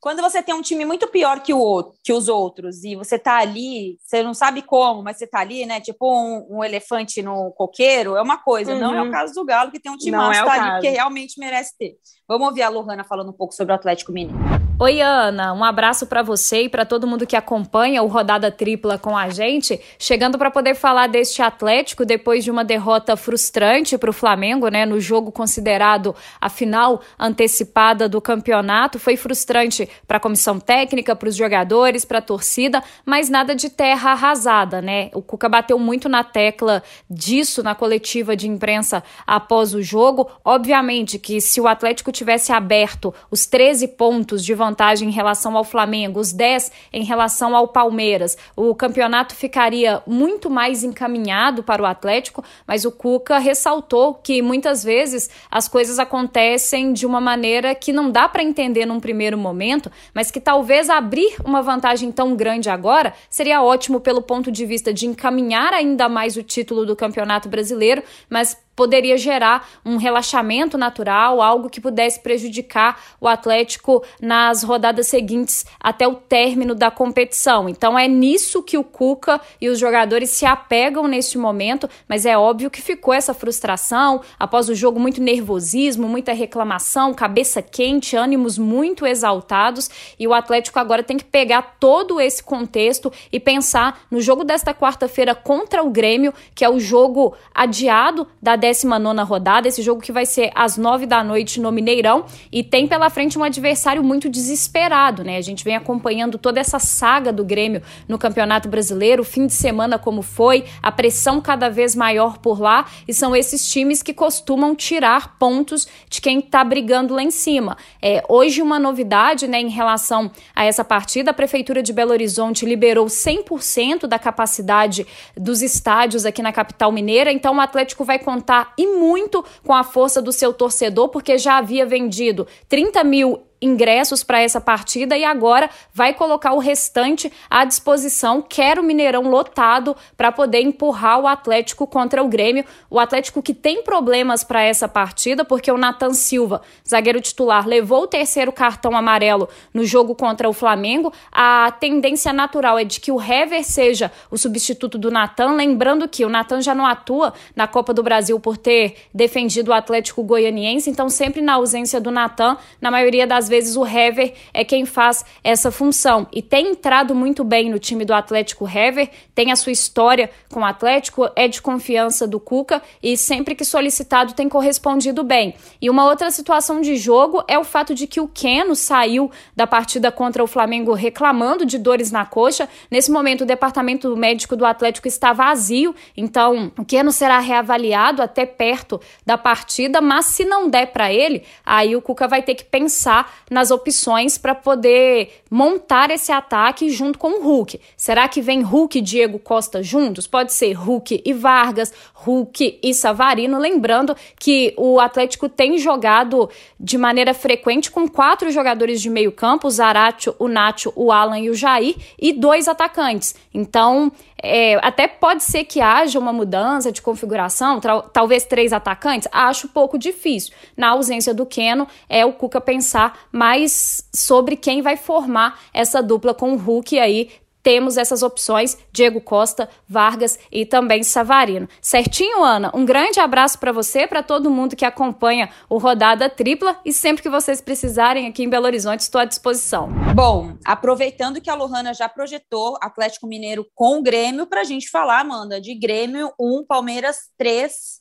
Quando 0.01 0.23
você 0.23 0.43
tem 0.43 0.55
um 0.55 0.63
time 0.63 0.85
muito 0.87 1.07
pior 1.09 1.41
que, 1.41 1.53
o 1.53 1.59
outro, 1.59 1.95
que 2.03 2.13
os 2.13 2.27
outros 2.27 2.85
e 2.85 2.97
você 2.97 3.19
tá 3.19 3.37
ali, 3.37 3.99
você 4.01 4.23
não 4.23 4.33
sabe 4.33 4.63
como, 4.63 5.03
mas 5.03 5.19
você 5.19 5.27
tá 5.27 5.41
ali, 5.41 5.67
né? 5.67 5.79
Tipo 5.81 6.11
um, 6.11 6.57
um 6.57 6.65
elefante 6.65 7.23
no 7.23 7.53
coqueiro, 7.53 8.17
é 8.17 8.23
uma 8.23 8.39
coisa. 8.39 8.73
Uhum. 8.73 8.81
Não 8.81 8.95
é 8.95 9.03
o 9.03 9.05
uhum. 9.05 9.11
caso 9.11 9.35
do 9.35 9.45
Galo, 9.45 9.71
que 9.71 9.79
tem 9.79 9.93
um 9.93 9.99
time 9.99 10.17
que 10.17 10.37
é 10.37 10.45
tá 10.45 10.53
ali 10.53 10.71
porque 10.73 10.89
realmente 10.89 11.39
merece 11.39 11.77
ter. 11.77 11.97
Vamos 12.27 12.49
ouvir 12.49 12.63
a 12.63 12.71
Lohana 12.71 13.05
falando 13.05 13.29
um 13.29 13.37
pouco 13.37 13.55
sobre 13.55 13.73
o 13.73 13.77
Atlético 13.77 14.11
Mineiro. 14.11 14.70
Oi, 14.83 15.03
Ana. 15.03 15.53
Um 15.53 15.63
abraço 15.63 16.07
para 16.07 16.23
você 16.23 16.63
e 16.63 16.69
para 16.71 16.87
todo 16.87 17.07
mundo 17.07 17.27
que 17.27 17.37
acompanha 17.37 18.03
o 18.03 18.07
Rodada 18.07 18.51
Tripla 18.51 18.97
com 18.97 19.15
a 19.15 19.29
gente. 19.29 19.79
Chegando 19.99 20.39
para 20.39 20.51
poder 20.51 20.75
falar 20.75 21.07
deste 21.07 21.43
Atlético 21.43 22.07
depois 22.07 22.43
de 22.43 22.51
uma 22.51 22.65
derrota 22.65 23.15
frustrante 23.15 23.99
para 23.99 24.09
o 24.09 24.13
Flamengo, 24.15 24.69
né? 24.69 24.87
No 24.87 24.99
jogo 24.99 25.31
considerado 25.31 26.17
a 26.41 26.49
final 26.49 27.03
antecipada 27.19 28.09
do 28.09 28.23
campeonato. 28.23 28.99
Foi 28.99 29.19
frustrante 29.19 29.87
para 30.09 30.17
a 30.17 30.21
comissão 30.21 30.59
técnica, 30.59 31.15
para 31.15 31.29
os 31.29 31.37
jogadores, 31.37 32.07
para 32.07 32.21
a 32.21 32.23
torcida, 32.23 32.83
mas 33.05 33.29
nada 33.29 33.55
de 33.55 33.69
terra 33.69 34.13
arrasada, 34.13 34.81
né? 34.81 35.11
O 35.13 35.21
Cuca 35.21 35.47
bateu 35.47 35.79
muito 35.79 36.09
na 36.09 36.25
tecla 36.25 36.83
disso 37.11 37.63
na 37.63 37.75
coletiva 37.75 38.35
de 38.35 38.49
imprensa 38.49 39.05
após 39.27 39.75
o 39.75 39.83
jogo. 39.83 40.31
Obviamente 40.43 41.19
que 41.19 41.39
se 41.39 41.61
o 41.61 41.69
Atlético 41.69 42.11
tivesse 42.11 42.51
aberto 42.51 43.13
os 43.31 43.45
13 43.45 43.87
pontos 43.87 44.43
de 44.43 44.55
vantagem 44.55 44.70
vantagem 44.71 45.09
em 45.09 45.13
relação 45.13 45.57
ao 45.57 45.65
Flamengo, 45.65 46.21
os 46.21 46.33
10 46.33 46.71
em 46.93 47.03
relação 47.03 47.57
ao 47.57 47.67
Palmeiras. 47.67 48.39
O 48.55 48.73
campeonato 48.75 49.35
ficaria 49.35 50.01
muito 50.07 50.49
mais 50.49 50.85
encaminhado 50.85 51.63
para 51.63 51.83
o 51.83 51.87
Atlético, 51.87 52.45
mas 52.67 52.85
o 52.85 52.93
Cuca 52.93 53.39
ressaltou 53.39 54.15
que 54.15 54.41
muitas 54.41 54.85
vezes 54.85 55.29
as 55.51 55.67
coisas 55.67 55.99
acontecem 55.99 56.93
de 56.93 57.05
uma 57.05 57.21
maneira 57.21 57.75
que 57.75 57.93
não 57.93 58.11
dá 58.11 58.29
para 58.29 58.45
entender 58.45 58.87
num 58.87 59.01
primeiro 59.01 59.37
momento, 59.37 59.91
mas 60.15 60.31
que 60.31 60.41
talvez 60.41 60.89
abrir 60.89 61.35
uma 61.45 61.61
vantagem 61.63 62.13
tão 62.13 62.37
grande 62.37 62.71
agora 62.71 63.13
seria 63.29 63.63
ótimo 63.63 64.01
pelo 64.01 64.23
ponto 64.23 64.53
de 64.53 64.65
vista 64.65 64.95
de 64.95 65.07
encaminhar 65.07 65.73
ainda 65.73 66.09
mais 66.09 66.37
o 66.37 66.43
título 66.43 66.87
do 66.87 66.95
Campeonato 66.95 67.49
Brasileiro, 67.49 68.03
mas 68.29 68.57
poderia 68.81 69.19
gerar 69.19 69.69
um 69.85 69.99
relaxamento 69.99 70.79
natural, 70.79 71.43
algo 71.43 71.69
que 71.69 71.83
pudesse 71.83 72.19
prejudicar 72.19 72.99
o 73.21 73.29
Atlético 73.29 74.03
nas 74.19 74.63
rodadas 74.63 75.07
seguintes 75.07 75.67
até 75.79 76.09
o 76.09 76.15
término 76.15 76.75
da 76.75 76.91
competição. 76.91 77.69
Então 77.69 77.99
é 77.99 78.09
nisso 78.09 78.63
que 78.63 78.79
o 78.79 78.83
Cuca 78.83 79.39
e 79.61 79.69
os 79.69 79.79
jogadores 79.79 80.31
se 80.31 80.47
apegam 80.47 81.07
neste 81.07 81.37
momento, 81.37 81.91
mas 82.09 82.25
é 82.25 82.39
óbvio 82.39 82.71
que 82.71 82.81
ficou 82.81 83.13
essa 83.13 83.35
frustração 83.35 84.23
após 84.39 84.71
o 84.71 84.75
jogo, 84.75 84.99
muito 84.99 85.21
nervosismo, 85.21 86.09
muita 86.09 86.33
reclamação, 86.33 87.13
cabeça 87.13 87.61
quente, 87.61 88.17
ânimos 88.17 88.57
muito 88.57 89.07
exaltados 89.07 89.91
e 90.19 90.27
o 90.27 90.33
Atlético 90.33 90.79
agora 90.79 91.03
tem 91.03 91.19
que 91.19 91.25
pegar 91.27 91.77
todo 91.79 92.19
esse 92.19 92.43
contexto 92.43 93.13
e 93.31 93.39
pensar 93.39 94.07
no 94.11 94.23
jogo 94.23 94.43
desta 94.43 94.73
quarta-feira 94.73 95.35
contra 95.35 95.83
o 95.83 95.91
Grêmio, 95.91 96.33
que 96.55 96.65
é 96.65 96.71
o 96.71 96.81
jogo 96.81 97.37
adiado 97.55 98.27
da 98.41 98.57
19 98.71 99.23
rodada, 99.23 99.69
esse 99.69 99.83
jogo 99.83 100.01
que 100.01 100.13
vai 100.13 100.27
ser 100.27 100.51
às 100.55 100.77
9 100.77 101.07
da 101.07 101.23
noite 101.23 101.61
no 101.61 101.71
Mineirão. 101.71 102.25
E 102.51 102.63
tem 102.63 102.87
pela 102.87 103.11
frente 103.11 103.39
um 103.39 103.45
adversário 103.45 104.03
muito 104.03 104.29
desesperado, 104.29 105.25
né? 105.25 105.37
A 105.37 105.41
gente 105.41 105.65
vem 105.65 105.77
acompanhando 105.77 106.39
toda 106.39 106.61
essa 106.61 106.79
saga 106.79 107.33
do 107.33 107.45
Grêmio 107.45 107.83
no 108.09 108.19
Campeonato 108.19 108.69
Brasileiro, 108.69 109.25
fim 109.25 109.47
de 109.47 109.53
semana 109.53 109.99
como 109.99 110.23
foi, 110.23 110.65
a 110.83 110.93
pressão 110.93 111.41
cada 111.41 111.69
vez 111.69 111.95
maior 111.95 112.39
por 112.39 112.61
lá. 112.61 112.87
E 113.07 113.15
são 113.15 113.35
esses 113.35 113.71
times 113.71 114.03
que 114.03 114.15
costumam 114.15 114.75
tirar 114.75 115.37
pontos 115.39 115.87
de 116.09 116.21
quem 116.21 116.39
está 116.39 116.63
brigando 116.63 117.15
lá 117.15 117.23
em 117.23 117.31
cima. 117.31 117.77
É, 118.01 118.23
hoje 118.29 118.63
uma 118.63 118.79
novidade, 118.79 119.47
né, 119.49 119.61
em 119.61 119.69
relação 119.69 120.31
a 120.55 120.65
essa 120.65 120.85
partida, 120.85 121.31
a 121.31 121.35
prefeitura 121.35 121.83
de 121.83 121.93
Belo 121.93 122.13
Horizonte 122.13 122.67
liberou 122.67 123.07
100% 123.07 124.07
da 124.07 124.19
capacidade 124.19 125.07
dos 125.37 125.63
estádios 125.63 126.25
aqui 126.27 126.43
na 126.43 126.53
capital 126.53 126.93
mineira, 126.93 127.33
então 127.33 127.57
o 127.57 127.61
Atlético 127.61 128.05
vai 128.05 128.19
contar 128.19 128.60
e 128.77 128.87
muito 128.87 129.45
com 129.65 129.73
a 129.73 129.85
força 129.85 130.21
do 130.21 130.33
seu 130.33 130.53
torcedor, 130.53 131.09
porque 131.09 131.39
já 131.39 131.59
havia 131.59 131.87
vendido 131.87 132.47
30 132.69 133.05
mil 133.05 133.43
ingressos 133.61 134.25
para 134.25 134.41
essa 134.41 134.61
partida 134.61 135.17
e 135.17 135.25
agora 135.25 135.69
vai 135.93 136.15
colocar 136.15 136.53
o 136.53 136.59
restante 136.59 137.31
à 137.49 137.65
disposição. 137.65 138.41
Quer 138.41 138.79
o 138.79 138.83
Mineirão 138.83 139.23
lotado 139.23 139.95
para 140.17 140.33
poder 140.33 140.61
empurrar 140.61 141.21
o 141.21 141.27
Atlético 141.27 141.87
contra 141.87 142.23
o 142.23 142.29
Grêmio. 142.29 142.65
O 142.89 142.99
Atlético 142.99 143.43
que 143.43 143.53
tem 143.53 143.83
problemas 143.83 144.43
para 144.43 144.63
essa 144.63 144.89
partida, 144.89 145.45
porque 145.45 145.71
o 145.71 145.77
Nathan 145.77 146.15
Silva, 146.15 146.63
zagueiro 146.89 147.21
titular, 147.21 147.67
levou 147.67 148.05
o 148.05 148.07
terceiro 148.07 148.51
cartão 148.51 148.97
amarelo 148.97 149.49
no 149.75 149.85
jogo 149.85 150.15
contra 150.15 150.49
o 150.49 150.53
Flamengo. 150.53 151.13
A 151.31 151.71
tendência 151.79 152.33
natural 152.33 152.79
é 152.79 152.85
de 152.85 152.99
que 152.99 153.13
o 153.13 153.21
Hever 153.21 153.65
seja 153.65 154.11
o 154.31 154.39
substituto 154.39 154.97
do 154.97 155.11
Nathan. 155.11 155.53
Lembrando 155.53 156.09
que 156.09 156.25
o 156.25 156.31
Nathan 156.31 156.63
já 156.63 156.75
não 156.75 156.87
atua 156.87 157.35
na 157.55 157.67
Copa 157.67 157.93
do 157.93 158.03
Brasil 158.03 158.41
por 158.41 158.57
ter 158.57 158.97
defendido 159.13 159.69
o 159.69 159.75
Atlético 159.75 160.23
Goianiense, 160.23 160.89
então 160.89 161.11
sempre 161.11 161.43
na 161.43 161.55
ausência 161.55 162.01
do 162.01 162.11
Nathan, 162.11 162.57
na 162.81 162.91
maioria 162.91 163.27
das 163.27 163.50
vezes 163.51 163.77
o 163.77 163.87
Hever 163.87 164.33
é 164.55 164.65
quem 164.65 164.87
faz 164.87 165.25
essa 165.45 165.71
função. 165.71 166.27
E 166.33 166.41
tem 166.41 166.71
entrado 166.71 167.15
muito 167.15 167.45
bem 167.45 167.69
no 167.69 167.79
time 167.79 168.05
do 168.05 168.15
Atlético 168.15 168.67
Hever, 168.67 169.11
tem 169.35 169.53
a 169.53 169.57
sua 169.57 169.73
história 169.73 170.31
com 170.51 170.61
o 170.61 170.65
Atlético, 170.65 171.29
é 171.37 171.47
de 171.49 171.61
confiança 171.61 172.27
do 172.27 172.41
Cuca 172.41 172.81
e 173.03 173.17
sempre 173.17 173.55
que 173.55 173.65
solicitado 173.65 174.33
tem 174.33 174.49
correspondido 174.49 175.23
bem. 175.23 175.55
E 175.83 175.91
uma 175.91 176.07
outra 176.07 176.31
situação 176.31 176.81
de 176.81 176.97
jogo 176.97 177.45
é 177.47 177.59
o 177.59 177.65
fato 177.65 177.95
de 177.95 178.07
que 178.07 178.21
o 178.21 178.29
Keno 178.29 178.75
saiu 178.75 179.31
da 179.55 179.67
partida 179.67 180.11
contra 180.11 180.43
o 180.43 180.47
Flamengo 180.47 180.95
reclamando 180.95 181.67
de 181.67 181.79
dores 181.79 182.11
na 182.11 182.25
coxa. 182.25 182.69
Nesse 182.91 183.11
momento, 183.11 183.43
o 183.43 183.47
departamento 183.47 184.17
médico 184.17 184.57
do 184.57 184.65
Atlético 184.65 185.09
está 185.09 185.33
vazio, 185.33 185.95
então 186.17 186.73
o 186.79 186.85
Keno 186.85 187.11
será 187.11 187.41
reavaliado 187.41 188.23
até 188.23 188.47
perto 188.47 189.01
da 189.27 189.37
partida, 189.37 190.01
mas 190.01 190.27
se 190.27 190.45
não 190.45 190.69
der 190.69 190.87
para 190.87 191.13
ele, 191.13 191.43
aí 191.65 191.97
o 191.97 192.03
Cuca 192.03 192.29
vai 192.29 192.43
ter 192.43 192.55
que 192.55 192.65
pensar 192.65 193.40
nas 193.51 193.71
opções 193.71 194.37
para 194.37 194.55
poder 194.55 195.43
montar 195.51 196.11
esse 196.11 196.33
ataque 196.33 196.91
junto 196.91 197.19
com 197.19 197.41
o 197.41 197.43
Hulk. 197.43 197.81
Será 197.97 198.29
que 198.29 198.41
vem 198.41 198.63
Hulk 198.63 198.99
e 198.99 199.03
Diego 199.03 199.39
Costa 199.39 199.83
juntos? 199.83 200.27
Pode 200.27 200.53
ser 200.53 200.73
Hulk 200.73 201.23
e 201.25 201.33
Vargas, 201.33 201.93
Hulk 202.25 202.81
e 202.83 202.95
Savarino. 202.95 203.59
Lembrando 203.59 204.17
que 204.39 204.75
o 204.77 205.01
Atlético 205.01 205.49
tem 205.49 205.79
jogado 205.79 206.51
de 206.79 206.99
maneira 206.99 207.33
frequente 207.33 207.91
com 207.91 208.09
quatro 208.09 208.51
jogadores 208.51 209.01
de 209.01 209.09
meio 209.09 209.33
campo: 209.33 209.69
o 209.69 209.71
Zaratio, 209.71 210.35
o 210.39 210.49
Nacho, 210.49 210.93
o 210.95 211.11
Alan 211.11 211.39
e 211.39 211.51
o 211.51 211.55
Jair, 211.55 211.97
e 212.19 212.33
dois 212.33 212.69
atacantes. 212.69 213.35
Então, 213.53 214.13
é, 214.43 214.75
até 214.87 215.07
pode 215.07 215.43
ser 215.43 215.65
que 215.65 215.81
haja 215.81 216.19
uma 216.19 216.33
mudança 216.33 216.91
de 216.91 217.03
configuração, 217.03 217.81
talvez 218.13 218.45
três 218.45 218.73
atacantes, 218.73 219.29
acho 219.31 219.69
pouco 219.69 219.99
difícil. 219.99 220.55
Na 220.77 220.91
ausência 220.91 221.35
do 221.35 221.45
Keno, 221.45 221.87
é 222.09 222.25
o 222.25 222.33
Cuca 222.33 222.61
pensar 222.61 223.19
mais 223.31 224.09
sobre 224.15 224.57
quem 224.57 224.81
vai 224.81 224.97
formar 224.97 225.61
essa 225.75 226.03
dupla 226.03 226.33
com 226.33 226.55
o 226.55 226.57
Hulk 226.57 226.99
aí 226.99 227.31
temos 227.63 227.97
essas 227.97 228.23
opções: 228.23 228.77
Diego 228.93 229.21
Costa, 229.21 229.69
Vargas 229.89 230.39
e 230.51 230.65
também 230.65 231.03
Savarino. 231.03 231.69
Certinho, 231.81 232.43
Ana? 232.43 232.71
Um 232.75 232.85
grande 232.85 233.21
abraço 233.21 233.59
para 233.59 233.73
você, 233.73 234.07
para 234.07 234.23
todo 234.23 234.51
mundo 234.51 234.77
que 234.77 234.85
acompanha 234.85 235.51
o 235.69 235.79
Rodada 235.79 236.29
Tripla 236.29 236.79
e 236.85 236.93
sempre 236.93 237.23
que 237.23 237.31
vocês 237.31 237.61
precisarem 237.61 238.27
aqui 238.27 238.43
em 238.43 238.49
Belo 238.49 238.67
Horizonte, 238.67 239.01
estou 239.01 239.21
à 239.21 239.25
disposição. 239.25 239.89
Bom, 240.15 240.57
aproveitando 240.65 241.41
que 241.41 241.51
a 241.51 241.55
Lohana 241.55 241.95
já 241.95 242.09
projetou 242.09 242.77
Atlético 242.81 243.27
Mineiro 243.27 243.67
com 243.75 243.99
o 243.99 244.03
Grêmio, 244.03 244.47
para 244.47 244.63
a 244.63 244.65
gente 244.65 244.89
falar, 244.89 245.21
Amanda, 245.21 245.61
de 245.61 245.75
Grêmio 245.75 246.33
1, 246.39 246.65
Palmeiras 246.67 247.31
3. 247.39 248.01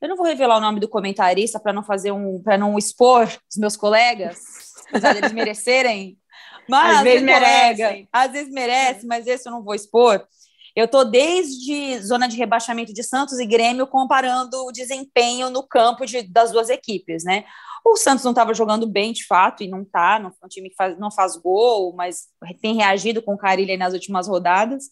Eu 0.00 0.08
não 0.10 0.16
vou 0.16 0.26
revelar 0.26 0.58
o 0.58 0.60
nome 0.60 0.78
do 0.78 0.88
comentarista 0.88 1.58
para 1.58 1.72
não 1.72 1.82
fazer 1.82 2.12
um, 2.12 2.40
para 2.42 2.58
não 2.58 2.76
expor 2.76 3.24
os 3.24 3.56
meus 3.56 3.76
colegas, 3.76 4.38
apesar 4.88 5.14
deles 5.14 5.32
merecerem. 5.32 6.18
Mas, 6.68 6.96
às 6.96 7.02
vezes 7.02 7.22
merece. 7.22 8.08
Às 8.12 8.32
vezes 8.32 8.52
merece, 8.52 9.06
mas 9.06 9.26
esse 9.26 9.48
eu 9.48 9.52
não 9.52 9.62
vou 9.62 9.74
expor. 9.74 10.26
Eu 10.74 10.84
estou 10.84 11.04
desde 11.04 11.98
zona 12.00 12.28
de 12.28 12.36
rebaixamento 12.36 12.92
de 12.92 13.02
Santos 13.02 13.38
e 13.38 13.46
Grêmio 13.46 13.86
comparando 13.86 14.62
o 14.66 14.72
desempenho 14.72 15.48
no 15.48 15.66
campo 15.66 16.04
de, 16.04 16.22
das 16.22 16.52
duas 16.52 16.68
equipes, 16.68 17.24
né? 17.24 17.44
O 17.82 17.96
Santos 17.96 18.24
não 18.24 18.32
estava 18.32 18.52
jogando 18.52 18.86
bem, 18.86 19.12
de 19.12 19.24
fato, 19.24 19.62
e 19.62 19.68
não 19.68 19.82
está. 19.82 20.18
Não, 20.18 20.32
um 20.44 20.48
time 20.48 20.68
que 20.68 20.76
faz, 20.76 20.98
não 20.98 21.10
faz 21.10 21.36
gol, 21.36 21.94
mas 21.94 22.26
tem 22.60 22.74
reagido 22.74 23.22
com 23.22 23.38
carilha 23.38 23.76
nas 23.78 23.94
últimas 23.94 24.28
rodadas. 24.28 24.86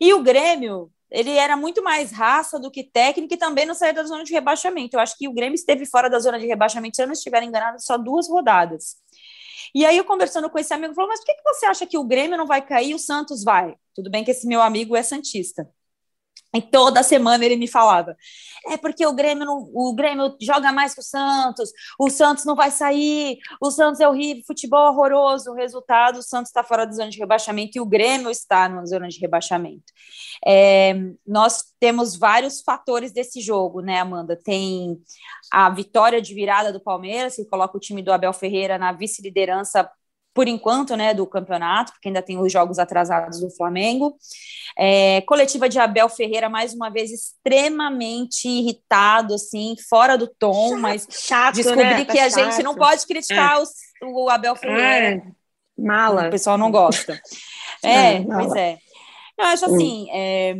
E 0.00 0.14
o 0.14 0.22
Grêmio, 0.22 0.90
ele 1.10 1.32
era 1.32 1.56
muito 1.56 1.82
mais 1.82 2.10
raça 2.10 2.58
do 2.58 2.70
que 2.70 2.82
técnico 2.82 3.34
e 3.34 3.36
também 3.36 3.66
não 3.66 3.74
saiu 3.74 3.92
da 3.92 4.04
zona 4.04 4.24
de 4.24 4.32
rebaixamento. 4.32 4.96
Eu 4.96 5.00
acho 5.00 5.18
que 5.18 5.28
o 5.28 5.32
Grêmio 5.34 5.56
esteve 5.56 5.84
fora 5.84 6.08
da 6.08 6.18
zona 6.18 6.38
de 6.38 6.46
rebaixamento, 6.46 6.96
se 6.96 7.02
eu 7.02 7.06
não 7.06 7.12
estiver 7.12 7.42
enganado, 7.42 7.82
só 7.82 7.98
duas 7.98 8.28
rodadas. 8.28 8.96
E 9.74 9.86
aí, 9.86 9.96
eu 9.96 10.04
conversando 10.04 10.50
com 10.50 10.58
esse 10.58 10.72
amigo, 10.74 10.94
falou: 10.94 11.08
Mas 11.08 11.20
por 11.20 11.26
que, 11.26 11.34
que 11.34 11.42
você 11.42 11.66
acha 11.66 11.86
que 11.86 11.98
o 11.98 12.04
Grêmio 12.04 12.36
não 12.36 12.46
vai 12.46 12.60
cair 12.64 12.90
e 12.90 12.94
o 12.94 12.98
Santos 12.98 13.42
vai? 13.42 13.74
Tudo 13.94 14.10
bem 14.10 14.24
que 14.24 14.30
esse 14.30 14.46
meu 14.46 14.60
amigo 14.60 14.96
é 14.96 15.02
Santista. 15.02 15.68
E 16.54 16.60
toda 16.60 17.02
semana 17.02 17.44
ele 17.44 17.56
me 17.56 17.66
falava: 17.66 18.14
é 18.68 18.76
porque 18.76 19.06
o 19.06 19.14
Grêmio, 19.14 19.46
não, 19.46 19.70
o 19.72 19.94
Grêmio 19.94 20.36
joga 20.40 20.70
mais 20.70 20.94
que 20.94 21.00
o 21.00 21.02
Santos, 21.02 21.70
o 21.98 22.10
Santos 22.10 22.44
não 22.44 22.54
vai 22.54 22.70
sair, 22.70 23.38
o 23.60 23.70
Santos 23.70 24.00
é 24.00 24.08
horrível, 24.08 24.42
futebol 24.46 24.92
horroroso. 24.92 25.50
O 25.50 25.54
resultado: 25.54 26.18
o 26.18 26.22
Santos 26.22 26.50
está 26.50 26.62
fora 26.62 26.84
da 26.84 26.92
zona 26.92 27.08
de 27.08 27.18
rebaixamento 27.18 27.78
e 27.78 27.80
o 27.80 27.86
Grêmio 27.86 28.30
está 28.30 28.68
na 28.68 28.84
zona 28.84 29.08
de 29.08 29.18
rebaixamento. 29.18 29.84
É, 30.46 30.94
nós 31.26 31.64
temos 31.80 32.16
vários 32.16 32.60
fatores 32.60 33.12
desse 33.12 33.40
jogo, 33.40 33.80
né, 33.80 34.00
Amanda? 34.00 34.36
Tem 34.36 35.00
a 35.50 35.70
vitória 35.70 36.20
de 36.20 36.34
virada 36.34 36.70
do 36.70 36.80
Palmeiras, 36.80 37.36
que 37.36 37.46
coloca 37.46 37.76
o 37.76 37.80
time 37.80 38.02
do 38.02 38.12
Abel 38.12 38.32
Ferreira 38.32 38.76
na 38.76 38.92
vice-liderança 38.92 39.90
por 40.34 40.48
enquanto, 40.48 40.96
né, 40.96 41.12
do 41.12 41.26
campeonato, 41.26 41.92
porque 41.92 42.08
ainda 42.08 42.22
tem 42.22 42.38
os 42.38 42.50
jogos 42.50 42.78
atrasados 42.78 43.40
do 43.40 43.50
Flamengo. 43.50 44.16
É, 44.78 45.20
coletiva 45.22 45.68
de 45.68 45.78
Abel 45.78 46.08
Ferreira, 46.08 46.48
mais 46.48 46.72
uma 46.72 46.88
vez, 46.88 47.10
extremamente 47.10 48.48
irritado, 48.48 49.34
assim, 49.34 49.74
fora 49.88 50.16
do 50.16 50.26
tom, 50.26 50.70
chato, 50.70 50.80
mas 50.80 51.06
chato, 51.10 51.54
descobri 51.56 51.84
né? 51.84 52.04
que 52.04 52.16
tá 52.16 52.24
a 52.24 52.30
chato. 52.30 52.52
gente 52.52 52.62
não 52.62 52.74
pode 52.74 53.06
criticar 53.06 53.60
é. 53.60 53.62
o, 54.04 54.24
o, 54.24 54.30
Abel 54.30 54.56
Ferreira. 54.56 55.16
É. 55.16 55.22
Mala. 55.76 56.28
O 56.28 56.30
pessoal 56.30 56.56
não 56.56 56.70
gosta. 56.70 57.20
é, 57.84 58.22
pois 58.22 58.54
é. 58.54 58.78
Eu 59.38 59.46
acho 59.46 59.64
assim, 59.64 60.08
é, 60.10 60.54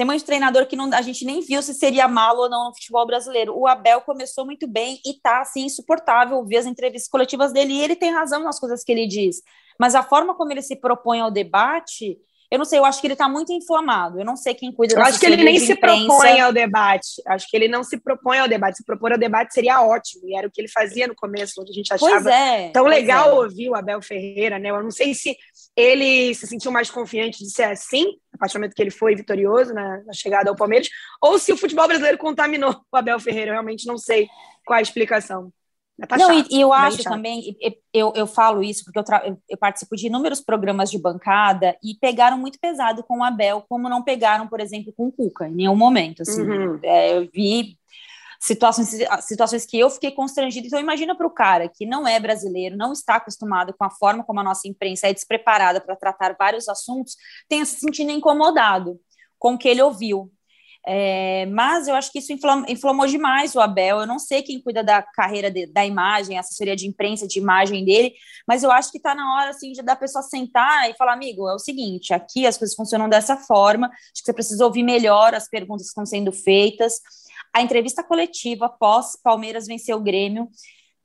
tem 0.00 0.06
muito 0.06 0.24
treinador 0.24 0.66
que 0.66 0.76
não, 0.76 0.88
a 0.94 1.02
gente 1.02 1.26
nem 1.26 1.42
viu 1.42 1.60
se 1.60 1.74
seria 1.74 2.08
malo 2.08 2.44
ou 2.44 2.48
não 2.48 2.68
no 2.68 2.74
futebol 2.74 3.06
brasileiro. 3.06 3.54
O 3.54 3.66
Abel 3.66 4.00
começou 4.00 4.46
muito 4.46 4.66
bem 4.66 4.98
e 5.04 5.12
tá 5.12 5.42
assim 5.42 5.66
insuportável 5.66 6.42
ver 6.42 6.56
as 6.56 6.64
entrevistas 6.64 7.06
coletivas 7.06 7.52
dele 7.52 7.74
e 7.74 7.82
ele 7.82 7.94
tem 7.94 8.10
razão 8.10 8.42
nas 8.42 8.58
coisas 8.58 8.82
que 8.82 8.90
ele 8.90 9.06
diz. 9.06 9.42
Mas 9.78 9.94
a 9.94 10.02
forma 10.02 10.34
como 10.34 10.52
ele 10.52 10.62
se 10.62 10.74
propõe 10.74 11.20
ao 11.20 11.30
debate 11.30 12.16
eu 12.50 12.58
não 12.58 12.64
sei, 12.64 12.80
eu 12.80 12.84
acho 12.84 13.00
que 13.00 13.06
ele 13.06 13.14
está 13.14 13.28
muito 13.28 13.52
inflamado. 13.52 14.18
Eu 14.18 14.24
não 14.24 14.34
sei 14.34 14.54
quem 14.54 14.72
cuida 14.72 14.94
Eu 14.94 15.02
acho 15.02 15.20
que 15.20 15.26
ele 15.26 15.36
nem 15.36 15.60
se 15.60 15.76
propõe 15.76 16.40
ao 16.40 16.52
debate. 16.52 17.22
Acho 17.28 17.46
que 17.48 17.56
ele 17.56 17.68
não 17.68 17.84
se 17.84 17.96
propõe 17.96 18.38
ao 18.38 18.48
debate. 18.48 18.78
Se 18.78 18.84
propor 18.84 19.12
ao 19.12 19.18
debate 19.18 19.54
seria 19.54 19.80
ótimo. 19.80 20.28
E 20.28 20.36
era 20.36 20.48
o 20.48 20.50
que 20.50 20.60
ele 20.60 20.68
fazia 20.68 21.06
no 21.06 21.14
começo, 21.14 21.60
onde 21.60 21.70
a 21.70 21.74
gente 21.74 21.94
achava 21.94 22.28
é, 22.28 22.70
tão 22.70 22.86
legal 22.86 23.28
é. 23.28 23.32
ouvir 23.34 23.70
o 23.70 23.76
Abel 23.76 24.02
Ferreira, 24.02 24.58
né? 24.58 24.70
Eu 24.70 24.82
não 24.82 24.90
sei 24.90 25.14
se 25.14 25.36
ele 25.76 26.34
se 26.34 26.48
sentiu 26.48 26.72
mais 26.72 26.90
confiante 26.90 27.38
de 27.38 27.50
ser 27.50 27.64
assim, 27.64 28.04
a 28.34 28.38
partir 28.38 28.54
do 28.54 28.58
momento 28.58 28.74
que 28.74 28.82
ele 28.82 28.90
foi 28.90 29.14
vitorioso 29.14 29.72
na, 29.72 30.02
na 30.04 30.12
chegada 30.12 30.50
ao 30.50 30.56
Palmeiras, 30.56 30.88
ou 31.22 31.38
se 31.38 31.52
o 31.52 31.56
futebol 31.56 31.86
brasileiro 31.86 32.18
contaminou 32.18 32.74
o 32.92 32.96
Abel 32.96 33.20
Ferreira. 33.20 33.50
Eu 33.50 33.54
realmente 33.54 33.86
não 33.86 33.96
sei 33.96 34.28
qual 34.66 34.78
a 34.78 34.82
explicação. 34.82 35.52
Não, 36.18 36.36
chato, 36.36 36.48
e, 36.50 36.60
eu 36.60 36.72
acho 36.72 37.02
chato. 37.02 37.12
também, 37.12 37.56
eu, 37.92 38.12
eu 38.14 38.26
falo 38.26 38.62
isso 38.62 38.84
porque 38.84 38.98
eu, 38.98 39.04
eu, 39.24 39.38
eu, 39.48 39.58
participo 39.58 39.96
de 39.96 40.06
inúmeros 40.06 40.40
programas 40.40 40.90
de 40.90 40.98
bancada 40.98 41.76
e 41.82 41.94
pegaram 41.94 42.38
muito 42.38 42.58
pesado 42.58 43.02
com 43.02 43.18
o 43.18 43.24
Abel, 43.24 43.64
como 43.68 43.88
não 43.88 44.02
pegaram, 44.02 44.48
por 44.48 44.60
exemplo, 44.60 44.92
com 44.96 45.08
o 45.08 45.12
Cuca, 45.12 45.48
em 45.48 45.54
nenhum 45.54 45.76
momento. 45.76 46.22
Assim, 46.22 46.42
uhum. 46.42 46.80
é, 46.82 47.18
eu 47.18 47.28
vi 47.32 47.76
situações, 48.40 48.88
situações 49.20 49.66
que 49.66 49.78
eu 49.78 49.90
fiquei 49.90 50.10
constrangida. 50.10 50.66
Então, 50.66 50.80
imagina 50.80 51.14
para 51.14 51.26
o 51.26 51.30
cara 51.30 51.68
que 51.68 51.84
não 51.84 52.08
é 52.08 52.18
brasileiro, 52.18 52.76
não 52.76 52.92
está 52.92 53.16
acostumado 53.16 53.74
com 53.74 53.84
a 53.84 53.90
forma 53.90 54.24
como 54.24 54.40
a 54.40 54.44
nossa 54.44 54.66
imprensa 54.66 55.08
é 55.08 55.12
despreparada 55.12 55.80
para 55.80 55.94
tratar 55.94 56.34
vários 56.38 56.68
assuntos, 56.68 57.16
tenha 57.46 57.64
se 57.66 57.78
sentindo 57.78 58.10
incomodado 58.10 58.98
com 59.38 59.54
o 59.54 59.58
que 59.58 59.68
ele 59.68 59.82
ouviu. 59.82 60.32
É, 60.86 61.44
mas 61.46 61.88
eu 61.88 61.94
acho 61.94 62.10
que 62.10 62.20
isso 62.20 62.32
inflamou, 62.32 62.64
inflamou 62.68 63.06
demais 63.06 63.54
o 63.54 63.60
Abel. 63.60 64.00
Eu 64.00 64.06
não 64.06 64.18
sei 64.18 64.42
quem 64.42 64.60
cuida 64.60 64.82
da 64.82 65.02
carreira 65.02 65.50
de, 65.50 65.66
da 65.66 65.84
imagem, 65.84 66.38
assessoria 66.38 66.74
de 66.74 66.86
imprensa 66.86 67.26
de 67.26 67.38
imagem 67.38 67.84
dele, 67.84 68.14
mas 68.48 68.62
eu 68.62 68.70
acho 68.70 68.90
que 68.90 68.96
está 68.96 69.14
na 69.14 69.34
hora 69.34 69.50
assim, 69.50 69.72
de 69.72 69.82
da 69.82 69.94
pessoa 69.94 70.22
sentar 70.22 70.90
e 70.90 70.94
falar: 70.94 71.12
amigo, 71.12 71.48
é 71.48 71.54
o 71.54 71.58
seguinte, 71.58 72.14
aqui 72.14 72.46
as 72.46 72.56
coisas 72.56 72.74
funcionam 72.74 73.08
dessa 73.08 73.36
forma, 73.36 73.88
acho 73.88 74.14
que 74.16 74.24
você 74.24 74.32
precisa 74.32 74.64
ouvir 74.64 74.82
melhor 74.82 75.34
as 75.34 75.48
perguntas 75.48 75.86
que 75.86 75.90
estão 75.90 76.06
sendo 76.06 76.32
feitas. 76.32 77.00
A 77.54 77.60
entrevista 77.60 78.02
coletiva 78.02 78.68
pós 78.68 79.18
Palmeiras 79.22 79.66
vencer 79.66 79.94
o 79.94 80.00
Grêmio. 80.00 80.48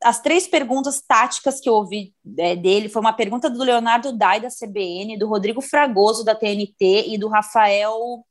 As 0.03 0.21
três 0.21 0.47
perguntas 0.47 1.01
táticas 1.01 1.59
que 1.59 1.67
eu 1.67 1.73
ouvi 1.73 2.13
é, 2.38 2.55
dele 2.55 2.88
foi 2.89 3.01
uma 3.01 3.13
pergunta 3.13 3.49
do 3.49 3.63
Leonardo 3.63 4.15
Dai, 4.15 4.39
da 4.39 4.49
CBN, 4.49 5.17
do 5.17 5.27
Rodrigo 5.27 5.61
Fragoso, 5.61 6.23
da 6.23 6.35
TNT, 6.35 7.05
e 7.07 7.17
do 7.17 7.27
Rafael 7.27 8.23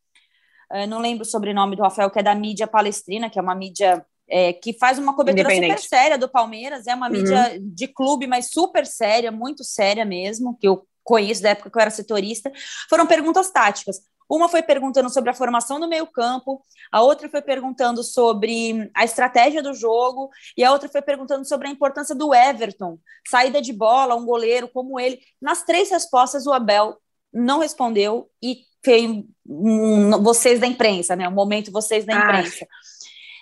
eu 0.73 0.89
não 0.89 0.99
lembro 0.99 1.23
o 1.23 1.27
sobrenome 1.27 1.77
do 1.77 1.83
Rafael, 1.83 2.11
que 2.11 2.19
é 2.19 2.23
da 2.23 2.35
mídia 2.35 2.67
palestrina, 2.67 3.31
que 3.31 3.39
é 3.39 3.43
uma 3.43 3.55
mídia 3.55 4.05
é, 4.29 4.53
que 4.53 4.73
faz 4.73 4.99
uma 4.99 5.15
cobertura 5.15 5.51
super 5.51 5.79
séria 5.79 6.19
do 6.19 6.29
Palmeiras, 6.29 6.87
é 6.87 6.95
uma 6.95 7.09
mídia 7.09 7.53
uhum. 7.53 7.71
de 7.75 7.89
clube, 7.89 8.27
mas 8.27 8.51
super 8.51 8.87
séria, 8.87 9.31
muito 9.31 9.65
séria 9.65 10.05
mesmo, 10.05 10.57
que 10.59 10.67
eu 10.67 10.87
conheço 11.03 11.43
da 11.43 11.51
época 11.51 11.71
que 11.71 11.77
eu 11.77 11.83
era 11.83 11.91
setorista. 11.91 12.51
Foram 12.89 13.07
perguntas 13.07 13.51
táticas. 13.51 14.01
Uma 14.29 14.49
foi 14.49 14.63
perguntando 14.63 15.11
sobre 15.11 15.29
a 15.29 15.35
formação 15.35 15.79
do 15.79 15.87
meio-campo, 15.87 16.63
a 16.91 17.03
outra 17.03 17.29
foi 17.29 17.43
perguntando 17.43 18.03
sobre 18.03 18.91
a 18.95 19.05
estratégia 19.05 19.63
do 19.63 19.75
jogo, 19.75 20.31
e 20.57 20.65
a 20.65 20.73
outra 20.73 20.89
foi 20.89 21.03
perguntando 21.03 21.47
sobre 21.47 21.69
a 21.69 21.71
importância 21.71 22.15
do 22.15 22.35
Everton, 22.35 22.99
saída 23.29 23.61
de 23.61 23.73
bola, 23.73 24.15
um 24.15 24.25
goleiro 24.25 24.67
como 24.69 24.99
ele. 24.99 25.21
Nas 25.41 25.63
três 25.63 25.91
respostas, 25.91 26.47
o 26.47 26.53
Abel 26.53 26.97
não 27.35 27.59
respondeu 27.59 28.31
e 28.43 28.59
fez 28.85 29.11
um, 29.47 30.23
vocês 30.23 30.61
da 30.61 30.67
imprensa, 30.67 31.17
né? 31.17 31.29
O 31.29 31.33
momento 31.33 31.73
vocês 31.73 32.05
da 32.05 32.15
ah. 32.15 32.25
imprensa. 32.25 32.65
Ah. 32.65 32.85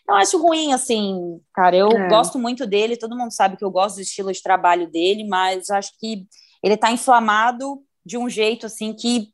Eu 0.08 0.14
acho 0.16 0.40
ruim, 0.40 0.72
assim, 0.72 1.40
cara. 1.54 1.76
Eu 1.76 1.88
é. 1.88 2.08
gosto 2.08 2.38
muito 2.38 2.66
dele, 2.66 2.96
todo 2.96 3.16
mundo 3.16 3.32
sabe 3.32 3.56
que 3.56 3.64
eu 3.64 3.70
gosto 3.70 3.96
do 3.96 4.02
estilo 4.02 4.32
de 4.32 4.42
trabalho 4.42 4.90
dele, 4.90 5.24
mas 5.26 5.70
acho 5.70 5.92
que 5.98 6.26
ele 6.62 6.76
tá 6.76 6.90
inflamado 6.90 7.82
de 8.04 8.16
um 8.16 8.28
jeito, 8.28 8.66
assim, 8.66 8.92
que. 8.92 9.28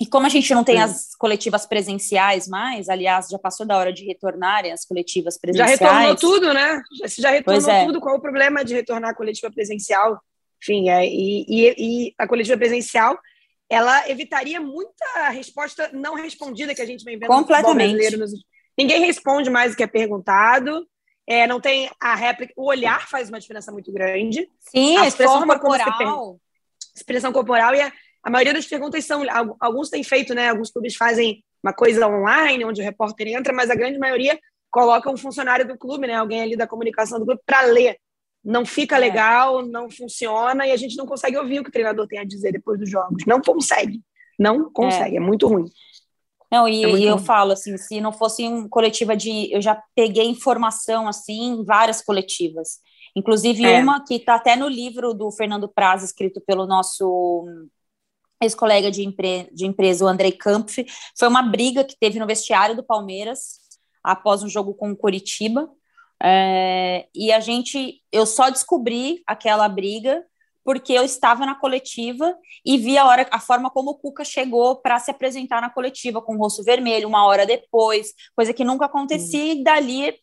E 0.00 0.06
como 0.06 0.26
a 0.26 0.28
gente 0.28 0.52
não 0.52 0.64
tem 0.64 0.82
as 0.82 1.14
coletivas 1.14 1.66
presenciais 1.66 2.48
mais, 2.48 2.88
aliás, 2.88 3.28
já 3.28 3.38
passou 3.38 3.64
da 3.64 3.76
hora 3.76 3.92
de 3.92 4.04
retornarem 4.04 4.72
as 4.72 4.84
coletivas 4.84 5.38
presenciais. 5.38 5.78
Já 5.78 5.86
retornou 5.86 6.16
tudo, 6.16 6.52
né? 6.52 6.82
Já, 7.00 7.06
já 7.06 7.30
retornou 7.30 7.70
é. 7.70 7.86
tudo. 7.86 8.00
Qual 8.00 8.16
o 8.16 8.20
problema 8.20 8.64
de 8.64 8.74
retornar 8.74 9.10
a 9.10 9.14
coletiva 9.14 9.52
presencial? 9.52 10.20
Enfim, 10.60 10.90
é, 10.90 11.06
e, 11.06 11.46
e, 11.48 11.74
e 11.78 12.14
a 12.18 12.26
coletiva 12.26 12.56
presencial 12.56 13.16
ela 13.68 14.08
evitaria 14.08 14.60
muita 14.60 15.28
resposta 15.30 15.90
não 15.92 16.14
respondida 16.14 16.74
que 16.74 16.82
a 16.82 16.86
gente 16.86 17.04
vem 17.04 17.18
vendo 17.18 17.28
Completamente. 17.28 17.92
no 17.92 17.98
brasileiro. 17.98 18.44
Ninguém 18.76 19.00
responde 19.04 19.50
mais 19.50 19.72
o 19.72 19.76
que 19.76 19.82
é 19.82 19.86
perguntado. 19.86 20.86
É, 21.26 21.46
não 21.46 21.60
tem 21.60 21.90
a 22.00 22.14
réplica. 22.14 22.52
O 22.56 22.66
olhar 22.66 23.08
faz 23.08 23.28
uma 23.28 23.40
diferença 23.40 23.72
muito 23.72 23.90
grande. 23.92 24.48
Sim, 24.60 24.96
a, 24.98 25.06
expressão 25.06 25.46
corporal. 25.46 26.38
Expressão 26.94 27.32
corporal. 27.32 27.74
E 27.74 27.80
a, 27.80 27.92
a, 28.22 28.30
maioria 28.30 28.52
das 28.52 28.66
perguntas 28.66 29.04
são. 29.04 29.22
Alguns 29.58 29.88
têm 29.88 30.04
feito, 30.04 30.34
né? 30.34 30.50
Alguns 30.50 30.70
clubes 30.70 30.96
fazem 30.96 31.42
uma 31.62 31.72
coisa 31.72 32.06
online, 32.06 32.64
onde 32.64 32.82
o 32.82 32.84
repórter 32.84 33.28
entra, 33.28 33.54
mas 33.54 33.70
a 33.70 33.74
grande 33.74 33.98
maioria 33.98 34.38
coloca 34.70 35.10
um 35.10 35.16
funcionário 35.16 35.66
do 35.66 35.78
clube, 35.78 36.06
né? 36.06 36.14
Alguém 36.14 36.42
ali 36.42 36.56
da 36.56 36.66
comunicação 36.66 37.18
do 37.18 37.24
clube, 37.24 37.40
para 37.46 37.62
ler 37.62 37.96
não 38.44 38.66
fica 38.66 38.96
é. 38.96 38.98
legal, 38.98 39.62
não 39.66 39.90
funciona 39.90 40.66
e 40.66 40.72
a 40.72 40.76
gente 40.76 40.96
não 40.96 41.06
consegue 41.06 41.36
ouvir 41.38 41.60
o 41.60 41.62
que 41.62 41.70
o 41.70 41.72
treinador 41.72 42.06
tem 42.06 42.18
a 42.18 42.24
dizer 42.24 42.52
depois 42.52 42.78
dos 42.78 42.90
jogos. 42.90 43.24
Não 43.26 43.40
consegue. 43.40 44.02
Não 44.38 44.70
consegue, 44.70 45.16
é, 45.16 45.18
é 45.18 45.20
muito 45.20 45.46
ruim. 45.46 45.64
Não, 46.50 46.68
e, 46.68 46.84
é 46.84 46.88
e 46.90 47.04
eu 47.04 47.18
falo 47.18 47.52
assim, 47.52 47.76
se 47.76 48.00
não 48.00 48.12
fosse 48.12 48.46
um 48.46 48.68
coletiva 48.68 49.16
de. 49.16 49.52
Eu 49.52 49.60
já 49.60 49.80
peguei 49.94 50.26
informação 50.26 51.08
assim 51.08 51.54
em 51.54 51.64
várias 51.64 52.02
coletivas. 52.02 52.80
Inclusive 53.16 53.64
é. 53.64 53.80
uma 53.80 54.04
que 54.04 54.14
está 54.14 54.34
até 54.34 54.56
no 54.56 54.68
livro 54.68 55.14
do 55.14 55.30
Fernando 55.30 55.68
Praz, 55.68 56.02
escrito 56.02 56.40
pelo 56.40 56.66
nosso 56.66 57.46
ex-colega 58.40 58.90
de, 58.90 59.02
empre 59.02 59.48
de 59.52 59.66
empresa, 59.66 60.04
o 60.04 60.08
Andrei 60.08 60.32
Kampf. 60.32 60.84
Foi 61.18 61.28
uma 61.28 61.42
briga 61.42 61.84
que 61.84 61.96
teve 61.98 62.18
no 62.18 62.26
vestiário 62.26 62.76
do 62.76 62.84
Palmeiras 62.84 63.58
após 64.02 64.42
um 64.42 64.48
jogo 64.48 64.74
com 64.74 64.90
o 64.90 64.96
Curitiba. 64.96 65.68
É, 66.22 67.06
e 67.14 67.32
a 67.32 67.40
gente, 67.40 68.00
eu 68.10 68.24
só 68.24 68.48
descobri 68.50 69.22
aquela 69.26 69.68
briga 69.68 70.24
porque 70.64 70.94
eu 70.94 71.04
estava 71.04 71.44
na 71.44 71.54
coletiva 71.54 72.34
e 72.64 72.78
vi 72.78 72.96
a 72.96 73.04
hora, 73.04 73.28
a 73.30 73.38
forma 73.38 73.70
como 73.70 73.90
o 73.90 73.98
Cuca 73.98 74.24
chegou 74.24 74.76
para 74.76 74.98
se 74.98 75.10
apresentar 75.10 75.60
na 75.60 75.68
coletiva 75.68 76.22
com 76.22 76.34
o 76.34 76.38
rosto 76.38 76.64
vermelho 76.64 77.06
uma 77.06 77.26
hora 77.26 77.44
depois, 77.44 78.14
coisa 78.34 78.54
que 78.54 78.64
nunca 78.64 78.86
acontecia 78.86 79.52
e 79.52 79.62
dali 79.62 80.14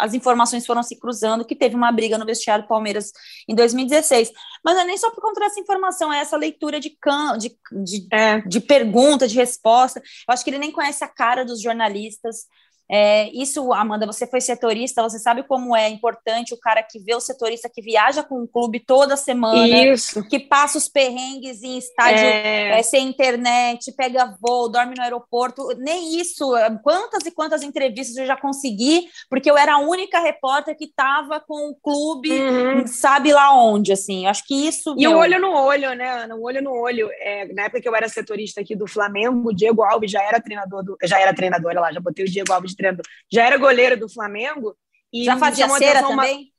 as 0.00 0.14
informações 0.14 0.64
foram 0.64 0.82
se 0.82 0.98
cruzando 0.98 1.44
que 1.44 1.54
teve 1.54 1.76
uma 1.76 1.92
briga 1.92 2.16
no 2.16 2.24
vestiário 2.24 2.64
do 2.64 2.68
Palmeiras 2.68 3.12
em 3.46 3.54
2016. 3.54 4.32
Mas 4.64 4.74
não 4.74 4.82
é 4.82 4.86
nem 4.86 4.96
só 4.96 5.10
por 5.10 5.20
conta 5.20 5.40
dessa 5.40 5.60
informação, 5.60 6.10
é 6.10 6.20
essa 6.20 6.38
leitura 6.38 6.80
de, 6.80 6.96
can, 6.98 7.36
de, 7.36 7.54
de, 7.70 8.08
é. 8.10 8.40
de 8.40 8.60
pergunta, 8.60 9.28
de 9.28 9.36
resposta. 9.36 10.00
Eu 10.00 10.32
acho 10.32 10.42
que 10.42 10.48
ele 10.48 10.58
nem 10.58 10.72
conhece 10.72 11.04
a 11.04 11.08
cara 11.08 11.44
dos 11.44 11.60
jornalistas. 11.60 12.46
É, 12.92 13.30
isso, 13.30 13.72
Amanda, 13.72 14.04
você 14.04 14.26
foi 14.26 14.40
setorista, 14.40 15.00
você 15.00 15.18
sabe 15.18 15.44
como 15.44 15.76
é 15.76 15.88
importante 15.88 16.52
o 16.52 16.58
cara 16.58 16.82
que 16.82 16.98
vê 16.98 17.14
o 17.14 17.20
setorista 17.20 17.70
que 17.72 17.80
viaja 17.80 18.24
com 18.24 18.42
o 18.42 18.48
clube 18.48 18.80
toda 18.80 19.16
semana, 19.16 19.84
isso. 19.84 20.26
que 20.28 20.40
passa 20.40 20.76
os 20.76 20.88
perrengues 20.88 21.62
em 21.62 21.78
estádio 21.78 22.24
é. 22.24 22.80
É, 22.80 22.82
sem 22.82 23.06
internet, 23.06 23.92
pega 23.92 24.34
voo, 24.40 24.68
dorme 24.68 24.96
no 24.96 25.02
aeroporto. 25.02 25.68
Nem 25.78 26.18
isso. 26.18 26.50
Quantas 26.82 27.24
e 27.26 27.30
quantas 27.30 27.62
entrevistas 27.62 28.16
eu 28.16 28.26
já 28.26 28.36
consegui, 28.36 29.08
porque 29.28 29.48
eu 29.48 29.56
era 29.56 29.74
a 29.74 29.78
única 29.78 30.18
repórter 30.18 30.76
que 30.76 30.86
estava 30.86 31.38
com 31.38 31.70
o 31.70 31.74
clube, 31.76 32.32
uhum. 32.32 32.86
sabe 32.88 33.32
lá 33.32 33.54
onde, 33.54 33.92
assim. 33.92 34.26
Acho 34.26 34.44
que 34.44 34.66
isso. 34.66 34.96
E 34.98 35.06
o 35.06 35.16
olho 35.16 35.40
no 35.40 35.52
olho, 35.52 35.94
né? 35.94 36.26
No 36.26 36.42
olho 36.42 36.60
no 36.60 36.72
olho. 36.72 37.08
É, 37.20 37.46
na 37.52 37.64
época 37.64 37.80
que 37.80 37.88
eu 37.88 37.94
era 37.94 38.08
setorista 38.08 38.60
aqui 38.60 38.74
do 38.74 38.88
Flamengo, 38.88 39.50
o 39.50 39.54
Diego 39.54 39.84
Alves 39.84 40.10
já 40.10 40.22
era 40.22 40.40
treinador 40.40 40.82
do. 40.82 40.96
Já 41.04 41.20
era 41.20 41.32
treinador, 41.32 41.70
olha 41.70 41.80
lá, 41.80 41.92
já 41.92 42.00
botei 42.00 42.24
o 42.24 42.28
Diego 42.28 42.52
Alves 42.52 42.74
treinador. 42.80 43.04
Já 43.30 43.46
era 43.46 43.56
goleiro 43.56 43.98
do 43.98 44.08
Flamengo. 44.08 44.76
E 45.12 45.24
já 45.24 45.36
fazia 45.36 45.68
cera 45.68 46.02
também? 46.02 46.52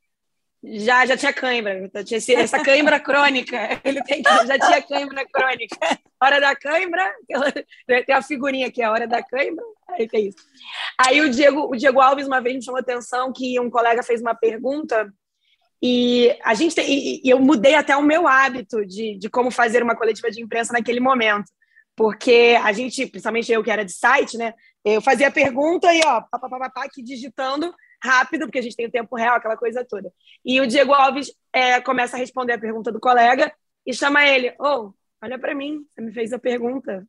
Já, 0.64 1.06
já 1.06 1.18
tinha 1.18 1.34
cãibra. 1.34 1.90
Tinha 2.06 2.20
essa 2.40 2.60
cãibra 2.64 3.00
crônica. 3.00 3.58
Ele 3.84 4.02
tem, 4.04 4.22
já 4.24 4.60
tinha 4.60 4.82
cãibra 4.82 5.26
crônica. 5.28 5.78
Hora 6.22 6.40
da 6.40 6.56
cãibra, 6.56 7.12
tem 8.06 8.14
a 8.14 8.22
figurinha 8.22 8.68
aqui, 8.68 8.84
a 8.84 8.92
hora 8.92 9.08
da 9.08 9.24
cãibra. 9.24 9.64
Aí 9.90 10.08
tem 10.08 10.28
isso. 10.28 10.38
Aí 11.00 11.20
o 11.22 11.30
Diego, 11.30 11.68
o 11.72 11.76
Diego 11.76 12.00
Alves 12.00 12.28
uma 12.28 12.40
vez 12.40 12.56
me 12.56 12.64
chamou 12.64 12.78
a 12.78 12.82
atenção 12.82 13.34
que 13.34 13.60
um 13.60 13.70
colega 13.70 14.04
fez 14.04 14.22
uma 14.22 14.36
pergunta 14.36 15.12
e 15.82 16.38
a 16.44 16.54
gente 16.54 16.76
tem, 16.76 16.86
e, 16.88 17.22
e 17.24 17.30
eu 17.30 17.40
mudei 17.40 17.74
até 17.74 17.98
o 17.98 18.04
meu 18.04 18.28
hábito 18.28 18.86
de, 18.86 19.18
de 19.18 19.30
como 19.32 19.50
fazer 19.50 19.82
uma 19.82 19.96
coletiva 19.96 20.30
de 20.30 20.40
imprensa 20.40 20.74
naquele 20.74 21.00
momento 21.00 21.50
porque 21.96 22.58
a 22.64 22.72
gente, 22.72 23.06
principalmente 23.06 23.52
eu 23.52 23.64
que 23.64 23.72
era 23.72 23.86
de 23.86 23.92
site, 23.92 24.38
né? 24.38 24.54
Eu 24.84 25.02
fazia 25.02 25.28
a 25.28 25.32
pergunta 25.32 25.94
e, 25.94 26.02
ó, 26.06 26.22
papapá, 26.22 26.72
aqui 26.84 27.04
digitando 27.04 27.74
rápido, 28.04 28.46
porque 28.46 28.60
a 28.60 28.62
gente 28.62 28.76
tem 28.76 28.88
o 28.88 28.92
tempo 28.92 29.16
real, 29.16 29.36
aquela 29.36 29.56
coisa 29.56 29.86
toda. 29.88 30.12
E 30.44 30.60
o 30.60 30.68
Diego 30.68 30.94
Alves 30.94 31.32
é, 31.54 31.80
começa 31.82 32.18
a 32.18 32.20
responder 32.20 32.54
a 32.54 32.60
pergunta 32.60 32.92
do 32.92 33.00
colega 33.00 33.54
e 33.86 33.94
chama 33.94 34.26
ele: 34.26 34.50
Ô, 34.60 34.66
oh, 34.66 34.94
olha 35.24 35.38
para 35.38 35.54
mim, 35.54 35.86
você 35.90 36.02
me 36.02 36.12
fez 36.12 36.34
a 36.34 36.40
pergunta. 36.40 37.06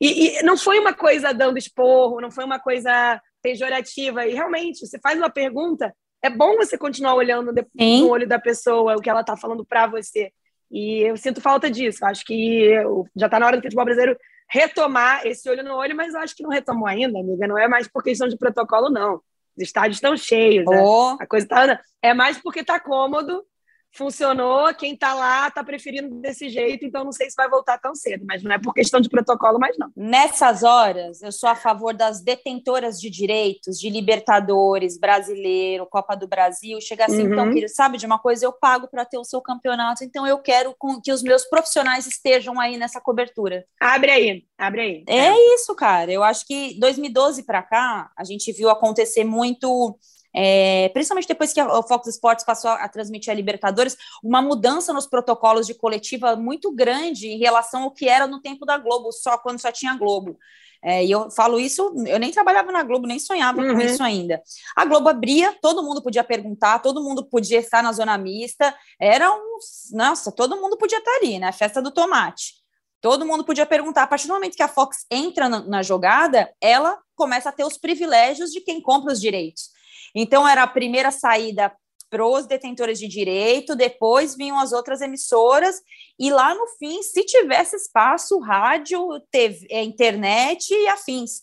E, 0.00 0.38
e, 0.38 0.42
não 0.42 0.56
foi 0.56 0.78
uma 0.78 0.92
coisa 0.92 1.32
dando 1.32 1.58
esporro, 1.58 2.20
não 2.20 2.30
foi 2.30 2.44
uma 2.44 2.58
coisa 2.58 3.20
pejorativa. 3.42 4.26
E 4.26 4.34
realmente, 4.34 4.86
você 4.86 4.98
faz 5.00 5.18
uma 5.18 5.30
pergunta, 5.30 5.94
é 6.22 6.30
bom 6.30 6.56
você 6.56 6.76
continuar 6.76 7.14
olhando 7.14 7.52
no 7.74 8.08
olho 8.08 8.26
da 8.26 8.38
pessoa, 8.38 8.96
o 8.96 9.00
que 9.00 9.10
ela 9.10 9.20
está 9.20 9.36
falando 9.36 9.64
para 9.64 9.86
você. 9.86 10.32
E 10.70 11.00
eu 11.00 11.16
sinto 11.16 11.40
falta 11.40 11.70
disso. 11.70 12.04
Acho 12.04 12.24
que 12.24 12.74
já 13.16 13.26
está 13.26 13.38
na 13.38 13.46
hora 13.46 13.56
do 13.56 13.62
futebol 13.62 13.84
brasileiro 13.84 14.16
retomar 14.50 15.26
esse 15.26 15.48
olho 15.48 15.62
no 15.62 15.74
olho, 15.74 15.94
mas 15.94 16.14
eu 16.14 16.20
acho 16.20 16.34
que 16.34 16.42
não 16.42 16.50
retomou 16.50 16.86
ainda, 16.86 17.18
amiga. 17.18 17.46
Não 17.46 17.58
é 17.58 17.68
mais 17.68 17.86
por 17.88 18.02
questão 18.02 18.28
de 18.28 18.36
protocolo, 18.36 18.88
não. 18.90 19.16
Os 19.56 19.62
estádios 19.62 19.96
estão 19.96 20.16
cheios, 20.16 20.64
né? 20.66 20.80
oh. 20.82 21.16
A 21.20 21.26
coisa 21.26 21.46
tá. 21.46 21.80
É 22.02 22.14
mais 22.14 22.38
porque 22.38 22.60
está 22.60 22.78
cômodo 22.78 23.44
funcionou, 23.92 24.72
quem 24.74 24.94
está 24.94 25.14
lá 25.14 25.48
está 25.48 25.64
preferindo 25.64 26.14
desse 26.16 26.48
jeito, 26.48 26.84
então 26.84 27.04
não 27.04 27.12
sei 27.12 27.28
se 27.28 27.36
vai 27.36 27.48
voltar 27.48 27.78
tão 27.78 27.94
cedo, 27.94 28.24
mas 28.26 28.42
não 28.42 28.52
é 28.52 28.58
por 28.58 28.74
questão 28.74 29.00
de 29.00 29.08
protocolo, 29.08 29.58
mas 29.58 29.76
não. 29.78 29.90
Nessas 29.96 30.62
horas, 30.62 31.22
eu 31.22 31.32
sou 31.32 31.48
a 31.48 31.54
favor 31.54 31.94
das 31.94 32.20
detentoras 32.20 33.00
de 33.00 33.10
direitos, 33.10 33.78
de 33.78 33.90
Libertadores, 33.90 34.98
Brasileiro, 34.98 35.86
Copa 35.86 36.14
do 36.14 36.28
Brasil, 36.28 36.80
chega 36.80 37.06
assim, 37.06 37.22
então, 37.22 37.28
uhum. 37.28 37.34
então, 37.34 37.52
querido, 37.52 37.72
sabe 37.72 37.98
de 37.98 38.06
uma 38.06 38.18
coisa, 38.18 38.44
eu 38.44 38.52
pago 38.52 38.88
para 38.88 39.04
ter 39.04 39.18
o 39.18 39.24
seu 39.24 39.40
campeonato, 39.40 40.04
então 40.04 40.26
eu 40.26 40.38
quero 40.38 40.74
que 41.02 41.12
os 41.12 41.22
meus 41.22 41.44
profissionais 41.44 42.06
estejam 42.06 42.60
aí 42.60 42.76
nessa 42.76 43.00
cobertura. 43.00 43.64
Abre 43.80 44.10
aí, 44.10 44.44
abre 44.56 44.80
aí. 44.80 45.04
É, 45.08 45.28
é. 45.28 45.54
isso, 45.54 45.74
cara, 45.74 46.12
eu 46.12 46.22
acho 46.22 46.46
que 46.46 46.78
2012 46.78 47.42
para 47.44 47.62
cá, 47.62 48.10
a 48.16 48.24
gente 48.24 48.52
viu 48.52 48.68
acontecer 48.68 49.24
muito 49.24 49.98
é, 50.40 50.88
principalmente 50.90 51.26
depois 51.26 51.52
que 51.52 51.60
o 51.60 51.82
Fox 51.82 52.06
Sports 52.06 52.44
passou 52.44 52.70
a 52.70 52.88
transmitir 52.88 53.32
a 53.32 53.34
Libertadores, 53.34 53.96
uma 54.22 54.40
mudança 54.40 54.92
nos 54.92 55.04
protocolos 55.04 55.66
de 55.66 55.74
coletiva 55.74 56.36
muito 56.36 56.70
grande 56.70 57.26
em 57.26 57.38
relação 57.38 57.82
ao 57.82 57.90
que 57.90 58.08
era 58.08 58.24
no 58.28 58.40
tempo 58.40 58.64
da 58.64 58.78
Globo, 58.78 59.10
só 59.10 59.36
quando 59.36 59.58
só 59.58 59.72
tinha 59.72 59.96
Globo. 59.96 60.38
É, 60.80 61.04
e 61.04 61.10
eu 61.10 61.28
falo 61.28 61.58
isso, 61.58 61.92
eu 62.06 62.20
nem 62.20 62.30
trabalhava 62.30 62.70
na 62.70 62.84
Globo, 62.84 63.04
nem 63.04 63.18
sonhava 63.18 63.60
uhum. 63.60 63.74
com 63.74 63.80
isso 63.80 64.00
ainda. 64.00 64.40
A 64.76 64.84
Globo 64.84 65.08
abria, 65.08 65.52
todo 65.60 65.82
mundo 65.82 66.00
podia 66.00 66.22
perguntar, 66.22 66.78
todo 66.78 67.02
mundo 67.02 67.24
podia 67.24 67.58
estar 67.58 67.82
na 67.82 67.90
zona 67.92 68.16
mista, 68.16 68.72
era 69.00 69.28
um. 69.32 69.58
Nossa, 69.90 70.30
todo 70.30 70.60
mundo 70.60 70.76
podia 70.76 70.98
estar 70.98 71.16
ali, 71.16 71.40
né? 71.40 71.48
A 71.48 71.52
festa 71.52 71.82
do 71.82 71.90
tomate. 71.90 72.54
Todo 73.00 73.26
mundo 73.26 73.44
podia 73.44 73.66
perguntar. 73.66 74.04
A 74.04 74.06
partir 74.06 74.28
do 74.28 74.34
momento 74.34 74.56
que 74.56 74.62
a 74.62 74.68
Fox 74.68 75.04
entra 75.10 75.48
na, 75.48 75.60
na 75.62 75.82
jogada, 75.82 76.48
ela 76.60 76.96
começa 77.16 77.48
a 77.48 77.52
ter 77.52 77.64
os 77.64 77.76
privilégios 77.76 78.52
de 78.52 78.60
quem 78.60 78.80
compra 78.80 79.12
os 79.12 79.20
direitos. 79.20 79.76
Então, 80.14 80.46
era 80.46 80.62
a 80.62 80.66
primeira 80.66 81.10
saída 81.10 81.72
para 82.10 82.26
os 82.26 82.46
detentores 82.46 82.98
de 82.98 83.06
direito, 83.06 83.76
depois 83.76 84.34
vinham 84.34 84.58
as 84.58 84.72
outras 84.72 85.00
emissoras, 85.00 85.80
e 86.18 86.30
lá 86.30 86.54
no 86.54 86.66
fim, 86.78 87.02
se 87.02 87.22
tivesse 87.24 87.76
espaço, 87.76 88.38
rádio, 88.38 89.20
TV, 89.30 89.66
é, 89.70 89.82
internet 89.82 90.72
e 90.72 90.88
afins. 90.88 91.42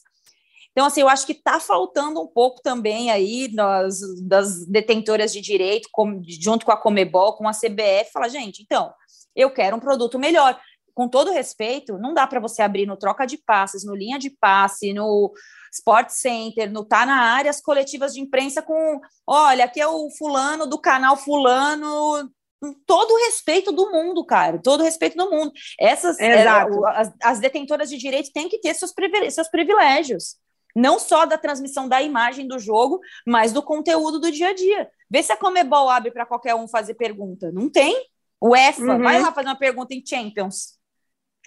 Então, 0.72 0.88
assim, 0.88 1.02
eu 1.02 1.08
acho 1.08 1.26
que 1.26 1.32
está 1.32 1.58
faltando 1.58 2.22
um 2.22 2.28
pouco 2.28 2.62
também 2.62 3.10
aí 3.10 3.48
das, 3.48 4.00
das 4.24 4.66
detentoras 4.66 5.32
de 5.32 5.40
direito, 5.40 5.88
com, 5.92 6.22
junto 6.28 6.66
com 6.66 6.72
a 6.72 6.78
Comebol, 6.78 7.34
com 7.34 7.48
a 7.48 7.54
CBF, 7.54 8.12
falar, 8.12 8.28
gente, 8.28 8.62
então, 8.62 8.94
eu 9.34 9.50
quero 9.52 9.78
um 9.78 9.80
produto 9.80 10.20
melhor. 10.20 10.60
Com 10.94 11.08
todo 11.08 11.32
respeito, 11.32 11.98
não 11.98 12.14
dá 12.14 12.26
para 12.26 12.40
você 12.40 12.62
abrir 12.62 12.86
no 12.86 12.98
troca 12.98 13.26
de 13.26 13.38
passes, 13.38 13.86
no 13.86 13.96
linha 13.96 14.18
de 14.18 14.30
passe, 14.30 14.94
no 14.94 15.34
Sport 15.76 16.10
Center, 16.10 16.72
no 16.72 16.86
Tá 16.86 17.06
na 17.06 17.22
área, 17.22 17.50
as 17.50 17.62
coletivas 17.62 18.14
de 18.14 18.22
imprensa 18.22 18.62
com, 18.62 19.00
olha, 19.28 19.66
aqui 19.66 19.82
é 19.82 19.88
o 19.88 20.10
fulano 20.18 20.66
do 20.66 20.80
canal 20.80 21.18
fulano, 21.18 22.30
todo 22.86 23.12
o 23.12 23.26
respeito 23.26 23.72
do 23.72 23.92
mundo, 23.92 24.26
cara, 24.26 24.60
todo 24.60 24.82
o 24.82 24.84
respeito 24.84 25.18
do 25.18 25.30
mundo. 25.30 25.52
Essas, 25.80 26.20
é, 26.20 26.48
as, 26.48 27.14
as, 27.22 27.40
detentoras 27.40 27.90
de 27.90 27.98
direito 27.98 28.32
têm 28.32 28.48
que 28.48 28.60
ter 28.60 28.74
seus, 28.74 28.94
privilégios, 28.94 29.36
seus 29.36 29.50
privilégios, 29.50 30.38
não 30.76 30.98
só 30.98 31.26
da 31.26 31.38
transmissão 31.38 31.88
da 31.88 32.02
imagem 32.02 32.48
do 32.48 32.58
jogo, 32.58 33.00
mas 33.26 33.52
do 33.52 33.62
conteúdo 33.62 34.20
do 34.20 34.32
dia 34.32 34.50
a 34.50 34.54
dia. 34.54 34.90
Vê 35.10 35.22
se 35.22 35.32
a 35.32 35.38
Comebol 35.38 35.90
abre 35.90 36.12
para 36.12 36.26
qualquer 36.26 36.56
um 36.56 36.68
fazer 36.68 36.96
pergunta. 36.96 37.52
Não 37.52 37.70
tem? 37.70 38.08
O 38.40 38.56
EFA, 38.56 38.82
uhum. 38.82 39.04
vai 39.04 39.22
lá 39.22 39.32
fazer 39.32 39.48
uma 39.48 39.58
pergunta 39.58 39.94
em 39.94 40.04
Champions. 40.06 40.75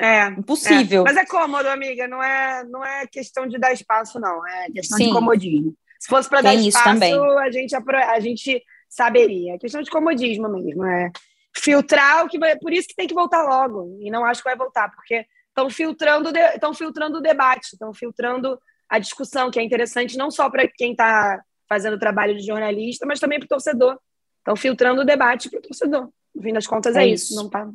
É. 0.00 0.28
Impossível. 0.28 1.02
É. 1.02 1.04
Mas 1.04 1.16
é 1.16 1.26
cômodo, 1.26 1.68
amiga. 1.68 2.06
Não 2.06 2.22
é, 2.22 2.64
não 2.64 2.84
é 2.84 3.06
questão 3.06 3.46
de 3.46 3.58
dar 3.58 3.72
espaço, 3.72 4.20
não. 4.20 4.46
É 4.46 4.70
questão 4.70 4.96
Sim. 4.96 5.08
de 5.08 5.12
comodismo. 5.12 5.74
Se 5.98 6.08
fosse 6.08 6.28
para 6.28 6.40
dar 6.40 6.54
espaço, 6.54 6.84
também. 6.84 7.12
a 7.12 7.50
gente, 7.50 7.74
a 7.74 8.20
gente 8.20 8.62
saberia. 8.88 9.54
É 9.54 9.58
questão 9.58 9.82
de 9.82 9.90
comodismo 9.90 10.48
mesmo. 10.48 10.84
É 10.84 11.10
filtrar 11.56 12.24
o 12.24 12.28
que 12.28 12.38
vai. 12.38 12.56
Por 12.56 12.72
isso 12.72 12.88
que 12.88 12.94
tem 12.94 13.08
que 13.08 13.14
voltar 13.14 13.42
logo. 13.42 13.98
E 14.00 14.10
não 14.10 14.24
acho 14.24 14.42
que 14.42 14.48
vai 14.48 14.56
voltar, 14.56 14.90
porque 14.90 15.26
estão 15.48 15.68
filtrando, 15.68 16.30
estão 16.54 16.72
filtrando 16.72 17.18
o 17.18 17.22
debate, 17.22 17.72
estão 17.72 17.92
filtrando 17.92 18.58
a 18.88 18.98
discussão, 18.98 19.50
que 19.50 19.58
é 19.58 19.62
interessante 19.62 20.16
não 20.16 20.30
só 20.30 20.48
para 20.48 20.66
quem 20.68 20.92
está 20.92 21.42
fazendo 21.68 21.94
o 21.94 21.98
trabalho 21.98 22.36
de 22.36 22.46
jornalista, 22.46 23.04
mas 23.04 23.20
também 23.20 23.38
para 23.38 23.46
o 23.46 23.48
torcedor. 23.48 23.98
Estão 24.38 24.56
filtrando 24.56 25.02
o 25.02 25.04
debate 25.04 25.50
para 25.50 25.58
o 25.58 25.62
torcedor. 25.62 26.08
No 26.34 26.42
fim 26.42 26.52
das 26.52 26.66
contas, 26.66 26.96
é, 26.96 27.02
é 27.02 27.08
isso. 27.08 27.32
isso. 27.32 27.36
Não 27.36 27.46
está 27.46 27.68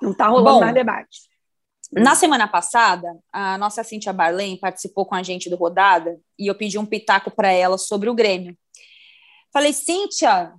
não 0.00 0.12
está 0.12 0.28
rolando 0.28 0.58
Bom, 0.58 0.60
mais 0.60 0.74
debate. 0.74 1.30
Na 1.92 2.14
semana 2.14 2.46
passada, 2.46 3.08
a 3.32 3.58
nossa 3.58 3.82
Cíntia 3.82 4.12
Barlém 4.12 4.56
participou 4.56 5.04
com 5.04 5.14
a 5.14 5.22
gente 5.22 5.50
do 5.50 5.56
Rodada 5.56 6.18
e 6.38 6.46
eu 6.46 6.54
pedi 6.54 6.78
um 6.78 6.86
pitaco 6.86 7.30
para 7.30 7.50
ela 7.50 7.76
sobre 7.76 8.08
o 8.08 8.14
Grêmio. 8.14 8.56
Falei, 9.52 9.72
Cíntia, 9.72 10.52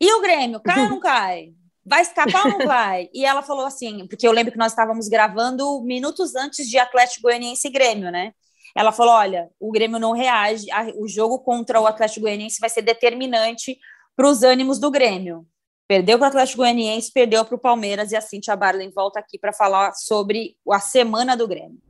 e 0.00 0.12
o 0.14 0.22
Grêmio? 0.22 0.60
Cai 0.60 0.84
ou 0.84 0.88
não 0.88 1.00
cai? 1.00 1.52
Vai 1.84 2.02
escapar 2.02 2.46
ou 2.46 2.58
não 2.58 2.66
vai? 2.66 3.08
E 3.12 3.24
ela 3.24 3.42
falou 3.42 3.66
assim, 3.66 4.06
porque 4.06 4.26
eu 4.26 4.32
lembro 4.32 4.52
que 4.52 4.58
nós 4.58 4.70
estávamos 4.70 5.08
gravando 5.08 5.82
minutos 5.82 6.36
antes 6.36 6.68
de 6.68 6.78
Atlético 6.78 7.22
Goianiense 7.22 7.66
e 7.66 7.70
Grêmio, 7.70 8.12
né? 8.12 8.32
Ela 8.76 8.92
falou: 8.92 9.14
olha, 9.14 9.50
o 9.58 9.70
Grêmio 9.72 9.98
não 9.98 10.12
reage, 10.12 10.66
o 10.96 11.08
jogo 11.08 11.40
contra 11.40 11.80
o 11.80 11.86
Atlético 11.86 12.20
Goianiense 12.20 12.60
vai 12.60 12.70
ser 12.70 12.82
determinante 12.82 13.78
para 14.16 14.28
os 14.28 14.42
ânimos 14.42 14.78
do 14.78 14.90
Grêmio. 14.90 15.46
Perdeu 15.90 16.20
para 16.20 16.26
o 16.26 16.28
Atlético 16.28 16.58
Goianiense, 16.58 17.10
perdeu 17.12 17.44
para 17.44 17.56
o 17.56 17.58
Palmeiras 17.58 18.12
e 18.12 18.16
a 18.16 18.20
Cintia 18.20 18.54
Barley 18.54 18.88
volta 18.90 19.18
aqui 19.18 19.36
para 19.36 19.52
falar 19.52 19.92
sobre 19.94 20.54
a 20.70 20.78
semana 20.78 21.36
do 21.36 21.48
Grêmio. 21.48 21.80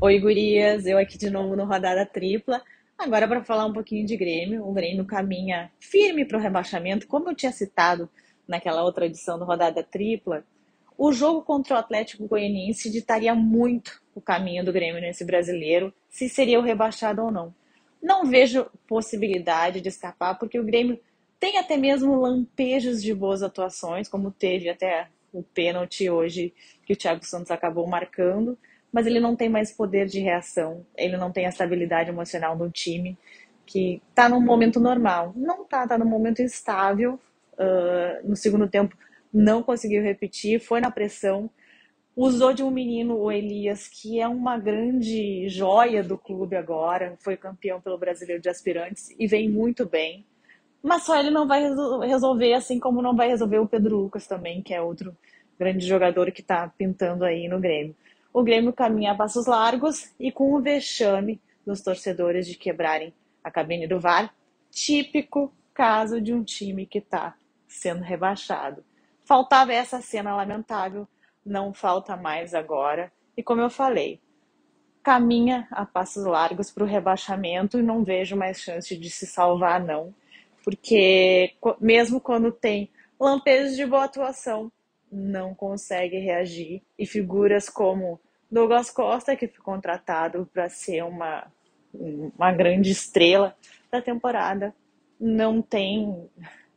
Oi, 0.00 0.18
gurias, 0.18 0.86
eu 0.86 0.98
aqui 0.98 1.16
de 1.16 1.30
novo 1.30 1.54
no 1.54 1.64
Rodada 1.64 2.04
Tripla. 2.04 2.60
Agora 2.98 3.28
para 3.28 3.44
falar 3.44 3.64
um 3.64 3.72
pouquinho 3.72 4.04
de 4.04 4.16
Grêmio. 4.16 4.66
O 4.66 4.72
Grêmio 4.72 5.04
caminha 5.04 5.70
firme 5.78 6.24
para 6.24 6.36
o 6.36 6.40
rebaixamento, 6.40 7.06
como 7.06 7.30
eu 7.30 7.34
tinha 7.36 7.52
citado 7.52 8.10
naquela 8.48 8.82
outra 8.82 9.06
edição 9.06 9.38
do 9.38 9.44
Rodada 9.44 9.84
Tripla. 9.84 10.44
O 10.98 11.12
jogo 11.12 11.42
contra 11.42 11.76
o 11.76 11.78
Atlético 11.78 12.26
Goianiense 12.26 12.90
ditaria 12.90 13.36
muito 13.36 14.02
o 14.16 14.20
caminho 14.20 14.64
do 14.64 14.72
Grêmio 14.72 15.00
nesse 15.00 15.24
brasileiro, 15.24 15.94
se 16.10 16.28
seria 16.28 16.58
o 16.58 16.62
rebaixado 16.64 17.22
ou 17.22 17.30
não. 17.30 17.54
Não 18.02 18.24
vejo 18.24 18.66
possibilidade 18.88 19.80
de 19.80 19.88
escapar, 19.90 20.36
porque 20.40 20.58
o 20.58 20.64
Grêmio 20.64 20.98
tem 21.42 21.58
até 21.58 21.76
mesmo 21.76 22.14
lampejos 22.14 23.02
de 23.02 23.12
boas 23.12 23.42
atuações, 23.42 24.06
como 24.06 24.30
teve 24.30 24.68
até 24.68 25.08
o 25.32 25.42
pênalti 25.42 26.08
hoje 26.08 26.54
que 26.86 26.92
o 26.92 26.96
Thiago 26.96 27.24
Santos 27.24 27.50
acabou 27.50 27.84
marcando, 27.84 28.56
mas 28.92 29.08
ele 29.08 29.18
não 29.18 29.34
tem 29.34 29.48
mais 29.48 29.72
poder 29.72 30.06
de 30.06 30.20
reação, 30.20 30.86
ele 30.96 31.16
não 31.16 31.32
tem 31.32 31.44
a 31.44 31.48
estabilidade 31.48 32.10
emocional 32.10 32.56
do 32.56 32.70
time 32.70 33.18
que 33.66 34.00
está 34.10 34.28
num 34.28 34.40
momento 34.40 34.78
normal. 34.78 35.32
Não 35.34 35.64
está, 35.64 35.82
está 35.82 35.98
num 35.98 36.06
momento 36.06 36.40
estável. 36.42 37.18
Uh, 37.54 38.28
no 38.28 38.36
segundo 38.36 38.68
tempo 38.68 38.96
não 39.34 39.64
conseguiu 39.64 40.00
repetir, 40.00 40.60
foi 40.60 40.80
na 40.80 40.92
pressão. 40.92 41.50
Usou 42.14 42.52
de 42.52 42.62
um 42.62 42.70
menino, 42.70 43.16
o 43.16 43.32
Elias, 43.32 43.88
que 43.88 44.20
é 44.20 44.28
uma 44.28 44.56
grande 44.58 45.48
joia 45.48 46.04
do 46.04 46.16
clube 46.16 46.54
agora, 46.54 47.16
foi 47.18 47.36
campeão 47.36 47.80
pelo 47.80 47.98
Brasileiro 47.98 48.40
de 48.40 48.48
Aspirantes 48.48 49.12
e 49.18 49.26
vem 49.26 49.48
muito 49.48 49.84
bem. 49.84 50.24
Mas 50.82 51.04
só 51.04 51.16
ele 51.16 51.30
não 51.30 51.46
vai 51.46 51.62
resolver, 52.06 52.54
assim 52.54 52.80
como 52.80 53.00
não 53.00 53.14
vai 53.14 53.28
resolver 53.28 53.58
o 53.58 53.68
Pedro 53.68 53.96
Lucas 53.96 54.26
também, 54.26 54.60
que 54.60 54.74
é 54.74 54.82
outro 54.82 55.16
grande 55.56 55.86
jogador 55.86 56.32
que 56.32 56.40
está 56.40 56.68
pintando 56.76 57.24
aí 57.24 57.46
no 57.46 57.60
Grêmio. 57.60 57.94
O 58.32 58.42
Grêmio 58.42 58.72
caminha 58.72 59.12
a 59.12 59.14
passos 59.14 59.46
largos 59.46 60.12
e 60.18 60.32
com 60.32 60.52
o 60.52 60.60
vexame 60.60 61.40
dos 61.64 61.82
torcedores 61.82 62.48
de 62.48 62.56
quebrarem 62.56 63.14
a 63.44 63.50
cabine 63.50 63.86
do 63.86 64.00
VAR, 64.00 64.34
típico 64.72 65.52
caso 65.72 66.20
de 66.20 66.34
um 66.34 66.42
time 66.42 66.84
que 66.84 66.98
está 66.98 67.36
sendo 67.68 68.02
rebaixado. 68.02 68.84
Faltava 69.24 69.72
essa 69.72 70.00
cena 70.00 70.34
lamentável, 70.34 71.06
não 71.46 71.72
falta 71.72 72.16
mais 72.16 72.54
agora. 72.54 73.12
E 73.36 73.42
como 73.42 73.60
eu 73.60 73.70
falei, 73.70 74.20
caminha 75.00 75.68
a 75.70 75.86
passos 75.86 76.24
largos 76.24 76.72
para 76.72 76.82
o 76.82 76.86
rebaixamento 76.86 77.78
e 77.78 77.82
não 77.82 78.02
vejo 78.02 78.34
mais 78.34 78.60
chance 78.60 78.96
de 78.96 79.10
se 79.10 79.26
salvar, 79.26 79.78
não 79.80 80.12
porque 80.64 81.54
mesmo 81.80 82.20
quando 82.20 82.52
tem 82.52 82.90
lampejos 83.18 83.76
de 83.76 83.86
boa 83.86 84.04
atuação, 84.04 84.70
não 85.10 85.54
consegue 85.54 86.18
reagir. 86.18 86.82
E 86.98 87.06
figuras 87.06 87.68
como 87.68 88.20
Douglas 88.50 88.90
Costa, 88.90 89.36
que 89.36 89.48
foi 89.48 89.62
contratado 89.62 90.48
para 90.52 90.68
ser 90.68 91.04
uma, 91.04 91.46
uma 91.92 92.52
grande 92.52 92.90
estrela 92.90 93.56
da 93.90 94.00
temporada, 94.00 94.74
não 95.20 95.62
tem 95.62 96.28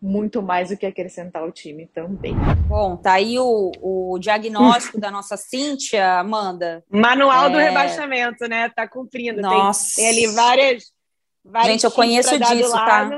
muito 0.01 0.41
mais 0.41 0.69
o 0.69 0.77
que 0.77 0.85
acrescentar 0.85 1.41
ao 1.41 1.51
time 1.51 1.87
também. 1.87 2.35
Bom, 2.67 2.95
tá 2.95 3.13
aí 3.13 3.39
o, 3.39 3.71
o 3.81 4.19
diagnóstico 4.19 4.99
da 4.99 5.09
nossa 5.09 5.35
Cíntia, 5.35 6.19
Amanda. 6.19 6.83
Manual 6.89 7.47
é... 7.47 7.49
do 7.49 7.57
rebaixamento, 7.57 8.47
né? 8.47 8.69
Tá 8.69 8.87
cumprindo. 8.87 9.41
Nossa. 9.41 9.95
Tem, 9.95 10.05
tem 10.13 10.25
ali 10.25 10.35
várias, 10.35 10.83
várias 11.43 11.71
Gente, 11.71 11.83
eu 11.85 11.91
conheço 11.91 12.37
disso, 12.37 12.71
tá? 12.71 13.09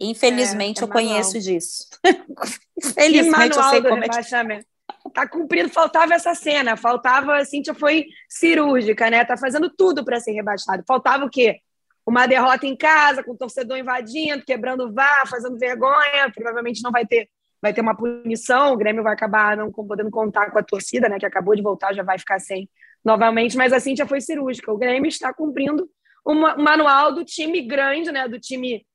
Infelizmente, 0.00 0.78
é, 0.78 0.82
é 0.82 0.84
eu 0.84 0.88
manual. 0.88 1.12
conheço 1.12 1.40
disso. 1.40 1.86
Infelizmente, 2.78 3.56
eu 3.56 3.62
sei 3.64 3.82
como 3.82 4.00
rebaixamento. 4.00 4.64
É 4.64 4.78
Tá 5.12 5.26
cumprindo, 5.26 5.68
faltava 5.68 6.14
essa 6.14 6.34
cena, 6.34 6.76
faltava, 6.76 7.36
a 7.36 7.44
Cíntia 7.44 7.74
foi 7.74 8.06
cirúrgica, 8.28 9.10
né? 9.10 9.24
Tá 9.24 9.36
fazendo 9.36 9.70
tudo 9.70 10.04
para 10.04 10.20
ser 10.20 10.32
rebaixado. 10.32 10.84
Faltava 10.86 11.24
o 11.24 11.30
quê? 11.30 11.60
Uma 12.06 12.26
derrota 12.26 12.66
em 12.66 12.76
casa, 12.76 13.22
com 13.22 13.32
o 13.32 13.36
torcedor 13.36 13.76
invadindo, 13.78 14.44
quebrando 14.44 14.84
o 14.84 14.92
VAR, 14.92 15.26
fazendo 15.28 15.58
vergonha, 15.58 16.30
provavelmente 16.34 16.82
não 16.82 16.90
vai 16.90 17.06
ter 17.06 17.28
vai 17.60 17.74
ter 17.74 17.80
uma 17.80 17.96
punição, 17.96 18.72
o 18.72 18.76
Grêmio 18.76 19.02
vai 19.02 19.12
acabar 19.12 19.56
não 19.56 19.72
podendo 19.72 20.10
contar 20.12 20.50
com 20.52 20.60
a 20.60 20.62
torcida, 20.62 21.08
né, 21.08 21.18
que 21.18 21.26
acabou 21.26 21.56
de 21.56 21.62
voltar, 21.62 21.92
já 21.92 22.04
vai 22.04 22.16
ficar 22.16 22.38
sem 22.38 22.70
novamente, 23.04 23.56
mas 23.56 23.72
a 23.72 23.80
Cíntia 23.80 24.06
foi 24.06 24.20
cirúrgica. 24.20 24.72
O 24.72 24.78
Grêmio 24.78 25.08
está 25.08 25.34
cumprindo 25.34 25.88
o 26.24 26.34
manual 26.34 27.12
do 27.12 27.24
time 27.24 27.60
grande, 27.62 28.12
né, 28.12 28.28
do 28.28 28.38
time 28.38 28.86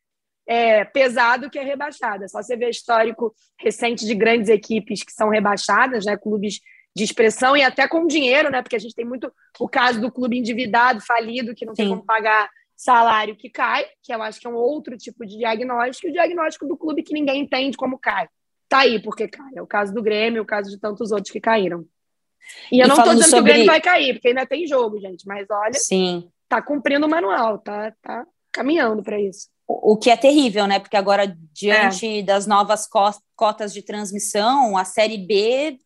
é, 0.48 0.84
pesado 0.84 1.50
que 1.50 1.58
é 1.58 1.64
rebaixado. 1.64 2.24
É 2.24 2.28
só 2.28 2.42
você 2.42 2.56
ver 2.56 2.70
histórico 2.70 3.34
recente 3.58 4.06
de 4.06 4.14
grandes 4.14 4.50
equipes 4.50 5.04
que 5.04 5.12
são 5.12 5.30
rebaixadas, 5.30 6.06
né, 6.06 6.18
clubes 6.18 6.60
de 6.96 7.04
expressão 7.04 7.58
e 7.58 7.64
até 7.64 7.88
com 7.88 8.06
dinheiro, 8.06 8.52
né, 8.52 8.62
porque 8.62 8.76
a 8.76 8.80
gente 8.80 8.96
tem 8.96 9.06
muito 9.06 9.32
o 9.60 9.68
caso 9.68 10.00
do 10.00 10.12
clube 10.12 10.38
endividado, 10.38 11.02
falido, 11.02 11.56
que 11.56 11.66
não 11.66 11.74
Sim. 11.74 11.84
tem 11.84 11.90
como 11.90 12.06
pagar 12.06 12.50
salário 12.76 13.36
que 13.36 13.50
cai, 13.50 13.86
que 14.02 14.14
eu 14.14 14.22
acho 14.22 14.40
que 14.40 14.48
é 14.48 14.50
um 14.50 14.56
outro 14.56 14.98
tipo 14.98 15.26
de 15.26 15.38
diagnóstico, 15.38 16.08
e 16.08 16.10
o 16.10 16.14
diagnóstico 16.14 16.68
do 16.68 16.78
clube 16.78 17.04
que 17.04 17.14
ninguém 17.14 17.42
entende 17.42 17.78
como 17.78 17.98
cai. 17.98 18.28
Tá 18.68 18.80
aí 18.80 19.02
porque 19.02 19.28
cai. 19.28 19.52
É 19.56 19.62
o 19.62 19.68
caso 19.68 19.94
do 19.94 20.02
Grêmio, 20.02 20.42
o 20.42 20.46
caso 20.46 20.70
de 20.70 20.80
tantos 20.80 21.12
outros 21.12 21.32
que 21.32 21.40
caíram. 21.40 21.86
E 22.72 22.80
eu 22.80 22.86
e 22.86 22.90
não 22.90 22.98
estou 22.98 23.14
dizendo 23.14 23.30
sobre... 23.30 23.36
que 23.36 23.42
o 23.42 23.54
Grêmio 23.54 23.66
vai 23.68 23.82
cair, 23.82 24.14
porque 24.14 24.28
ainda 24.30 24.46
tem 24.46 24.68
jogo, 24.68 25.00
gente. 25.00 25.26
Mas 25.28 25.48
olha, 25.50 25.74
Sim. 25.74 26.30
tá 26.50 26.62
cumprindo 26.62 27.06
o 27.06 27.10
manual, 27.10 27.60
tá, 27.60 27.94
tá 28.02 28.26
caminhando 28.54 29.04
para 29.04 29.20
isso. 29.20 29.50
O, 29.68 29.94
o 29.94 29.98
que 29.98 30.10
é 30.10 30.16
terrível, 30.16 30.68
né? 30.68 30.80
Porque 30.80 30.96
agora, 30.96 31.36
diante 31.52 32.20
é. 32.20 32.24
das 32.24 32.46
novas 32.48 32.88
cotas 33.36 33.74
de 33.74 33.82
transmissão, 33.82 34.78
a 34.78 34.86
Série 34.86 35.18
B 35.18 35.78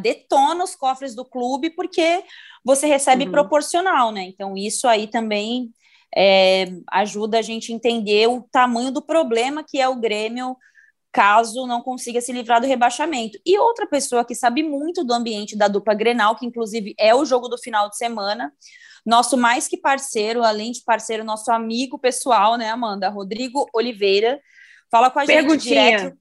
detona 0.00 0.62
os 0.62 0.76
cofres 0.76 1.14
do 1.14 1.24
clube 1.24 1.70
porque 1.70 2.22
você 2.64 2.86
recebe 2.86 3.24
uhum. 3.24 3.32
proporcional, 3.32 4.12
né? 4.12 4.22
Então, 4.22 4.56
isso 4.56 4.86
aí 4.86 5.08
também 5.08 5.70
é, 6.14 6.66
ajuda 6.90 7.38
a 7.38 7.42
gente 7.42 7.72
a 7.72 7.74
entender 7.74 8.28
o 8.28 8.42
tamanho 8.52 8.92
do 8.92 9.02
problema 9.02 9.64
que 9.66 9.80
é 9.80 9.88
o 9.88 9.96
Grêmio 9.96 10.56
caso 11.10 11.66
não 11.66 11.82
consiga 11.82 12.20
se 12.20 12.32
livrar 12.32 12.60
do 12.60 12.66
rebaixamento. 12.66 13.38
E 13.44 13.58
outra 13.58 13.86
pessoa 13.86 14.24
que 14.24 14.34
sabe 14.34 14.62
muito 14.62 15.04
do 15.04 15.12
ambiente 15.12 15.56
da 15.56 15.68
dupla 15.68 15.94
Grenal, 15.94 16.36
que 16.36 16.46
inclusive 16.46 16.94
é 16.98 17.14
o 17.14 17.24
jogo 17.24 17.48
do 17.48 17.58
final 17.58 17.90
de 17.90 17.98
semana, 17.98 18.50
nosso 19.04 19.36
mais 19.36 19.66
que 19.66 19.76
parceiro, 19.76 20.42
além 20.42 20.72
de 20.72 20.82
parceiro, 20.82 21.24
nosso 21.24 21.50
amigo 21.50 21.98
pessoal, 21.98 22.56
né, 22.56 22.70
Amanda? 22.70 23.08
Rodrigo 23.08 23.68
Oliveira. 23.74 24.40
Fala 24.90 25.10
com 25.10 25.18
a 25.18 25.24
gente 25.24 25.56
direto. 25.56 26.16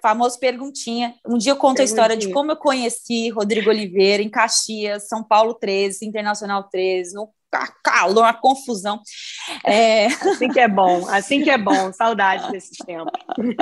Famoso 0.00 0.38
perguntinha. 0.38 1.14
Um 1.26 1.38
dia 1.38 1.52
eu 1.52 1.56
conto 1.56 1.80
a 1.80 1.84
história 1.84 2.16
de 2.16 2.32
como 2.32 2.50
eu 2.50 2.56
conheci 2.56 3.28
Rodrigo 3.30 3.70
Oliveira 3.70 4.22
em 4.22 4.28
Caxias, 4.28 5.06
São 5.08 5.22
Paulo 5.22 5.54
13, 5.54 6.04
Internacional 6.04 6.64
13, 6.64 7.14
no 7.14 7.28
calor, 7.82 8.22
uma 8.22 8.34
confusão. 8.34 9.00
É... 9.64 10.06
Assim 10.06 10.48
que 10.48 10.60
é 10.60 10.68
bom, 10.68 11.08
assim 11.08 11.42
que 11.42 11.50
é 11.50 11.58
bom, 11.58 11.92
saudades 11.92 12.50
desses 12.50 12.78
tempos. 12.78 13.12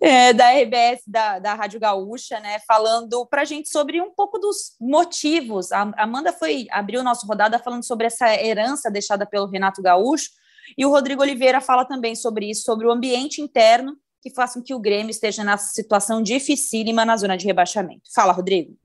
É, 0.00 0.32
da 0.32 0.50
RBS, 0.50 1.02
da, 1.06 1.38
da 1.38 1.54
Rádio 1.54 1.78
Gaúcha, 1.78 2.40
né, 2.40 2.58
falando 2.66 3.24
para 3.26 3.42
a 3.42 3.44
gente 3.44 3.68
sobre 3.68 4.00
um 4.00 4.10
pouco 4.10 4.38
dos 4.38 4.74
motivos. 4.80 5.70
A 5.70 5.92
Amanda 5.96 6.32
foi 6.32 6.66
abriu 6.70 7.02
nossa 7.02 7.26
rodada 7.26 7.58
falando 7.58 7.84
sobre 7.84 8.06
essa 8.06 8.34
herança 8.34 8.90
deixada 8.90 9.24
pelo 9.24 9.46
Renato 9.46 9.80
Gaúcho, 9.80 10.30
e 10.76 10.84
o 10.84 10.90
Rodrigo 10.90 11.22
Oliveira 11.22 11.60
fala 11.60 11.84
também 11.84 12.14
sobre 12.14 12.50
isso, 12.50 12.62
sobre 12.62 12.86
o 12.86 12.90
ambiente 12.90 13.40
interno 13.40 13.96
que 14.22 14.30
faça 14.30 14.58
com 14.58 14.64
que 14.64 14.72
o 14.72 14.78
Grêmio 14.78 15.10
esteja 15.10 15.42
nessa 15.42 15.72
situação 15.72 16.22
dificílima 16.22 17.04
na 17.04 17.16
zona 17.16 17.36
de 17.36 17.44
rebaixamento. 17.44 18.02
Fala, 18.14 18.32
Rodrigo. 18.32 18.76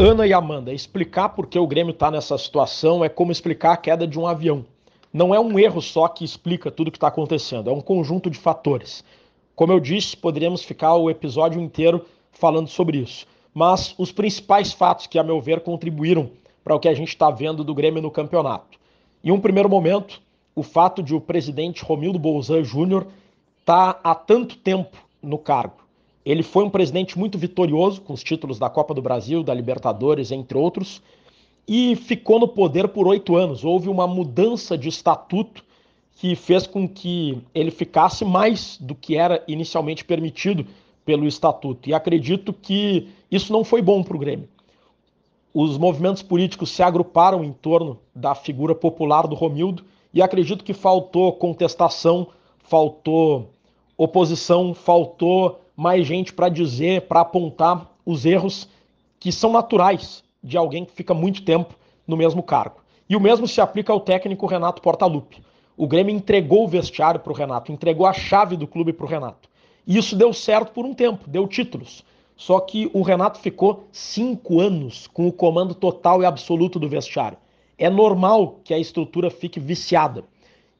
Ana 0.00 0.28
e 0.28 0.32
Amanda, 0.32 0.72
explicar 0.72 1.30
por 1.30 1.48
que 1.48 1.58
o 1.58 1.66
Grêmio 1.66 1.90
está 1.90 2.08
nessa 2.08 2.38
situação 2.38 3.04
é 3.04 3.08
como 3.08 3.32
explicar 3.32 3.72
a 3.72 3.76
queda 3.76 4.06
de 4.06 4.16
um 4.16 4.28
avião. 4.28 4.64
Não 5.12 5.34
é 5.34 5.40
um 5.40 5.58
erro 5.58 5.82
só 5.82 6.06
que 6.06 6.24
explica 6.24 6.70
tudo 6.70 6.86
o 6.86 6.90
que 6.92 6.96
está 6.96 7.08
acontecendo, 7.08 7.68
é 7.68 7.72
um 7.72 7.80
conjunto 7.80 8.30
de 8.30 8.38
fatores. 8.38 9.02
Como 9.56 9.72
eu 9.72 9.80
disse, 9.80 10.16
poderíamos 10.16 10.62
ficar 10.62 10.94
o 10.94 11.10
episódio 11.10 11.60
inteiro 11.60 12.06
falando 12.30 12.68
sobre 12.68 12.98
isso. 12.98 13.26
Mas 13.52 13.92
os 13.98 14.12
principais 14.12 14.72
fatos 14.72 15.08
que, 15.08 15.18
a 15.18 15.24
meu 15.24 15.40
ver, 15.40 15.62
contribuíram 15.62 16.30
para 16.62 16.76
o 16.76 16.78
que 16.78 16.88
a 16.88 16.94
gente 16.94 17.08
está 17.08 17.28
vendo 17.28 17.64
do 17.64 17.74
Grêmio 17.74 18.00
no 18.00 18.10
campeonato. 18.12 18.78
Em 19.24 19.32
um 19.32 19.40
primeiro 19.40 19.68
momento, 19.68 20.22
o 20.54 20.62
fato 20.62 21.02
de 21.02 21.12
o 21.12 21.20
presidente 21.20 21.82
Romildo 21.82 22.20
Bolzan 22.20 22.62
Júnior 22.62 23.08
estar 23.58 23.94
tá 23.94 24.00
há 24.04 24.14
tanto 24.14 24.58
tempo 24.58 24.96
no 25.20 25.38
cargo. 25.38 25.87
Ele 26.24 26.42
foi 26.42 26.64
um 26.64 26.70
presidente 26.70 27.18
muito 27.18 27.38
vitorioso, 27.38 28.00
com 28.00 28.12
os 28.12 28.22
títulos 28.22 28.58
da 28.58 28.68
Copa 28.68 28.92
do 28.92 29.02
Brasil, 29.02 29.42
da 29.42 29.54
Libertadores, 29.54 30.30
entre 30.30 30.58
outros, 30.58 31.02
e 31.66 31.96
ficou 31.96 32.40
no 32.40 32.48
poder 32.48 32.88
por 32.88 33.06
oito 33.06 33.36
anos. 33.36 33.64
Houve 33.64 33.88
uma 33.88 34.06
mudança 34.06 34.76
de 34.76 34.88
estatuto 34.88 35.64
que 36.16 36.34
fez 36.34 36.66
com 36.66 36.88
que 36.88 37.38
ele 37.54 37.70
ficasse 37.70 38.24
mais 38.24 38.76
do 38.80 38.94
que 38.94 39.16
era 39.16 39.44
inicialmente 39.46 40.04
permitido 40.04 40.66
pelo 41.04 41.26
estatuto. 41.26 41.88
E 41.88 41.94
acredito 41.94 42.52
que 42.52 43.08
isso 43.30 43.52
não 43.52 43.64
foi 43.64 43.80
bom 43.80 44.02
para 44.02 44.16
o 44.16 44.18
Grêmio. 44.18 44.48
Os 45.54 45.78
movimentos 45.78 46.22
políticos 46.22 46.70
se 46.70 46.82
agruparam 46.82 47.44
em 47.44 47.52
torno 47.52 47.98
da 48.14 48.34
figura 48.34 48.74
popular 48.74 49.26
do 49.26 49.34
Romildo 49.34 49.84
e 50.12 50.20
acredito 50.20 50.64
que 50.64 50.74
faltou 50.74 51.32
contestação, 51.32 52.28
faltou 52.58 53.50
oposição, 53.96 54.74
faltou 54.74 55.60
mais 55.78 56.04
gente 56.04 56.32
para 56.32 56.48
dizer, 56.48 57.02
para 57.02 57.20
apontar 57.20 57.88
os 58.04 58.26
erros 58.26 58.68
que 59.20 59.30
são 59.30 59.52
naturais 59.52 60.24
de 60.42 60.58
alguém 60.58 60.84
que 60.84 60.90
fica 60.90 61.14
muito 61.14 61.44
tempo 61.44 61.72
no 62.04 62.16
mesmo 62.16 62.42
cargo. 62.42 62.78
E 63.08 63.14
o 63.14 63.20
mesmo 63.20 63.46
se 63.46 63.60
aplica 63.60 63.92
ao 63.92 64.00
técnico 64.00 64.44
Renato 64.44 64.82
Portaluppi. 64.82 65.40
O 65.76 65.86
Grêmio 65.86 66.12
entregou 66.12 66.64
o 66.64 66.68
vestiário 66.68 67.20
para 67.20 67.32
o 67.32 67.36
Renato, 67.36 67.70
entregou 67.70 68.06
a 68.06 68.12
chave 68.12 68.56
do 68.56 68.66
clube 68.66 68.92
para 68.92 69.06
o 69.06 69.08
Renato. 69.08 69.48
E 69.86 69.96
isso 69.96 70.16
deu 70.16 70.32
certo 70.32 70.72
por 70.72 70.84
um 70.84 70.92
tempo, 70.92 71.30
deu 71.30 71.46
títulos. 71.46 72.04
Só 72.36 72.58
que 72.58 72.90
o 72.92 73.02
Renato 73.02 73.38
ficou 73.38 73.84
cinco 73.92 74.60
anos 74.60 75.06
com 75.06 75.28
o 75.28 75.32
comando 75.32 75.76
total 75.76 76.20
e 76.20 76.26
absoluto 76.26 76.80
do 76.80 76.88
vestiário. 76.88 77.38
É 77.78 77.88
normal 77.88 78.58
que 78.64 78.74
a 78.74 78.78
estrutura 78.80 79.30
fique 79.30 79.60
viciada. 79.60 80.24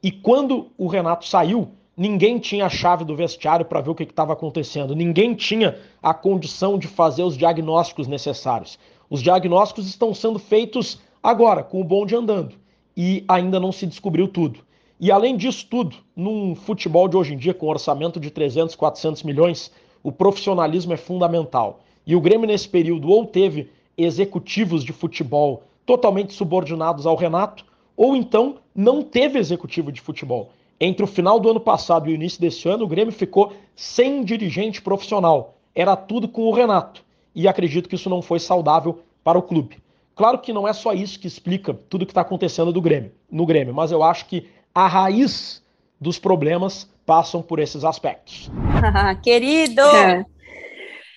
E 0.03 0.11
quando 0.11 0.67
o 0.77 0.87
Renato 0.87 1.25
saiu, 1.25 1.69
ninguém 1.99 2.39
tinha 2.39 2.65
a 2.65 2.69
chave 2.69 3.03
do 3.03 3.13
vestiário 3.13 3.65
para 3.65 3.81
ver 3.81 3.89
o 3.89 3.95
que 3.95 4.03
estava 4.03 4.31
acontecendo, 4.31 4.95
ninguém 4.95 5.35
tinha 5.35 5.77
a 6.01 6.13
condição 6.13 6.79
de 6.79 6.87
fazer 6.87 7.23
os 7.23 7.37
diagnósticos 7.37 8.07
necessários. 8.07 8.79
Os 9.09 9.21
diagnósticos 9.21 9.85
estão 9.85 10.13
sendo 10.13 10.39
feitos 10.39 11.01
agora, 11.21 11.61
com 11.61 11.81
o 11.81 11.83
bonde 11.83 12.15
andando, 12.15 12.55
e 12.95 13.25
ainda 13.27 13.59
não 13.59 13.73
se 13.73 13.85
descobriu 13.85 14.29
tudo. 14.29 14.61
E 14.97 15.11
além 15.11 15.35
disso 15.35 15.67
tudo, 15.69 15.97
num 16.15 16.55
futebol 16.55 17.09
de 17.09 17.17
hoje 17.17 17.33
em 17.33 17.37
dia, 17.37 17.53
com 17.53 17.67
orçamento 17.67 18.17
de 18.17 18.31
300, 18.31 18.75
400 18.75 19.23
milhões, 19.23 19.69
o 20.01 20.11
profissionalismo 20.11 20.93
é 20.93 20.97
fundamental. 20.97 21.81
E 22.07 22.15
o 22.15 22.21
Grêmio, 22.21 22.47
nesse 22.47 22.69
período, 22.69 23.09
ou 23.09 23.25
teve 23.25 23.69
executivos 23.97 24.85
de 24.85 24.93
futebol 24.93 25.63
totalmente 25.85 26.33
subordinados 26.33 27.05
ao 27.05 27.17
Renato, 27.17 27.65
ou 27.97 28.15
então 28.15 28.55
não 28.73 29.03
teve 29.03 29.37
executivo 29.37 29.91
de 29.91 29.99
futebol. 29.99 30.51
Entre 30.79 31.03
o 31.03 31.07
final 31.07 31.39
do 31.39 31.49
ano 31.49 31.59
passado 31.59 32.09
e 32.09 32.13
o 32.13 32.15
início 32.15 32.39
desse 32.39 32.69
ano, 32.69 32.85
o 32.85 32.87
Grêmio 32.87 33.11
ficou 33.11 33.53
sem 33.75 34.23
dirigente 34.23 34.81
profissional. 34.81 35.57
Era 35.75 35.95
tudo 35.95 36.27
com 36.27 36.43
o 36.43 36.53
Renato. 36.53 37.03
E 37.35 37.47
acredito 37.47 37.89
que 37.89 37.95
isso 37.95 38.09
não 38.09 38.21
foi 38.21 38.39
saudável 38.39 39.03
para 39.23 39.37
o 39.37 39.41
clube. 39.41 39.77
Claro 40.15 40.39
que 40.39 40.53
não 40.53 40.67
é 40.67 40.73
só 40.73 40.93
isso 40.93 41.19
que 41.19 41.27
explica 41.27 41.73
tudo 41.73 42.03
o 42.03 42.05
que 42.05 42.11
está 42.11 42.21
acontecendo 42.21 42.71
do 42.71 42.81
Grêmio, 42.81 43.11
no 43.29 43.45
Grêmio, 43.45 43.73
mas 43.73 43.91
eu 43.91 44.03
acho 44.03 44.25
que 44.25 44.49
a 44.73 44.87
raiz 44.87 45.63
dos 45.99 46.17
problemas 46.17 46.89
passam 47.05 47.41
por 47.41 47.59
esses 47.59 47.83
aspectos. 47.83 48.49
Querido! 49.23 49.81
É. 49.81 50.25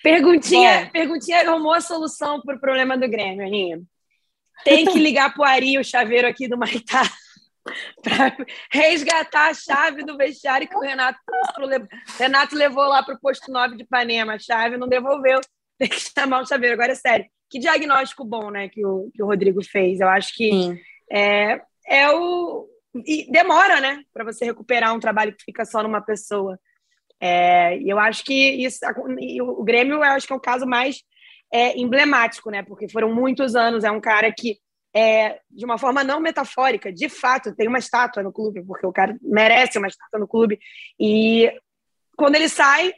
Perguntinha, 0.01 0.89
perguntinha 0.91 1.49
arrumou 1.49 1.73
a 1.73 1.79
solução 1.79 2.41
para 2.41 2.57
o 2.57 2.59
problema 2.59 2.97
do 2.97 3.07
Grêmio, 3.07 3.45
Aninha. 3.45 3.81
Tem 4.63 4.85
que 4.85 4.99
ligar 4.99 5.33
para 5.33 5.41
o 5.41 5.45
Ari, 5.45 5.77
o 5.77 5.83
chaveiro 5.83 6.27
aqui 6.27 6.47
do 6.47 6.57
Maitá 6.57 7.03
para 8.03 8.35
resgatar 8.71 9.49
a 9.49 9.53
chave 9.53 10.03
do 10.03 10.17
vestiário 10.17 10.67
que 10.67 10.75
o 10.75 10.81
Renato 10.81 11.19
Renato 12.17 12.55
levou 12.55 12.85
lá 12.85 13.03
para 13.03 13.15
o 13.15 13.19
posto 13.19 13.51
9 13.51 13.77
de 13.77 13.83
Ipanema. 13.83 14.33
A 14.33 14.39
chave 14.39 14.77
não 14.77 14.87
devolveu. 14.87 15.39
Tem 15.77 15.89
que 15.89 15.99
chamar 15.99 16.41
o 16.41 16.45
chaveiro. 16.45 16.75
Agora 16.75 16.91
é 16.91 16.95
sério. 16.95 17.25
Que 17.49 17.59
diagnóstico 17.59 18.25
bom, 18.25 18.49
né, 18.49 18.67
que 18.67 18.85
o, 18.85 19.11
que 19.13 19.21
o 19.21 19.25
Rodrigo 19.27 19.63
fez. 19.63 19.99
Eu 19.99 20.09
acho 20.09 20.33
que 20.35 20.81
é, 21.11 21.61
é 21.87 22.09
o. 22.09 22.67
E 23.05 23.31
demora, 23.31 23.79
né, 23.79 24.03
para 24.13 24.23
você 24.23 24.45
recuperar 24.45 24.93
um 24.93 24.99
trabalho 24.99 25.35
que 25.35 25.43
fica 25.43 25.65
só 25.65 25.81
numa 25.81 26.01
pessoa. 26.01 26.59
É, 27.19 27.77
e 27.77 27.89
eu 27.89 27.97
acho 27.99 28.23
que 28.23 28.33
isso, 28.33 28.79
o 29.41 29.63
Grêmio, 29.63 29.95
eu 29.95 30.03
acho 30.03 30.27
que 30.27 30.33
é 30.33 30.35
o 30.35 30.41
caso 30.41 30.65
mais 30.65 31.01
é, 31.51 31.77
emblemático, 31.79 32.49
né? 32.49 32.63
Porque 32.63 32.89
foram 32.89 33.13
muitos 33.13 33.55
anos. 33.55 33.83
É 33.83 33.91
um 33.91 34.01
cara 34.01 34.31
que 34.31 34.57
é, 34.95 35.39
de 35.49 35.65
uma 35.65 35.77
forma 35.77 36.03
não 36.03 36.19
metafórica, 36.19 36.91
de 36.91 37.09
fato, 37.09 37.55
tem 37.55 37.67
uma 37.67 37.79
estátua 37.79 38.21
no 38.21 38.31
clube, 38.31 38.63
porque 38.63 38.85
o 38.85 38.93
cara 38.93 39.17
merece 39.21 39.77
uma 39.77 39.87
estátua 39.87 40.19
no 40.19 40.27
clube. 40.27 40.59
E 40.99 41.51
quando 42.15 42.35
ele 42.35 42.47
sai, 42.47 42.93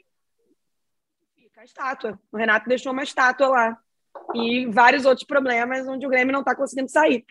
fica 1.36 1.62
a 1.62 1.66
estátua. 1.66 2.20
O 2.32 2.38
Renato 2.38 2.68
deixou 2.68 2.92
uma 2.92 3.04
estátua 3.04 3.48
lá. 3.48 3.78
E 4.34 4.66
vários 4.68 5.06
outros 5.06 5.26
problemas 5.26 5.88
onde 5.88 6.06
o 6.06 6.10
Grêmio 6.10 6.34
não 6.34 6.42
está 6.42 6.56
conseguindo 6.56 6.90
sair. 6.90 7.26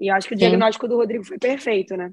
E 0.00 0.10
eu 0.10 0.14
acho 0.14 0.26
que 0.26 0.34
o 0.34 0.38
diagnóstico 0.38 0.86
Sim. 0.86 0.90
do 0.90 0.96
Rodrigo 0.96 1.24
foi 1.24 1.38
perfeito, 1.38 1.96
né? 1.96 2.12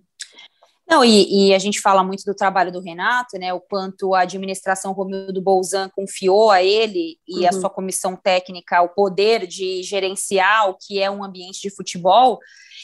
Não, 0.89 1.05
e, 1.05 1.49
e, 1.49 1.53
a 1.53 1.59
gente 1.59 1.79
fala 1.79 2.03
muito 2.03 2.23
do 2.23 2.33
trabalho 2.33 2.71
do 2.71 2.81
Renato, 2.81 3.37
né? 3.37 3.53
O 3.53 3.61
quanto 3.61 4.15
a 4.15 4.21
administração 4.21 4.91
Romildo 4.91 5.39
Bolzan 5.39 5.87
confiou 5.89 6.49
a 6.49 6.63
ele 6.63 7.19
e 7.27 7.41
uhum. 7.41 7.47
a 7.47 7.51
sua 7.51 7.69
comissão 7.69 8.15
técnica 8.15 8.81
o 8.81 8.89
poder 8.89 9.45
de 9.45 9.83
gerenciar 9.83 10.67
o 10.67 10.75
que 10.75 10.99
é 10.99 11.09
um 11.09 11.23
ambiente 11.23 11.61
de 11.61 11.69
futebol. 11.69 12.39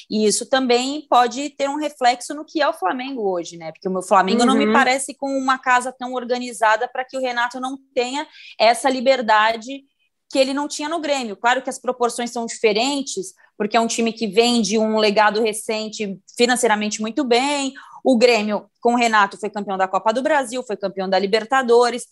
E 0.08 0.28
isso 0.28 0.48
também 0.48 1.08
pode 1.10 1.50
ter 1.50 1.68
um 1.68 1.78
reflexo 1.78 2.36
no 2.36 2.46
que 2.46 2.62
é 2.62 2.70
o 2.70 2.74
Flamengo 2.74 3.28
hoje, 3.28 3.58
né? 3.58 3.72
Porque 3.72 3.88
o 3.88 3.92
meu 3.92 4.04
Flamengo 4.04 4.42
uhum. 4.42 4.48
não 4.48 4.56
me 4.56 4.68
uhum. 4.68 4.74
parece 4.74 5.16
com 5.16 5.36
uma 5.36 5.58
casa 5.58 5.92
tão 5.92 6.14
organizada 6.14 6.88
para 6.88 7.04
que 7.04 7.18
o 7.18 7.22
Renato 7.22 7.60
não 7.60 7.76
tenha 7.96 8.28
essa 8.60 8.88
liberdade 8.88 9.84
que 10.32 10.38
ele 10.38 10.54
não 10.54 10.68
tinha 10.68 10.90
no 10.90 11.00
Grêmio. 11.00 11.36
Claro 11.36 11.62
que 11.62 11.70
as 11.70 11.80
proporções 11.80 12.32
são 12.32 12.46
diferentes, 12.46 13.34
porque 13.58 13.78
é 13.78 13.80
um 13.80 13.88
time 13.88 14.12
que 14.12 14.28
vem 14.28 14.62
de 14.62 14.78
um 14.78 14.98
legado 14.98 15.42
recente 15.42 16.20
financeiramente 16.38 17.02
muito 17.02 17.24
bem. 17.24 17.74
O 18.06 18.16
Grêmio, 18.16 18.70
com 18.80 18.94
o 18.94 18.98
Renato, 18.98 19.36
foi 19.36 19.50
campeão 19.50 19.78
da 19.80 19.88
Copa 19.88 20.14
do 20.14 20.22
Brasil, 20.22 20.62
foi 20.62 20.78
campeão 20.78 21.10
da 21.10 21.18
Libertadores, 21.18 22.06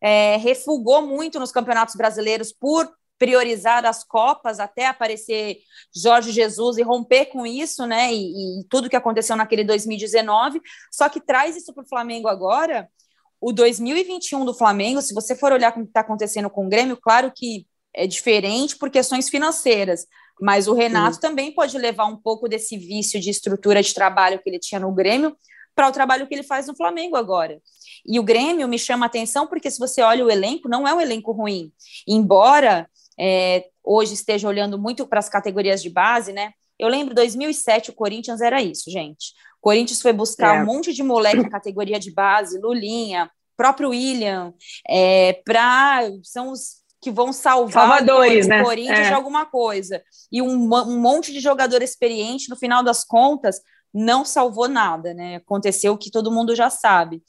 é, 0.00 0.36
refugou 0.36 1.02
muito 1.02 1.40
nos 1.40 1.50
campeonatos 1.50 1.96
brasileiros 1.96 2.52
por 2.52 2.88
priorizar 3.18 3.84
as 3.84 4.04
Copas 4.04 4.60
até 4.60 4.86
aparecer 4.86 5.58
Jorge 5.92 6.30
Jesus 6.30 6.78
e 6.78 6.82
romper 6.82 7.26
com 7.26 7.44
isso, 7.44 7.86
né? 7.86 8.14
E, 8.14 8.60
e 8.60 8.64
tudo 8.70 8.88
que 8.88 8.94
aconteceu 8.94 9.34
naquele 9.34 9.64
2019. 9.64 10.60
Só 10.92 11.08
que 11.08 11.20
traz 11.20 11.56
isso 11.56 11.74
para 11.74 11.82
o 11.82 11.88
Flamengo 11.88 12.28
agora. 12.28 12.88
O 13.40 13.52
2021 13.52 14.44
do 14.44 14.54
Flamengo, 14.54 15.02
se 15.02 15.12
você 15.12 15.34
for 15.34 15.52
olhar 15.52 15.72
o 15.72 15.74
que 15.74 15.80
está 15.80 16.02
acontecendo 16.02 16.48
com 16.48 16.66
o 16.66 16.68
Grêmio, 16.68 16.96
claro 16.96 17.32
que 17.34 17.66
é 17.92 18.06
diferente 18.06 18.76
por 18.76 18.90
questões 18.90 19.28
financeiras, 19.28 20.06
mas 20.40 20.66
o 20.66 20.74
Renato 20.74 21.16
Sim. 21.16 21.20
também 21.20 21.52
pode 21.52 21.76
levar 21.78 22.06
um 22.06 22.16
pouco 22.16 22.48
desse 22.48 22.76
vício 22.76 23.20
de 23.20 23.30
estrutura 23.30 23.82
de 23.82 23.94
trabalho 23.94 24.40
que 24.42 24.48
ele 24.48 24.58
tinha 24.58 24.80
no 24.80 24.92
Grêmio 24.92 25.36
para 25.74 25.88
o 25.88 25.92
trabalho 25.92 26.26
que 26.26 26.34
ele 26.34 26.42
faz 26.42 26.66
no 26.66 26.76
Flamengo 26.76 27.16
agora. 27.16 27.60
E 28.04 28.18
o 28.18 28.22
Grêmio 28.22 28.68
me 28.68 28.78
chama 28.78 29.06
atenção 29.06 29.46
porque 29.46 29.70
se 29.70 29.78
você 29.78 30.02
olha 30.02 30.24
o 30.24 30.30
elenco, 30.30 30.68
não 30.68 30.86
é 30.86 30.94
um 30.94 31.00
elenco 31.00 31.32
ruim. 31.32 31.72
Embora 32.06 32.88
é, 33.18 33.66
hoje 33.82 34.14
esteja 34.14 34.48
olhando 34.48 34.78
muito 34.78 35.06
para 35.06 35.18
as 35.18 35.28
categorias 35.28 35.82
de 35.82 35.90
base, 35.90 36.32
né? 36.32 36.52
Eu 36.78 36.88
lembro 36.88 37.14
2007 37.14 37.90
o 37.90 37.94
Corinthians 37.94 38.40
era 38.40 38.60
isso, 38.60 38.90
gente. 38.90 39.32
O 39.58 39.62
Corinthians 39.62 40.02
foi 40.02 40.12
buscar 40.12 40.56
é. 40.56 40.62
um 40.62 40.66
monte 40.66 40.92
de 40.92 41.02
moleque 41.02 41.48
categoria 41.48 41.98
de 41.98 42.12
base, 42.12 42.58
Lulinha, 42.58 43.30
próprio 43.56 43.90
William, 43.90 44.52
é, 44.88 45.40
para 45.44 46.10
são 46.22 46.50
os 46.50 46.81
que 47.02 47.10
vão 47.10 47.32
salvar 47.32 47.88
Salvadores, 47.88 48.46
o 48.46 48.48
né? 48.48 48.62
Corinthians 48.62 49.00
é. 49.00 49.08
de 49.08 49.14
alguma 49.14 49.44
coisa. 49.44 50.00
E 50.30 50.40
um, 50.40 50.72
um 50.72 51.00
monte 51.00 51.32
de 51.32 51.40
jogador 51.40 51.82
experiente, 51.82 52.48
no 52.48 52.56
final 52.56 52.82
das 52.84 53.04
contas, 53.04 53.60
não 53.92 54.24
salvou 54.24 54.68
nada, 54.68 55.12
né? 55.12 55.36
Aconteceu 55.36 55.92
o 55.92 55.98
que 55.98 56.12
todo 56.12 56.30
mundo 56.30 56.54
já 56.54 56.70
sabe. 56.70 57.20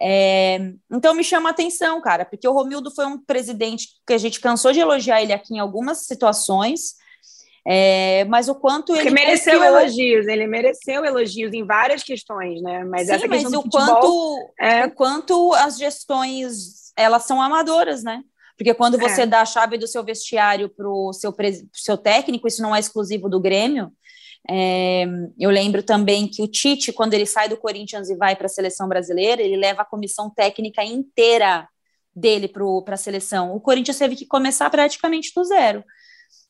É, 0.00 0.58
então 0.90 1.14
me 1.14 1.22
chama 1.22 1.50
a 1.50 1.52
atenção, 1.52 2.00
cara, 2.00 2.24
porque 2.24 2.46
o 2.46 2.52
Romildo 2.52 2.90
foi 2.90 3.06
um 3.06 3.16
presidente 3.16 3.86
que 4.04 4.12
a 4.12 4.18
gente 4.18 4.40
cansou 4.40 4.72
de 4.72 4.80
elogiar 4.80 5.22
ele 5.22 5.32
aqui 5.32 5.54
em 5.54 5.60
algumas 5.60 6.06
situações, 6.06 6.96
é, 7.64 8.24
mas 8.24 8.48
o 8.48 8.56
quanto 8.56 8.86
Porque 8.86 9.02
ele 9.02 9.10
mereceu 9.10 9.62
elogios, 9.62 10.26
ele 10.26 10.48
mereceu 10.48 11.04
elogios 11.04 11.52
em 11.52 11.64
várias 11.64 12.02
questões, 12.02 12.60
né? 12.60 12.84
Mas 12.84 13.06
Sim, 13.06 13.12
essa 13.12 13.28
mas 13.28 13.42
questão 13.42 13.60
o 13.60 13.62
futebol, 13.62 13.86
quanto, 13.86 14.54
é... 14.58 14.86
o 14.86 14.90
quanto 14.90 15.54
as 15.54 15.78
gestões 15.78 16.82
elas 16.96 17.22
são 17.22 17.40
amadoras, 17.40 18.02
né? 18.02 18.22
Porque 18.56 18.74
quando 18.74 18.98
você 18.98 19.22
é. 19.22 19.26
dá 19.26 19.40
a 19.40 19.46
chave 19.46 19.78
do 19.78 19.86
seu 19.86 20.04
vestiário 20.04 20.68
para 20.68 20.88
o 20.88 21.12
seu, 21.12 21.34
seu 21.72 21.96
técnico, 21.96 22.46
isso 22.46 22.62
não 22.62 22.74
é 22.74 22.80
exclusivo 22.80 23.28
do 23.28 23.40
Grêmio. 23.40 23.92
É, 24.50 25.04
eu 25.38 25.50
lembro 25.50 25.82
também 25.82 26.26
que 26.26 26.42
o 26.42 26.48
Tite, 26.48 26.92
quando 26.92 27.14
ele 27.14 27.26
sai 27.26 27.48
do 27.48 27.56
Corinthians 27.56 28.10
e 28.10 28.16
vai 28.16 28.34
para 28.34 28.46
a 28.46 28.50
seleção 28.50 28.88
brasileira, 28.88 29.40
ele 29.40 29.56
leva 29.56 29.82
a 29.82 29.86
comissão 29.86 30.28
técnica 30.28 30.82
inteira 30.84 31.68
dele 32.14 32.48
para 32.48 32.94
a 32.94 32.96
seleção. 32.96 33.54
O 33.54 33.60
Corinthians 33.60 33.98
teve 33.98 34.16
que 34.16 34.26
começar 34.26 34.68
praticamente 34.68 35.32
do 35.34 35.44
zero. 35.44 35.84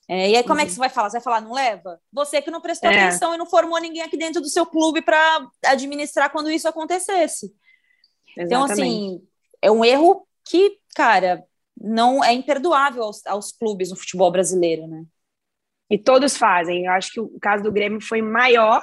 É, 0.09 0.31
e 0.31 0.37
aí, 0.37 0.43
como 0.43 0.55
uhum. 0.55 0.61
é 0.61 0.65
que 0.65 0.71
uhum. 0.71 0.75
você 0.75 0.81
vai 0.81 0.89
falar? 0.89 1.11
Você 1.11 1.19
vai 1.19 1.23
falar, 1.23 1.41
não 1.41 1.53
leva? 1.53 2.01
Você 2.13 2.43
que 2.43 2.51
não 2.51 2.61
prestou 2.61 2.91
é. 2.91 2.99
atenção 2.99 3.35
e 3.35 3.39
não 3.39 3.47
formou 3.47 3.79
ninguém 3.79 4.03
aqui 4.03 4.17
dentro 4.17 4.41
do 4.41 4.49
seu 4.49 4.67
clube 4.67 5.01
para 5.01 5.47
administrar 5.67 6.31
quando 6.31 6.51
isso 6.51 6.67
acontecesse. 6.67 7.55
Exatamente. 8.37 8.47
Então, 8.47 8.65
assim, 8.65 9.23
é 9.61 9.71
um 9.71 9.85
erro 9.85 10.27
que, 10.45 10.79
cara, 10.95 11.45
não 11.81 12.23
é 12.23 12.33
imperdoável 12.33 13.03
aos, 13.03 13.27
aos 13.27 13.53
clubes 13.53 13.91
no 13.91 13.97
futebol 13.97 14.31
brasileiro, 14.31 14.87
né? 14.87 15.05
E 15.91 15.99
todos 15.99 16.37
fazem. 16.37 16.87
Eu 16.87 16.93
acho 16.93 17.13
que 17.13 17.21
o 17.21 17.39
caso 17.41 17.63
do 17.63 17.73
Grêmio 17.73 18.01
foi 18.01 18.23
maior, 18.23 18.83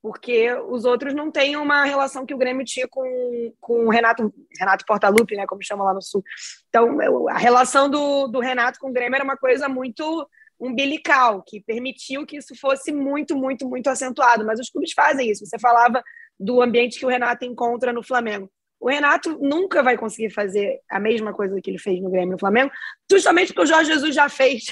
porque 0.00 0.52
os 0.68 0.84
outros 0.84 1.12
não 1.14 1.30
têm 1.30 1.56
uma 1.56 1.84
relação 1.84 2.24
que 2.24 2.34
o 2.34 2.38
Grêmio 2.38 2.64
tinha 2.64 2.86
com, 2.88 3.52
com 3.60 3.86
o 3.86 3.90
Renato, 3.90 4.32
Renato 4.58 4.84
Portaluppi, 4.86 5.36
né, 5.36 5.46
como 5.46 5.64
chama 5.64 5.84
lá 5.84 5.92
no 5.92 6.00
Sul. 6.00 6.22
Então, 6.68 7.28
a 7.28 7.36
relação 7.36 7.90
do, 7.90 8.28
do 8.28 8.40
Renato 8.40 8.78
com 8.78 8.88
o 8.88 8.92
Grêmio 8.92 9.16
era 9.16 9.24
uma 9.24 9.36
coisa 9.36 9.68
muito 9.68 10.28
umbilical, 10.58 11.42
que 11.42 11.60
permitiu 11.60 12.24
que 12.24 12.38
isso 12.38 12.54
fosse 12.58 12.92
muito, 12.92 13.36
muito, 13.36 13.68
muito 13.68 13.88
acentuado. 13.88 14.44
Mas 14.44 14.58
os 14.58 14.70
clubes 14.70 14.92
fazem 14.92 15.30
isso. 15.30 15.44
Você 15.44 15.58
falava 15.58 16.02
do 16.38 16.62
ambiente 16.62 16.98
que 16.98 17.04
o 17.04 17.08
Renato 17.08 17.44
encontra 17.44 17.92
no 17.92 18.02
Flamengo. 18.02 18.50
O 18.78 18.88
Renato 18.88 19.38
nunca 19.38 19.82
vai 19.82 19.96
conseguir 19.96 20.30
fazer 20.30 20.80
a 20.90 21.00
mesma 21.00 21.32
coisa 21.32 21.60
que 21.60 21.70
ele 21.70 21.78
fez 21.78 22.00
no 22.00 22.10
Grêmio 22.10 22.32
no 22.32 22.38
Flamengo, 22.38 22.70
justamente 23.10 23.48
porque 23.48 23.62
o 23.62 23.66
Jorge 23.66 23.92
Jesus 23.92 24.14
já 24.14 24.28
fez. 24.28 24.64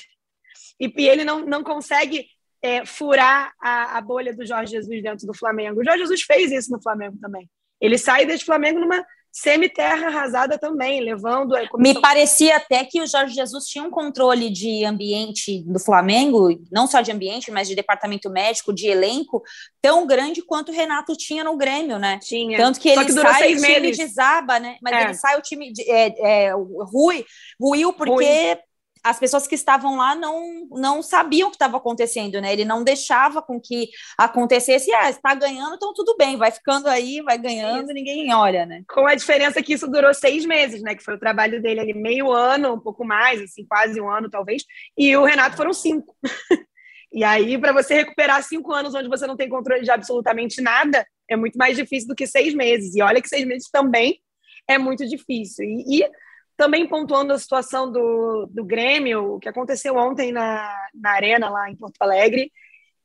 E, 0.78 0.92
e 0.96 1.08
ele 1.08 1.24
não, 1.24 1.44
não 1.44 1.62
consegue 1.62 2.26
é, 2.62 2.84
furar 2.84 3.52
a, 3.60 3.98
a 3.98 4.00
bolha 4.00 4.34
do 4.34 4.46
Jorge 4.46 4.72
Jesus 4.72 5.02
dentro 5.02 5.26
do 5.26 5.34
Flamengo. 5.34 5.80
O 5.80 5.84
Jorge 5.84 6.00
Jesus 6.00 6.22
fez 6.22 6.50
isso 6.52 6.70
no 6.70 6.82
Flamengo 6.82 7.18
também. 7.20 7.48
Ele 7.80 7.98
sai 7.98 8.24
desse 8.24 8.44
Flamengo 8.44 8.80
numa 8.80 9.04
semi-terra 9.34 10.06
arrasada 10.06 10.56
também, 10.56 11.00
levando. 11.00 11.56
A 11.56 11.68
comissão... 11.68 11.94
Me 11.94 12.00
parecia 12.00 12.56
até 12.56 12.84
que 12.84 13.00
o 13.00 13.06
Jorge 13.06 13.34
Jesus 13.34 13.64
tinha 13.66 13.82
um 13.82 13.90
controle 13.90 14.48
de 14.48 14.84
ambiente 14.84 15.60
do 15.66 15.80
Flamengo, 15.80 16.56
não 16.70 16.86
só 16.86 17.00
de 17.00 17.10
ambiente, 17.10 17.50
mas 17.50 17.66
de 17.66 17.74
departamento 17.74 18.30
médico, 18.30 18.72
de 18.72 18.86
elenco, 18.86 19.42
tão 19.82 20.06
grande 20.06 20.40
quanto 20.40 20.70
o 20.70 20.74
Renato 20.74 21.16
tinha 21.16 21.42
no 21.42 21.56
Grêmio, 21.56 21.98
né? 21.98 22.20
Tinha. 22.22 22.56
Tanto 22.56 22.78
que 22.78 22.88
ele 22.88 23.04
que 23.04 23.12
sai 23.12 23.54
o 23.54 23.60
time 23.60 23.90
desaba, 23.90 24.60
né? 24.60 24.76
Mas 24.80 24.94
é. 24.94 25.02
ele 25.02 25.14
sai 25.14 25.36
o 25.36 25.42
time 25.42 25.72
de, 25.72 25.82
é, 25.90 26.44
é, 26.46 26.52
rui, 26.52 27.26
ruiu 27.60 27.92
porque 27.92 28.12
Rui 28.12 28.58
as 29.04 29.18
pessoas 29.18 29.46
que 29.46 29.54
estavam 29.54 29.98
lá 29.98 30.14
não, 30.14 30.66
não 30.70 31.02
sabiam 31.02 31.48
o 31.48 31.50
que 31.50 31.56
estava 31.56 31.76
acontecendo, 31.76 32.40
né? 32.40 32.54
Ele 32.54 32.64
não 32.64 32.82
deixava 32.82 33.42
com 33.42 33.60
que 33.60 33.90
acontecesse, 34.16 34.90
ah, 34.94 35.10
está 35.10 35.34
ganhando, 35.34 35.74
então 35.74 35.92
tudo 35.92 36.16
bem, 36.16 36.38
vai 36.38 36.50
ficando 36.50 36.88
aí, 36.88 37.20
vai 37.20 37.36
ganhando, 37.36 37.92
ninguém 37.92 38.32
olha, 38.32 38.64
né? 38.64 38.82
Com 38.88 39.06
a 39.06 39.14
diferença 39.14 39.62
que 39.62 39.74
isso 39.74 39.86
durou 39.86 40.14
seis 40.14 40.46
meses, 40.46 40.80
né? 40.82 40.94
Que 40.94 41.04
foi 41.04 41.16
o 41.16 41.20
trabalho 41.20 41.60
dele 41.60 41.80
ali, 41.80 41.92
meio 41.92 42.32
ano, 42.32 42.72
um 42.72 42.80
pouco 42.80 43.04
mais, 43.04 43.42
assim, 43.42 43.66
quase 43.66 44.00
um 44.00 44.08
ano, 44.08 44.30
talvez, 44.30 44.64
e 44.96 45.14
o 45.14 45.24
Renato 45.24 45.54
foram 45.54 45.74
cinco. 45.74 46.16
e 47.12 47.22
aí, 47.22 47.58
para 47.58 47.74
você 47.74 47.92
recuperar 47.92 48.42
cinco 48.42 48.72
anos 48.72 48.94
onde 48.94 49.08
você 49.08 49.26
não 49.26 49.36
tem 49.36 49.50
controle 49.50 49.82
de 49.82 49.90
absolutamente 49.90 50.62
nada, 50.62 51.06
é 51.28 51.36
muito 51.36 51.58
mais 51.58 51.76
difícil 51.76 52.08
do 52.08 52.14
que 52.14 52.26
seis 52.26 52.54
meses. 52.54 52.94
E 52.94 53.02
olha 53.02 53.20
que 53.20 53.28
seis 53.28 53.46
meses 53.46 53.68
também 53.70 54.18
é 54.66 54.78
muito 54.78 55.06
difícil. 55.06 55.62
E, 55.62 56.00
e 56.00 56.10
também 56.56 56.86
pontuando 56.86 57.32
a 57.32 57.38
situação 57.38 57.90
do, 57.90 58.46
do 58.50 58.64
Grêmio, 58.64 59.34
o 59.34 59.38
que 59.40 59.48
aconteceu 59.48 59.96
ontem 59.96 60.32
na, 60.32 60.72
na 60.94 61.10
Arena, 61.10 61.48
lá 61.48 61.70
em 61.70 61.76
Porto 61.76 62.00
Alegre. 62.00 62.50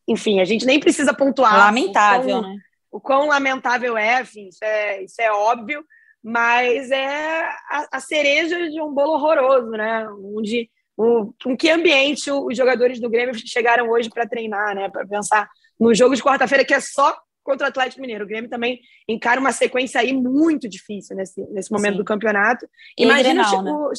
Enfim, 0.08 0.40
a 0.40 0.46
gente 0.46 0.66
nem 0.66 0.80
precisa 0.80 1.14
pontuar. 1.14 1.58
Lamentável, 1.58 2.38
o 2.38 2.42
quão, 2.42 2.54
né? 2.54 2.60
O 2.92 3.00
quão 3.00 3.28
lamentável 3.28 3.98
é, 3.98 4.22
enfim, 4.22 4.48
isso 4.48 4.64
é, 4.64 5.04
isso 5.04 5.22
é 5.22 5.32
óbvio, 5.32 5.84
mas 6.24 6.92
é 6.92 7.44
a, 7.70 7.88
a 7.94 8.00
cereja 8.00 8.70
de 8.70 8.82
um 8.82 8.94
bolo 8.94 9.14
horroroso, 9.14 9.72
né? 9.72 10.08
Onde, 10.10 10.70
o, 10.98 11.34
com 11.44 11.56
que 11.56 11.70
ambiente 11.70 12.32
os 12.32 12.56
jogadores 12.56 13.00
do 13.00 13.10
Grêmio 13.10 13.36
chegaram 13.36 13.90
hoje 13.90 14.10
para 14.10 14.28
treinar, 14.28 14.76
né? 14.76 14.90
Para 14.90 15.08
pensar 15.08 15.50
no 15.80 15.94
jogo 15.94 16.16
de 16.16 16.24
quarta-feira, 16.24 16.66
que 16.66 16.74
é 16.74 16.80
só 16.80 17.16
contra 17.50 17.66
o 17.66 17.70
Atlético 17.70 18.02
Mineiro. 18.02 18.26
O 18.26 18.28
Grêmio 18.28 18.48
também 18.48 18.80
encara 19.08 19.40
uma 19.40 19.52
sequência 19.52 20.00
aí 20.00 20.14
muito 20.14 20.70
difícil 20.70 21.16
nesse, 21.16 21.42
nesse 21.50 21.72
momento 21.72 21.94
Sim. 21.94 21.98
do 21.98 22.06
campeonato. 22.06 22.70
E 22.96 23.04
imagina, 23.04 23.44
Grenal, 23.44 23.50
tipo, 23.50 23.90
né? 23.90 23.94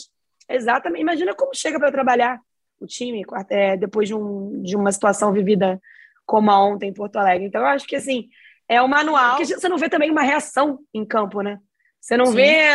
exatamente, 0.49 1.01
imagina 1.01 1.35
como 1.35 1.53
chega 1.53 1.79
para 1.81 1.91
trabalhar 1.91 2.41
o 2.79 2.87
time 2.87 3.25
é, 3.51 3.77
depois 3.77 4.07
de, 4.07 4.15
um, 4.15 4.63
de 4.63 4.77
uma 4.77 4.93
situação 4.93 5.33
vivida 5.33 5.81
como 6.25 6.49
a 6.51 6.65
ontem 6.65 6.91
em 6.91 6.95
Porto 6.95 7.17
Alegre. 7.17 7.49
Então, 7.49 7.61
eu 7.61 7.67
acho 7.67 7.87
que 7.89 7.97
assim, 7.97 8.29
é 8.69 8.81
o 8.81 8.89
manual. 8.89 9.37
Porque 9.37 9.59
você 9.59 9.69
não 9.69 9.77
vê 9.77 9.89
também 9.89 10.13
uma 10.13 10.23
reação 10.23 10.79
em 10.95 11.05
campo, 11.05 11.43
né? 11.43 11.59
Você 12.01 12.17
não 12.17 12.27
Sim. 12.27 12.35
vê 12.35 12.69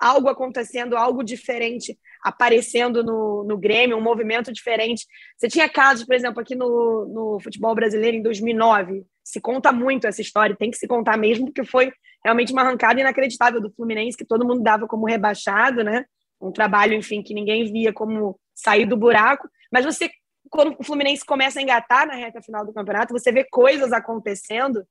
algo 0.00 0.28
acontecendo, 0.28 0.96
algo 0.96 1.24
diferente 1.24 1.98
aparecendo 2.22 3.02
no, 3.02 3.44
no 3.44 3.58
Grêmio, 3.58 3.96
um 3.96 4.02
movimento 4.02 4.52
diferente. 4.52 5.06
Você 5.36 5.48
tinha 5.48 5.68
casos, 5.68 6.04
por 6.04 6.14
exemplo, 6.14 6.40
aqui 6.40 6.54
no, 6.54 7.06
no 7.06 7.40
futebol 7.40 7.74
brasileiro 7.74 8.16
em 8.16 8.22
2009, 8.22 9.04
se 9.24 9.40
conta 9.40 9.72
muito 9.72 10.06
essa 10.06 10.20
história, 10.20 10.56
tem 10.56 10.70
que 10.70 10.76
se 10.76 10.86
contar 10.86 11.16
mesmo, 11.16 11.46
porque 11.46 11.64
foi 11.64 11.92
realmente 12.24 12.52
uma 12.52 12.62
arrancada 12.62 13.00
inacreditável 13.00 13.60
do 13.60 13.72
Fluminense, 13.72 14.16
que 14.16 14.24
todo 14.24 14.46
mundo 14.46 14.62
dava 14.62 14.86
como 14.86 15.06
rebaixado, 15.06 15.82
né? 15.82 16.04
Um 16.40 16.52
trabalho, 16.52 16.94
enfim, 16.94 17.22
que 17.22 17.34
ninguém 17.34 17.70
via 17.70 17.92
como 17.92 18.38
sair 18.54 18.86
do 18.86 18.96
buraco. 18.96 19.48
Mas 19.72 19.84
você, 19.84 20.10
quando 20.48 20.76
o 20.78 20.84
Fluminense 20.84 21.24
começa 21.24 21.58
a 21.58 21.62
engatar 21.62 22.06
na 22.06 22.14
reta 22.14 22.40
final 22.42 22.64
do 22.64 22.72
campeonato, 22.72 23.12
você 23.12 23.32
vê 23.32 23.44
coisas 23.50 23.92
acontecendo 23.92 24.84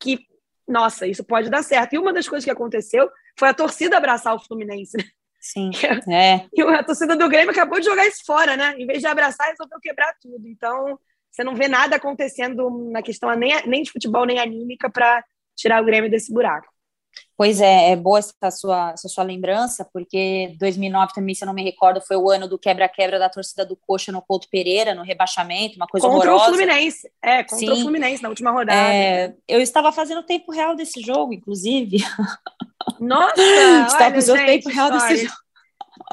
que, 0.00 0.20
nossa, 0.66 1.06
isso 1.06 1.24
pode 1.24 1.50
dar 1.50 1.62
certo. 1.62 1.94
E 1.94 1.98
uma 1.98 2.12
das 2.12 2.28
coisas 2.28 2.44
que 2.44 2.50
aconteceu 2.50 3.08
foi 3.38 3.48
a 3.48 3.54
torcida 3.54 3.96
abraçar 3.96 4.34
o 4.34 4.40
Fluminense. 4.40 4.96
Né? 4.96 5.04
Sim. 5.52 5.70
É. 6.12 6.46
E 6.52 6.62
a 6.62 6.82
torcida 6.82 7.16
do 7.16 7.28
Grêmio 7.28 7.50
acabou 7.50 7.78
de 7.78 7.86
jogar 7.86 8.06
isso 8.06 8.24
fora, 8.26 8.56
né? 8.56 8.74
Em 8.78 8.86
vez 8.86 9.00
de 9.00 9.06
abraçar, 9.06 9.48
resolveu 9.48 9.78
quebrar 9.80 10.14
tudo. 10.20 10.46
Então, 10.48 10.98
você 11.30 11.44
não 11.44 11.54
vê 11.54 11.68
nada 11.68 11.96
acontecendo 11.96 12.90
na 12.90 13.02
questão 13.02 13.32
nem, 13.36 13.54
nem 13.66 13.82
de 13.82 13.92
futebol, 13.92 14.24
nem 14.24 14.40
anímica 14.40 14.90
para 14.90 15.22
tirar 15.54 15.82
o 15.82 15.84
Grêmio 15.84 16.10
desse 16.10 16.32
buraco. 16.32 16.66
Pois 17.36 17.60
é, 17.60 17.90
é 17.90 17.96
boa 17.96 18.18
essa 18.18 18.50
sua, 18.50 18.90
essa 18.92 19.08
sua 19.08 19.22
lembrança, 19.22 19.86
porque 19.92 20.54
2009 20.58 21.12
também, 21.14 21.34
se 21.34 21.44
eu 21.44 21.46
não 21.46 21.52
me 21.52 21.62
recordo, 21.62 22.00
foi 22.00 22.16
o 22.16 22.30
ano 22.30 22.48
do 22.48 22.58
quebra-quebra 22.58 23.18
da 23.18 23.28
torcida 23.28 23.64
do 23.64 23.76
Coxa 23.76 24.10
no 24.10 24.22
Couto 24.22 24.48
Pereira, 24.50 24.94
no 24.94 25.02
rebaixamento, 25.02 25.76
uma 25.76 25.86
coisa 25.86 26.06
contra 26.06 26.30
horrorosa. 26.30 26.50
Contra 26.50 26.64
o 26.64 26.66
Fluminense, 26.66 27.10
é, 27.22 27.42
contra 27.42 27.58
Sim. 27.58 27.70
o 27.72 27.76
Fluminense 27.82 28.22
na 28.22 28.28
última 28.30 28.50
rodada. 28.50 28.94
É, 28.94 29.34
eu 29.46 29.60
estava 29.60 29.92
fazendo 29.92 30.20
o 30.20 30.26
tempo 30.26 30.50
real 30.50 30.74
desse 30.74 31.02
jogo, 31.02 31.34
inclusive. 31.34 31.98
Nossa! 32.98 33.34
estava 33.86 34.14
fazendo 34.14 34.42
o 34.42 34.46
tempo 34.46 34.68
real 34.70 34.90
desse 34.90 35.24
jogo. 35.26 35.45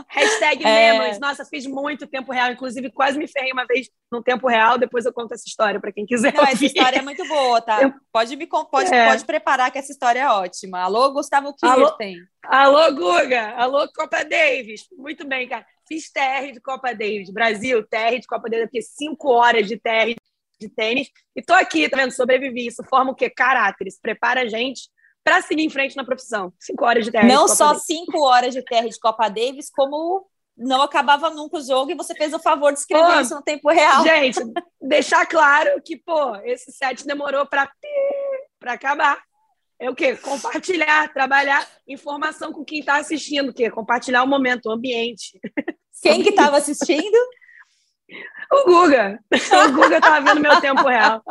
Hashtag 0.07 0.65
é... 0.65 0.93
memes. 0.93 1.19
Nossa, 1.19 1.45
fiz 1.45 1.65
muito 1.65 2.07
tempo 2.07 2.31
real. 2.31 2.51
Inclusive, 2.51 2.91
quase 2.91 3.17
me 3.17 3.27
ferrei 3.27 3.51
uma 3.51 3.65
vez 3.65 3.89
no 4.11 4.23
tempo 4.23 4.47
real. 4.47 4.77
Depois 4.77 5.05
eu 5.05 5.13
conto 5.13 5.33
essa 5.33 5.43
história 5.47 5.79
para 5.79 5.91
quem 5.91 6.05
quiser. 6.05 6.33
Não, 6.33 6.43
essa 6.43 6.65
história 6.65 6.99
é 6.99 7.01
muito 7.01 7.27
boa, 7.27 7.61
tá? 7.61 7.81
Eu... 7.81 7.93
Pode 8.11 8.35
me 8.35 8.47
pode, 8.47 8.93
é. 8.93 9.07
pode 9.07 9.25
preparar 9.25 9.71
que 9.71 9.77
essa 9.77 9.91
história 9.91 10.19
é 10.21 10.29
ótima. 10.29 10.79
Alô, 10.79 11.11
Gustavo 11.11 11.53
Kirten. 11.53 12.17
Alô, 12.43 12.77
Alô, 12.77 12.95
Guga. 12.95 13.53
Alô, 13.55 13.87
Copa 13.93 14.23
Davis. 14.23 14.87
Muito 14.97 15.27
bem, 15.27 15.47
cara. 15.47 15.65
Fiz 15.87 16.11
TR 16.11 16.51
de 16.53 16.61
Copa 16.61 16.93
Davis. 16.93 17.29
Brasil, 17.31 17.83
TR 17.83 18.19
de 18.19 18.27
Copa 18.27 18.49
Davis. 18.49 18.67
Aqui, 18.67 18.81
cinco 18.81 19.29
horas 19.31 19.67
de 19.67 19.77
TR 19.77 20.15
de 20.59 20.69
tênis. 20.69 21.09
E 21.35 21.41
tô 21.41 21.53
aqui, 21.53 21.89
tá 21.89 21.97
vendo? 21.97 22.11
Sobrevivi. 22.11 22.67
Isso 22.67 22.83
forma 22.83 23.11
o 23.11 23.15
quê? 23.15 23.29
Caráter. 23.29 23.87
Isso 23.87 23.99
prepara 24.01 24.41
a 24.41 24.47
gente 24.47 24.89
para 25.23 25.41
seguir 25.41 25.63
em 25.63 25.69
frente 25.69 25.95
na 25.95 26.03
profissão. 26.03 26.53
Cinco 26.59 26.85
horas 26.85 27.05
de 27.05 27.11
terra. 27.11 27.27
Não 27.27 27.45
de 27.45 27.55
só 27.55 27.67
Davis. 27.67 27.83
cinco 27.85 28.19
horas 28.23 28.53
de 28.53 28.63
terra 28.63 28.87
de 28.87 28.99
Copa 28.99 29.29
Davis, 29.29 29.69
como 29.71 30.27
não 30.55 30.81
acabava 30.81 31.29
nunca 31.29 31.57
o 31.57 31.61
jogo 31.61 31.91
e 31.91 31.95
você 31.95 32.13
fez 32.13 32.33
o 32.33 32.39
favor 32.39 32.71
de 32.71 32.79
escrever 32.79 33.13
pô, 33.13 33.19
isso 33.19 33.35
no 33.35 33.41
tempo 33.41 33.69
real. 33.69 34.03
Gente, 34.03 34.39
deixar 34.81 35.25
claro 35.25 35.81
que, 35.83 35.97
pô, 35.97 36.35
esse 36.43 36.71
set 36.71 37.05
demorou 37.05 37.45
para 37.45 37.69
para 38.59 38.73
acabar. 38.73 39.21
É 39.79 39.89
o 39.89 39.95
quê? 39.95 40.15
Compartilhar, 40.15 41.11
trabalhar 41.11 41.67
informação 41.87 42.53
com 42.53 42.63
quem 42.63 42.79
está 42.79 42.97
assistindo, 42.97 43.49
o 43.49 43.53
quê? 43.53 43.69
Compartilhar 43.69 44.23
o 44.23 44.27
momento, 44.27 44.67
o 44.67 44.71
ambiente. 44.71 45.39
Quem 46.01 46.21
que 46.21 46.29
estava 46.31 46.57
assistindo? 46.57 47.17
o 48.51 48.65
Guga. 48.65 49.19
O 49.31 49.71
Guga 49.71 49.97
estava 49.97 50.19
vendo 50.19 50.41
meu 50.41 50.59
tempo 50.59 50.85
real. 50.85 51.23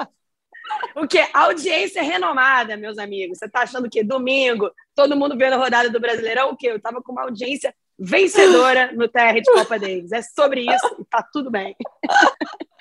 O 0.95 1.07
que? 1.07 1.25
Audiência 1.33 2.03
renomada, 2.03 2.77
meus 2.77 2.99
amigos. 2.99 3.39
Você 3.39 3.47
está 3.47 3.63
achando 3.63 3.89
que 3.89 4.03
domingo, 4.03 4.71
todo 4.95 5.17
mundo 5.17 5.37
vendo 5.37 5.55
a 5.55 5.57
rodada 5.57 5.89
do 5.89 6.01
Brasileirão? 6.01 6.51
O 6.51 6.57
quê? 6.57 6.69
Eu 6.69 6.77
estava 6.77 7.03
com 7.03 7.13
uma 7.13 7.23
audiência 7.23 7.75
vencedora 7.99 8.93
no 8.93 9.09
TR 9.09 9.41
de 9.43 9.53
Copa 9.53 9.79
Davis. 9.79 10.13
É 10.13 10.23
sobre 10.23 10.63
isso 10.63 10.97
e 10.99 11.05
tá 11.05 11.27
tudo 11.33 11.51
bem. 11.51 11.75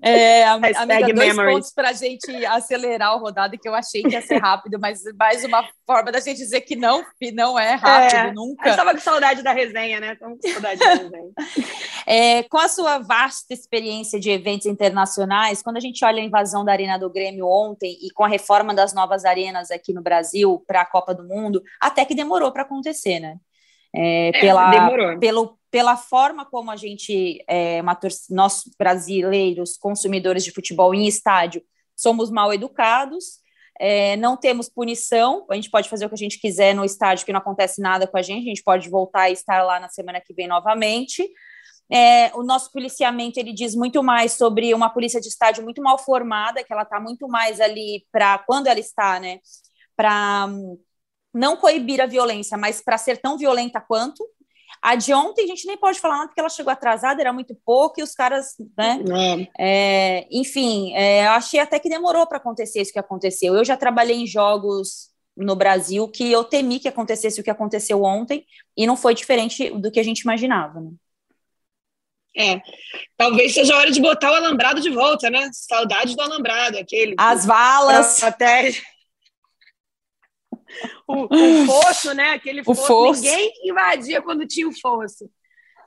É, 0.00 0.44
amiga, 0.44 1.12
dois 1.12 1.34
memories. 1.34 1.54
pontos 1.54 1.72
para 1.72 1.90
a 1.90 1.92
gente 1.92 2.30
acelerar 2.46 3.16
o 3.16 3.18
rodada 3.18 3.56
que 3.56 3.68
eu 3.68 3.74
achei 3.74 4.02
que 4.02 4.10
ia 4.10 4.22
ser 4.22 4.38
rápido, 4.38 4.78
mas 4.78 5.02
mais 5.18 5.44
uma 5.44 5.68
forma 5.84 6.12
da 6.12 6.20
gente 6.20 6.36
dizer 6.36 6.60
que 6.60 6.76
não, 6.76 7.04
que 7.20 7.32
não 7.32 7.58
é 7.58 7.74
rápido, 7.74 8.16
é, 8.16 8.32
nunca. 8.32 8.68
Eu 8.68 8.70
estava 8.70 8.94
com 8.94 9.00
saudade 9.00 9.42
da 9.42 9.52
resenha, 9.52 9.98
né? 9.98 10.12
Estamos 10.12 10.38
com 10.40 10.48
saudade 10.48 10.78
da 10.78 10.94
resenha. 10.94 11.32
É, 12.10 12.42
com 12.44 12.56
a 12.56 12.68
sua 12.68 12.98
vasta 12.98 13.52
experiência 13.52 14.18
de 14.18 14.30
eventos 14.30 14.66
internacionais, 14.66 15.60
quando 15.60 15.76
a 15.76 15.80
gente 15.80 16.02
olha 16.06 16.22
a 16.22 16.24
invasão 16.24 16.64
da 16.64 16.72
Arena 16.72 16.98
do 16.98 17.10
Grêmio 17.10 17.46
ontem 17.46 17.98
e 18.00 18.10
com 18.10 18.24
a 18.24 18.28
reforma 18.28 18.72
das 18.72 18.94
novas 18.94 19.26
arenas 19.26 19.70
aqui 19.70 19.92
no 19.92 20.00
Brasil 20.00 20.64
para 20.66 20.80
a 20.80 20.86
Copa 20.86 21.14
do 21.14 21.22
Mundo, 21.28 21.62
até 21.78 22.06
que 22.06 22.14
demorou 22.14 22.50
para 22.50 22.62
acontecer, 22.62 23.20
né? 23.20 23.36
É, 23.94 24.28
é, 24.28 24.40
pela, 24.40 25.18
pelo, 25.18 25.57
pela 25.70 25.96
forma 25.96 26.44
como 26.44 26.70
a 26.70 26.76
gente, 26.76 27.44
é, 27.48 27.82
nós 28.30 28.62
brasileiros, 28.78 29.76
consumidores 29.76 30.44
de 30.44 30.52
futebol 30.52 30.94
em 30.94 31.06
estádio, 31.06 31.62
somos 31.94 32.30
mal 32.30 32.52
educados, 32.52 33.40
é, 33.78 34.16
não 34.16 34.36
temos 34.36 34.68
punição, 34.68 35.46
a 35.50 35.54
gente 35.54 35.70
pode 35.70 35.88
fazer 35.88 36.06
o 36.06 36.08
que 36.08 36.14
a 36.14 36.18
gente 36.18 36.40
quiser 36.40 36.74
no 36.74 36.84
estádio, 36.84 37.24
que 37.24 37.32
não 37.32 37.40
acontece 37.40 37.80
nada 37.80 38.06
com 38.06 38.16
a 38.16 38.22
gente, 38.22 38.44
a 38.44 38.48
gente 38.48 38.62
pode 38.62 38.88
voltar 38.88 39.30
e 39.30 39.32
estar 39.32 39.62
lá 39.62 39.78
na 39.78 39.88
semana 39.88 40.20
que 40.20 40.34
vem 40.34 40.48
novamente. 40.48 41.28
É, 41.90 42.34
o 42.34 42.42
nosso 42.42 42.70
policiamento 42.70 43.38
ele 43.40 43.52
diz 43.52 43.74
muito 43.74 44.02
mais 44.02 44.32
sobre 44.32 44.74
uma 44.74 44.90
polícia 44.90 45.20
de 45.20 45.28
estádio 45.28 45.64
muito 45.64 45.82
mal 45.82 45.98
formada, 45.98 46.62
que 46.62 46.72
ela 46.72 46.82
está 46.82 47.00
muito 47.00 47.26
mais 47.28 47.60
ali 47.60 48.06
para 48.12 48.38
quando 48.38 48.66
ela 48.66 48.80
está, 48.80 49.18
né? 49.18 49.38
Para 49.96 50.48
não 51.32 51.56
coibir 51.56 52.00
a 52.00 52.06
violência, 52.06 52.58
mas 52.58 52.80
para 52.82 52.98
ser 52.98 53.18
tão 53.18 53.38
violenta 53.38 53.80
quanto. 53.80 54.24
A 54.82 54.94
de 54.94 55.12
ontem 55.12 55.44
a 55.44 55.46
gente 55.46 55.66
nem 55.66 55.76
pode 55.76 56.00
falar 56.00 56.16
nada 56.16 56.28
porque 56.28 56.40
ela 56.40 56.48
chegou 56.48 56.72
atrasada, 56.72 57.20
era 57.20 57.32
muito 57.32 57.54
pouco 57.64 58.00
e 58.00 58.02
os 58.02 58.14
caras, 58.14 58.54
né? 58.76 59.02
É, 59.58 60.26
enfim, 60.30 60.94
é, 60.94 61.26
eu 61.26 61.30
achei 61.32 61.60
até 61.60 61.78
que 61.78 61.88
demorou 61.88 62.26
para 62.26 62.38
acontecer 62.38 62.80
isso 62.80 62.92
que 62.92 62.98
aconteceu. 62.98 63.54
Eu 63.54 63.64
já 63.64 63.76
trabalhei 63.76 64.16
em 64.16 64.26
jogos 64.26 65.10
no 65.36 65.54
Brasil 65.54 66.08
que 66.08 66.30
eu 66.30 66.44
temi 66.44 66.80
que 66.80 66.88
acontecesse 66.88 67.40
o 67.40 67.44
que 67.44 67.50
aconteceu 67.50 68.02
ontem 68.02 68.44
e 68.76 68.86
não 68.86 68.96
foi 68.96 69.14
diferente 69.14 69.70
do 69.70 69.90
que 69.90 70.00
a 70.00 70.04
gente 70.04 70.20
imaginava. 70.20 70.80
Né? 70.80 70.90
É, 72.36 72.60
talvez 73.16 73.54
seja 73.54 73.74
a 73.74 73.78
hora 73.78 73.90
de 73.90 74.00
botar 74.00 74.30
o 74.30 74.34
alambrado 74.34 74.80
de 74.80 74.90
volta, 74.90 75.28
né? 75.28 75.48
Saudade 75.52 76.14
do 76.14 76.22
alambrado, 76.22 76.78
aquele. 76.78 77.14
As 77.18 77.44
valas. 77.44 78.22
Até 78.22 78.70
o, 81.06 81.24
o 81.24 81.66
fosso, 81.66 82.14
né? 82.14 82.30
Aquele 82.30 82.62
fosso, 82.64 82.86
fosso. 82.86 83.22
Ninguém 83.22 83.52
invadia 83.64 84.22
quando 84.22 84.46
tinha 84.46 84.68
o 84.68 84.80
fosso. 84.80 85.30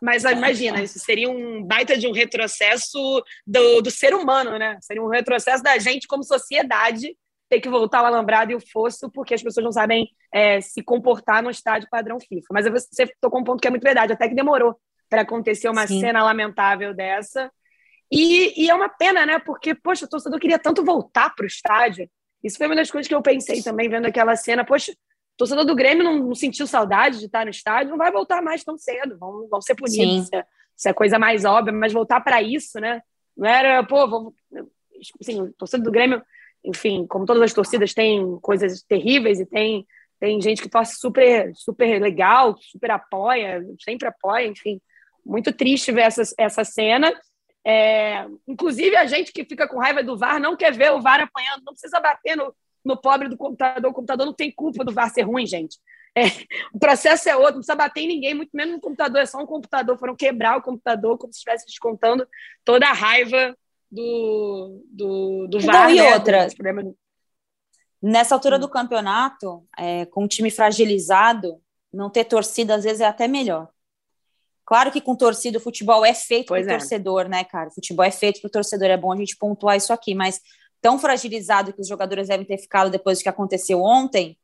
Mas 0.01 0.23
imagina, 0.23 0.81
isso 0.81 0.97
seria 0.97 1.29
um 1.29 1.63
baita 1.63 1.95
de 1.95 2.07
um 2.07 2.11
retrocesso 2.11 3.23
do, 3.45 3.81
do 3.81 3.91
ser 3.91 4.15
humano, 4.15 4.57
né? 4.57 4.77
Seria 4.81 5.03
um 5.03 5.07
retrocesso 5.07 5.63
da 5.63 5.77
gente 5.77 6.07
como 6.07 6.23
sociedade 6.23 7.15
ter 7.47 7.59
que 7.59 7.69
voltar 7.69 8.01
o 8.01 8.05
alambrado 8.05 8.51
e 8.51 8.55
o 8.55 8.61
fosso 8.71 9.11
porque 9.11 9.33
as 9.33 9.43
pessoas 9.43 9.63
não 9.63 9.73
sabem 9.73 10.09
é, 10.33 10.61
se 10.61 10.81
comportar 10.81 11.43
no 11.43 11.49
estádio 11.49 11.89
padrão 11.91 12.17
FIFA. 12.19 12.47
Mas 12.51 12.65
você 12.65 13.13
tocou 13.19 13.41
um 13.41 13.43
ponto 13.43 13.61
que 13.61 13.67
é 13.67 13.69
muito 13.69 13.83
verdade, 13.83 14.13
até 14.13 14.27
que 14.27 14.33
demorou 14.33 14.79
para 15.09 15.21
acontecer 15.21 15.67
uma 15.67 15.85
Sim. 15.85 15.99
cena 15.99 16.23
lamentável 16.23 16.93
dessa. 16.93 17.51
E, 18.09 18.63
e, 18.63 18.69
é 18.69 18.73
uma 18.73 18.89
pena, 18.89 19.25
né? 19.25 19.39
Porque, 19.39 19.75
poxa, 19.75 20.05
o 20.05 20.09
torcedor 20.09 20.39
queria 20.39 20.57
tanto 20.57 20.83
voltar 20.83 21.35
para 21.35 21.43
o 21.43 21.47
estádio. 21.47 22.09
Isso 22.43 22.57
foi 22.57 22.67
uma 22.67 22.75
das 22.75 22.89
coisas 22.89 23.07
que 23.07 23.15
eu 23.15 23.21
pensei 23.21 23.61
também, 23.61 23.89
vendo 23.89 24.05
aquela 24.05 24.35
cena. 24.35 24.65
Poxa, 24.65 24.93
torcedor 25.37 25.65
do 25.65 25.75
Grêmio 25.75 26.03
não, 26.03 26.17
não, 26.17 26.35
sentiu 26.35 26.67
saudade 26.67 27.19
de 27.19 27.25
estar 27.25 27.45
no 27.45 27.51
estádio, 27.51 27.91
não 27.91 27.97
vai 27.97 28.11
voltar 28.11 28.41
mais 28.41 28.63
tão 28.63 28.77
cedo, 28.77 29.17
vão, 29.17 29.47
vão 29.49 29.61
ser 29.61 29.75
punidos. 29.75 30.25
Isso 30.25 30.35
é, 30.35 30.45
isso 30.77 30.89
é 30.89 30.93
coisa 30.93 31.19
mais 31.19 31.45
óbvia, 31.45 31.73
mas 31.73 31.93
voltar 31.93 32.21
para 32.21 32.41
isso, 32.41 32.79
né? 32.79 33.01
Não 33.35 33.47
era, 33.47 33.83
pô, 33.83 34.07
vamos, 34.07 34.33
assim, 35.19 35.41
o 35.41 35.53
torcedor 35.53 35.85
do 35.85 35.91
Grêmio, 35.91 36.21
enfim, 36.63 37.05
como 37.07 37.25
todas 37.25 37.41
as 37.41 37.53
torcidas, 37.53 37.93
tem 37.93 38.37
coisas 38.39 38.83
terríveis 38.83 39.39
e 39.39 39.45
tem, 39.45 39.85
tem 40.19 40.39
gente 40.41 40.61
que 40.61 40.69
torce 40.69 40.95
super, 40.99 41.51
super 41.55 41.99
legal, 41.99 42.55
super 42.59 42.91
apoia, 42.91 43.63
sempre 43.83 44.07
apoia, 44.07 44.47
enfim. 44.47 44.79
Muito 45.25 45.53
triste 45.53 45.91
ver 45.91 46.01
essa, 46.01 46.21
essa 46.37 46.63
cena. 46.63 47.13
É, 47.65 48.25
inclusive, 48.47 48.95
a 48.95 49.05
gente 49.05 49.31
que 49.31 49.45
fica 49.45 49.67
com 49.67 49.79
raiva 49.79 50.03
do 50.03 50.17
VAR 50.17 50.39
não 50.39 50.55
quer 50.55 50.73
ver 50.73 50.91
o 50.91 51.01
VAR 51.01 51.21
apanhando, 51.21 51.63
não 51.63 51.73
precisa 51.73 51.99
bater 51.99 52.35
no, 52.35 52.53
no 52.83 52.99
pobre 52.99 53.29
do 53.29 53.37
computador. 53.37 53.91
O 53.91 53.93
computador 53.93 54.25
não 54.25 54.33
tem 54.33 54.51
culpa 54.51 54.83
do 54.83 54.93
VAR 54.93 55.11
ser 55.11 55.21
ruim, 55.21 55.45
gente. 55.45 55.77
É, 56.15 56.23
o 56.73 56.79
processo 56.79 57.29
é 57.29 57.35
outro, 57.35 57.53
não 57.53 57.59
precisa 57.59 57.75
bater 57.75 58.01
em 58.01 58.07
ninguém, 58.07 58.33
muito 58.33 58.49
menos 58.53 58.73
no 58.73 58.81
computador, 58.81 59.21
é 59.21 59.25
só 59.25 59.39
um 59.39 59.45
computador. 59.45 59.97
Foram 59.97 60.15
quebrar 60.15 60.57
o 60.57 60.61
computador 60.61 61.17
como 61.17 61.31
se 61.31 61.37
estivesse 61.37 61.65
descontando 61.65 62.27
toda 62.65 62.87
a 62.87 62.93
raiva 62.93 63.55
do, 63.89 64.83
do, 64.89 65.47
do 65.47 65.59
VAR. 65.59 65.87
Não, 65.87 65.89
e 65.89 65.97
né? 65.97 66.13
outra. 66.13 66.47
Nessa 68.01 68.33
altura 68.33 68.57
do 68.57 68.67
campeonato, 68.67 69.63
é, 69.77 70.05
com 70.07 70.25
o 70.25 70.27
time 70.27 70.49
fragilizado, 70.49 71.61
não 71.93 72.09
ter 72.09 72.25
torcida 72.25 72.75
às 72.75 72.83
vezes 72.83 73.01
é 73.01 73.05
até 73.05 73.27
melhor. 73.27 73.69
Claro 74.71 74.89
que 74.89 75.01
com 75.01 75.17
torcida 75.17 75.57
o 75.57 75.61
futebol 75.61 76.05
é 76.05 76.13
feito 76.13 76.47
para 76.47 76.61
o 76.61 76.63
é. 76.63 76.65
torcedor, 76.65 77.27
né, 77.27 77.43
cara? 77.43 77.67
O 77.67 77.73
futebol 77.73 78.05
é 78.05 78.09
feito 78.09 78.39
para 78.39 78.47
o 78.47 78.51
torcedor, 78.51 78.87
é 78.87 78.95
bom 78.95 79.11
a 79.11 79.17
gente 79.17 79.35
pontuar 79.35 79.75
isso 79.75 79.91
aqui, 79.91 80.15
mas 80.15 80.39
tão 80.81 80.97
fragilizado 80.97 81.73
que 81.73 81.81
os 81.81 81.89
jogadores 81.89 82.29
devem 82.29 82.45
ter 82.45 82.57
ficado 82.57 82.89
depois 82.89 83.19
do 83.19 83.23
que 83.23 83.27
aconteceu 83.27 83.81
ontem, 83.81 84.37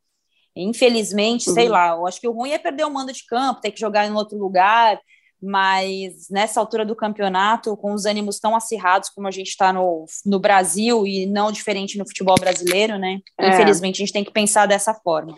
infelizmente, 0.54 1.48
uhum. 1.48 1.56
sei 1.56 1.70
lá, 1.70 1.96
eu 1.96 2.06
acho 2.06 2.20
que 2.20 2.28
o 2.28 2.34
ruim 2.34 2.52
é 2.52 2.58
perder 2.58 2.84
o 2.84 2.92
mando 2.92 3.14
de 3.14 3.26
campo, 3.26 3.62
ter 3.62 3.72
que 3.72 3.80
jogar 3.80 4.06
em 4.06 4.12
outro 4.12 4.38
lugar, 4.38 5.00
mas 5.42 6.30
nessa 6.30 6.60
altura 6.60 6.86
do 6.86 6.96
campeonato, 6.96 7.78
com 7.78 7.94
os 7.94 8.06
ânimos 8.06 8.40
tão 8.40 8.56
acirrados 8.56 9.10
como 9.10 9.28
a 9.28 9.32
gente 9.32 9.50
está 9.50 9.72
no, 9.72 10.06
no 10.26 10.40
Brasil 10.40 11.06
e 11.06 11.26
não 11.26 11.52
diferente 11.52 11.98
no 11.98 12.08
futebol 12.08 12.36
brasileiro, 12.40 12.98
né? 12.98 13.20
É. 13.38 13.50
Infelizmente, 13.50 13.96
a 13.96 14.06
gente 14.06 14.14
tem 14.14 14.24
que 14.24 14.32
pensar 14.32 14.66
dessa 14.66 14.94
forma. 14.94 15.36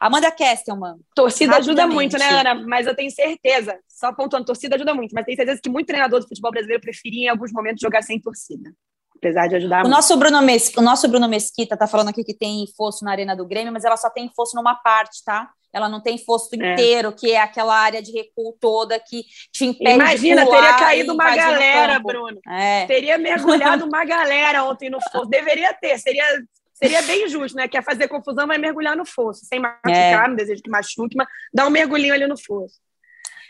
Amanda 0.00 0.30
Kestelman. 0.30 0.96
Torcida 1.14 1.56
ajuda 1.56 1.86
muito, 1.86 2.18
né, 2.18 2.28
Ana? 2.28 2.54
Mas 2.54 2.86
eu 2.86 2.94
tenho 2.94 3.10
certeza, 3.10 3.78
só 3.88 4.12
pontuando, 4.12 4.44
torcida 4.44 4.76
ajuda 4.76 4.94
muito, 4.94 5.12
mas 5.14 5.24
tenho 5.24 5.36
certeza 5.36 5.60
que 5.62 5.70
muito 5.70 5.86
treinador 5.86 6.20
do 6.20 6.28
futebol 6.28 6.50
brasileiro 6.50 6.82
preferia 6.82 7.26
em 7.26 7.30
alguns 7.30 7.52
momentos 7.52 7.80
jogar 7.80 8.02
sem 8.02 8.20
torcida. 8.20 8.72
Apesar 9.16 9.46
de 9.46 9.56
ajudar 9.56 9.78
o 9.78 9.80
muito. 9.80 9.90
Nosso 9.90 10.16
Bruno 10.16 10.42
Mes... 10.42 10.72
O 10.76 10.82
nosso 10.82 11.08
Bruno 11.08 11.28
Mesquita 11.28 11.76
tá 11.76 11.86
falando 11.86 12.08
aqui 12.08 12.22
que 12.22 12.34
tem 12.34 12.66
fosso 12.76 13.04
na 13.04 13.12
Arena 13.12 13.34
do 13.34 13.46
Grêmio, 13.46 13.72
mas 13.72 13.84
ela 13.84 13.96
só 13.96 14.10
tem 14.10 14.30
fosso 14.36 14.54
numa 14.56 14.74
parte, 14.74 15.24
tá? 15.24 15.48
Ela 15.74 15.88
não 15.88 16.00
tem 16.00 16.16
fosso 16.16 16.48
é. 16.54 16.72
inteiro, 16.72 17.12
que 17.12 17.32
é 17.32 17.40
aquela 17.40 17.76
área 17.76 18.00
de 18.00 18.12
recuo 18.12 18.56
toda 18.60 18.98
que 19.00 19.24
te 19.50 19.64
impede 19.64 19.96
Imagina, 19.96 20.46
teria 20.46 20.74
caído 20.78 21.12
uma 21.12 21.34
galera, 21.34 21.98
Bruno. 21.98 22.40
É. 22.48 22.86
Teria 22.86 23.18
mergulhado 23.18 23.84
uma 23.84 24.04
galera 24.04 24.62
ontem 24.62 24.88
no 24.88 24.98
fosso. 25.10 25.26
Deveria 25.26 25.74
ter, 25.74 25.98
seria, 25.98 26.24
seria 26.72 27.02
bem 27.02 27.28
justo, 27.28 27.56
né? 27.56 27.66
Quer 27.66 27.82
fazer 27.82 28.06
confusão, 28.06 28.46
vai 28.46 28.56
mergulhar 28.56 28.96
no 28.96 29.04
fosso, 29.04 29.44
sem 29.44 29.58
machucar, 29.58 29.90
é. 29.90 30.28
não 30.28 30.36
desejo 30.36 30.62
que 30.62 30.70
machuque, 30.70 31.16
mas 31.16 31.26
dá 31.52 31.66
um 31.66 31.70
mergulhinho 31.70 32.14
ali 32.14 32.28
no 32.28 32.38
fosso. 32.38 32.76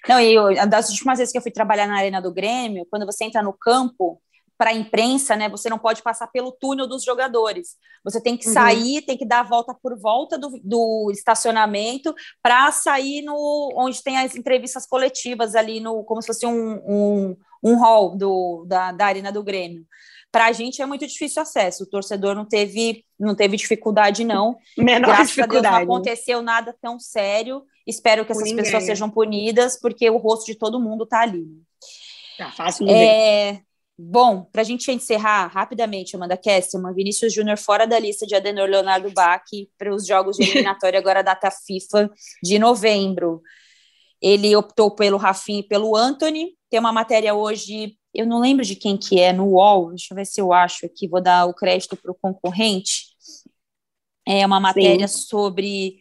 Não, 0.08 0.18
e 0.18 0.34
eu, 0.34 0.66
das 0.66 0.88
últimas 0.88 1.18
vezes 1.18 1.30
que 1.30 1.36
eu 1.36 1.42
fui 1.42 1.52
trabalhar 1.52 1.86
na 1.86 1.96
Arena 1.96 2.22
do 2.22 2.32
Grêmio, 2.32 2.86
quando 2.90 3.04
você 3.04 3.24
entra 3.24 3.42
no 3.42 3.52
campo, 3.52 4.20
para 4.56 4.70
a 4.70 4.74
imprensa, 4.74 5.36
né? 5.36 5.48
Você 5.48 5.68
não 5.68 5.78
pode 5.78 6.02
passar 6.02 6.28
pelo 6.28 6.52
túnel 6.52 6.86
dos 6.86 7.04
jogadores. 7.04 7.76
Você 8.04 8.20
tem 8.20 8.36
que 8.36 8.46
uhum. 8.46 8.52
sair, 8.52 9.02
tem 9.02 9.16
que 9.16 9.26
dar 9.26 9.40
a 9.40 9.44
volta 9.44 9.74
por 9.74 9.98
volta 9.98 10.38
do, 10.38 10.60
do 10.62 11.10
estacionamento 11.12 12.14
para 12.42 12.70
sair 12.70 13.22
no 13.22 13.72
onde 13.76 14.02
tem 14.02 14.18
as 14.18 14.34
entrevistas 14.36 14.86
coletivas 14.86 15.54
ali 15.54 15.80
no 15.80 16.04
como 16.04 16.20
se 16.20 16.26
fosse 16.28 16.46
um, 16.46 16.74
um, 16.86 17.36
um 17.62 17.76
hall 17.76 18.16
do, 18.16 18.64
da, 18.66 18.92
da 18.92 19.06
arena 19.06 19.32
do 19.32 19.42
Grêmio. 19.42 19.84
Para 20.30 20.46
a 20.46 20.52
gente 20.52 20.82
é 20.82 20.86
muito 20.86 21.06
difícil 21.06 21.42
acesso. 21.42 21.84
O 21.84 21.88
torcedor 21.88 22.34
não 22.34 22.44
teve 22.44 23.04
não 23.18 23.34
teve 23.34 23.56
dificuldade 23.56 24.24
não. 24.24 24.56
Menor 24.76 25.08
Graças 25.08 25.28
dificuldade. 25.28 25.66
a 25.66 25.70
Deus 25.70 25.86
não 25.86 25.94
aconteceu 25.94 26.42
nada 26.42 26.76
tão 26.80 26.98
sério. 26.98 27.62
Espero 27.86 28.24
que 28.24 28.32
essas 28.32 28.52
pessoas 28.52 28.84
sejam 28.84 29.10
punidas 29.10 29.78
porque 29.80 30.08
o 30.10 30.16
rosto 30.16 30.46
de 30.46 30.56
todo 30.56 30.80
mundo 30.80 31.04
está 31.04 31.20
ali. 31.20 31.44
Tá 32.36 32.50
fácil 32.50 32.88
é... 32.88 33.52
ver. 33.52 33.64
Bom, 33.96 34.44
para 34.50 34.62
a 34.62 34.64
gente 34.64 34.90
encerrar 34.90 35.46
rapidamente, 35.46 36.16
Amanda 36.16 36.36
Kesselman, 36.36 36.92
Vinícius 36.92 37.32
Júnior 37.32 37.56
fora 37.56 37.86
da 37.86 37.96
lista 37.96 38.26
de 38.26 38.34
Adenor 38.34 38.68
Leonardo 38.68 39.08
Bach 39.12 39.44
para 39.78 39.94
os 39.94 40.04
jogos 40.04 40.36
de 40.36 40.42
eliminatória 40.50 40.98
agora 40.98 41.22
data 41.22 41.48
FIFA 41.50 42.10
de 42.42 42.58
novembro. 42.58 43.40
Ele 44.20 44.56
optou 44.56 44.90
pelo 44.90 45.16
Rafinha 45.16 45.60
e 45.60 45.68
pelo 45.68 45.94
Anthony. 45.94 46.56
Tem 46.68 46.80
uma 46.80 46.92
matéria 46.92 47.34
hoje, 47.34 47.96
eu 48.12 48.26
não 48.26 48.40
lembro 48.40 48.64
de 48.64 48.74
quem 48.74 48.96
que 48.96 49.20
é, 49.20 49.32
no 49.32 49.44
UOL, 49.50 49.90
deixa 49.90 50.12
eu 50.12 50.16
ver 50.16 50.26
se 50.26 50.40
eu 50.40 50.52
acho 50.52 50.86
aqui, 50.86 51.06
vou 51.06 51.22
dar 51.22 51.46
o 51.46 51.54
crédito 51.54 51.96
para 51.96 52.10
o 52.10 52.16
concorrente. 52.20 53.14
É 54.26 54.44
uma 54.44 54.58
matéria 54.58 55.06
Sim. 55.06 55.22
sobre 55.28 56.00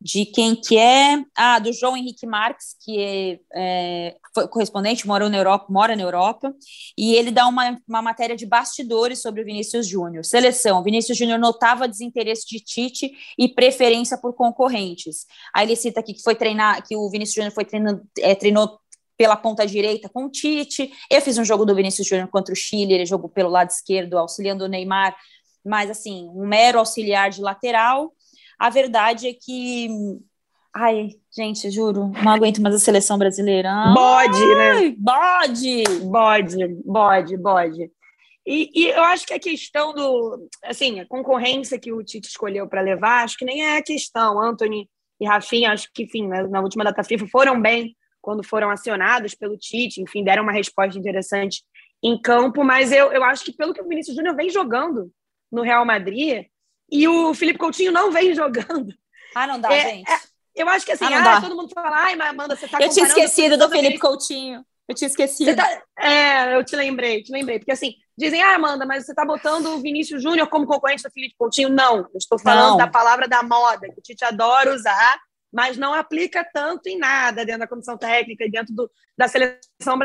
de 0.00 0.24
quem 0.24 0.56
que 0.56 0.78
é, 0.78 1.22
ah, 1.36 1.58
do 1.58 1.72
João 1.72 1.96
Henrique 1.96 2.26
Marques, 2.26 2.74
que 2.82 2.98
é, 2.98 3.40
é, 3.54 4.16
foi 4.34 4.48
correspondente, 4.48 5.06
mora 5.06 5.28
na 5.28 5.36
Europa, 5.36 5.66
mora 5.68 5.94
na 5.94 6.02
Europa, 6.02 6.54
e 6.96 7.14
ele 7.14 7.30
dá 7.30 7.46
uma, 7.46 7.78
uma 7.86 8.00
matéria 8.00 8.34
de 8.34 8.46
bastidores 8.46 9.20
sobre 9.20 9.42
o 9.42 9.44
Vinícius 9.44 9.86
Júnior. 9.86 10.24
Seleção, 10.24 10.82
Vinícius 10.82 11.18
Júnior 11.18 11.38
notava 11.38 11.86
desinteresse 11.86 12.46
de 12.46 12.60
Tite 12.60 13.12
e 13.38 13.48
preferência 13.48 14.16
por 14.16 14.32
concorrentes. 14.32 15.26
Aí 15.54 15.66
ele 15.66 15.76
cita 15.76 16.00
aqui 16.00 16.14
que 16.14 16.22
foi 16.22 16.34
treinar, 16.34 16.82
que 16.86 16.96
o 16.96 17.10
Vinícius 17.10 17.34
Júnior 17.34 17.52
foi 17.52 17.66
treinando, 17.66 18.02
é, 18.18 18.34
treinou 18.34 18.80
pela 19.18 19.36
ponta 19.36 19.66
direita 19.66 20.08
com 20.08 20.24
o 20.24 20.30
Tite. 20.30 20.90
Eu 21.10 21.20
fiz 21.20 21.36
um 21.36 21.44
jogo 21.44 21.66
do 21.66 21.74
Vinícius 21.74 22.08
Júnior 22.08 22.28
contra 22.28 22.54
o 22.54 22.56
Chile, 22.56 22.94
ele 22.94 23.04
jogou 23.04 23.28
pelo 23.28 23.50
lado 23.50 23.68
esquerdo, 23.68 24.16
auxiliando 24.16 24.64
o 24.64 24.66
Neymar, 24.66 25.14
mas 25.62 25.90
assim, 25.90 26.26
um 26.34 26.46
mero 26.46 26.78
auxiliar 26.78 27.28
de 27.28 27.42
lateral. 27.42 28.14
A 28.60 28.68
verdade 28.68 29.26
é 29.26 29.32
que. 29.32 29.88
Ai, 30.76 31.08
gente, 31.34 31.70
juro, 31.70 32.12
não 32.22 32.32
aguento 32.32 32.60
mais 32.60 32.74
a 32.74 32.78
seleção 32.78 33.18
brasileira. 33.18 33.70
Bode, 33.94 34.54
né? 34.54 34.94
Bode! 34.98 35.84
Bode, 36.04 36.68
bode, 36.84 37.36
bode. 37.38 37.90
E, 38.46 38.70
e, 38.74 38.88
eu 38.90 39.02
acho 39.04 39.26
que 39.26 39.32
a 39.32 39.40
questão 39.40 39.94
do. 39.94 40.46
Assim, 40.62 41.00
a 41.00 41.06
concorrência 41.06 41.78
que 41.78 41.90
o 41.90 42.04
Tite 42.04 42.28
escolheu 42.28 42.68
para 42.68 42.82
levar, 42.82 43.24
acho 43.24 43.38
que 43.38 43.46
nem 43.46 43.64
é 43.64 43.78
a 43.78 43.82
questão. 43.82 44.38
Anthony 44.38 44.88
e 45.18 45.26
Rafinha, 45.26 45.72
acho 45.72 45.88
que, 45.94 46.02
enfim, 46.02 46.28
na, 46.28 46.46
na 46.46 46.60
última 46.60 46.84
data 46.84 47.02
FIFA 47.02 47.26
foram 47.28 47.60
bem 47.60 47.96
quando 48.20 48.44
foram 48.44 48.68
acionados 48.68 49.34
pelo 49.34 49.56
Tite, 49.56 50.02
enfim, 50.02 50.22
deram 50.22 50.42
uma 50.42 50.52
resposta 50.52 50.98
interessante 50.98 51.64
em 52.02 52.20
campo, 52.20 52.62
mas 52.62 52.92
eu, 52.92 53.10
eu 53.10 53.24
acho 53.24 53.42
que 53.42 53.52
pelo 53.52 53.72
que 53.72 53.80
o 53.80 53.88
Vinícius 53.88 54.16
Júnior 54.16 54.36
vem 54.36 54.50
jogando 54.50 55.10
no 55.50 55.62
Real 55.62 55.84
Madrid, 55.86 56.46
e 56.90 57.06
o 57.06 57.34
Felipe 57.34 57.58
Coutinho 57.58 57.92
não 57.92 58.10
vem 58.10 58.34
jogando. 58.34 58.92
Ah, 59.34 59.46
não 59.46 59.60
dá, 59.60 59.72
é, 59.72 59.90
gente. 59.90 60.10
É, 60.10 60.18
eu 60.54 60.68
acho 60.68 60.84
que 60.84 60.92
assim, 60.92 61.04
ah, 61.04 61.36
ah 61.36 61.40
todo 61.40 61.56
mundo 61.56 61.70
fala, 61.72 61.96
ai, 61.96 62.16
mas 62.16 62.30
Amanda, 62.30 62.56
você 62.56 62.66
tá 62.66 62.78
Eu 62.80 62.90
tinha 62.90 63.06
esquecido 63.06 63.56
do 63.56 63.68
Felipe 63.68 63.98
Coutinho. 63.98 64.64
Eu 64.88 64.94
tinha 64.94 65.06
esquecido. 65.06 65.54
Tá... 65.54 65.82
É, 65.96 66.56
eu 66.56 66.64
te 66.64 66.74
lembrei, 66.74 67.22
te 67.22 67.30
lembrei. 67.30 67.60
Porque 67.60 67.70
assim, 67.70 67.94
dizem, 68.18 68.42
ah, 68.42 68.56
Amanda, 68.56 68.84
mas 68.84 69.06
você 69.06 69.14
tá 69.14 69.24
botando 69.24 69.66
o 69.66 69.80
Vinícius 69.80 70.20
Júnior 70.20 70.48
como 70.48 70.66
concorrente 70.66 71.04
do 71.04 71.10
Felipe 71.12 71.36
Coutinho. 71.38 71.68
Não, 71.68 71.98
eu 71.98 72.18
estou 72.18 72.38
falando 72.38 72.70
não. 72.70 72.76
da 72.76 72.88
palavra 72.88 73.28
da 73.28 73.40
moda, 73.40 73.86
que 73.86 74.00
o 74.00 74.02
Tite 74.02 74.24
adora 74.24 74.74
usar, 74.74 75.16
mas 75.52 75.76
não 75.76 75.94
aplica 75.94 76.44
tanto 76.52 76.88
em 76.88 76.98
nada 76.98 77.44
dentro 77.44 77.60
da 77.60 77.68
comissão 77.68 77.96
técnica 77.96 78.44
e 78.44 78.50
dentro 78.50 78.74
do, 78.74 78.90
da 79.16 79.28
seleção 79.28 79.96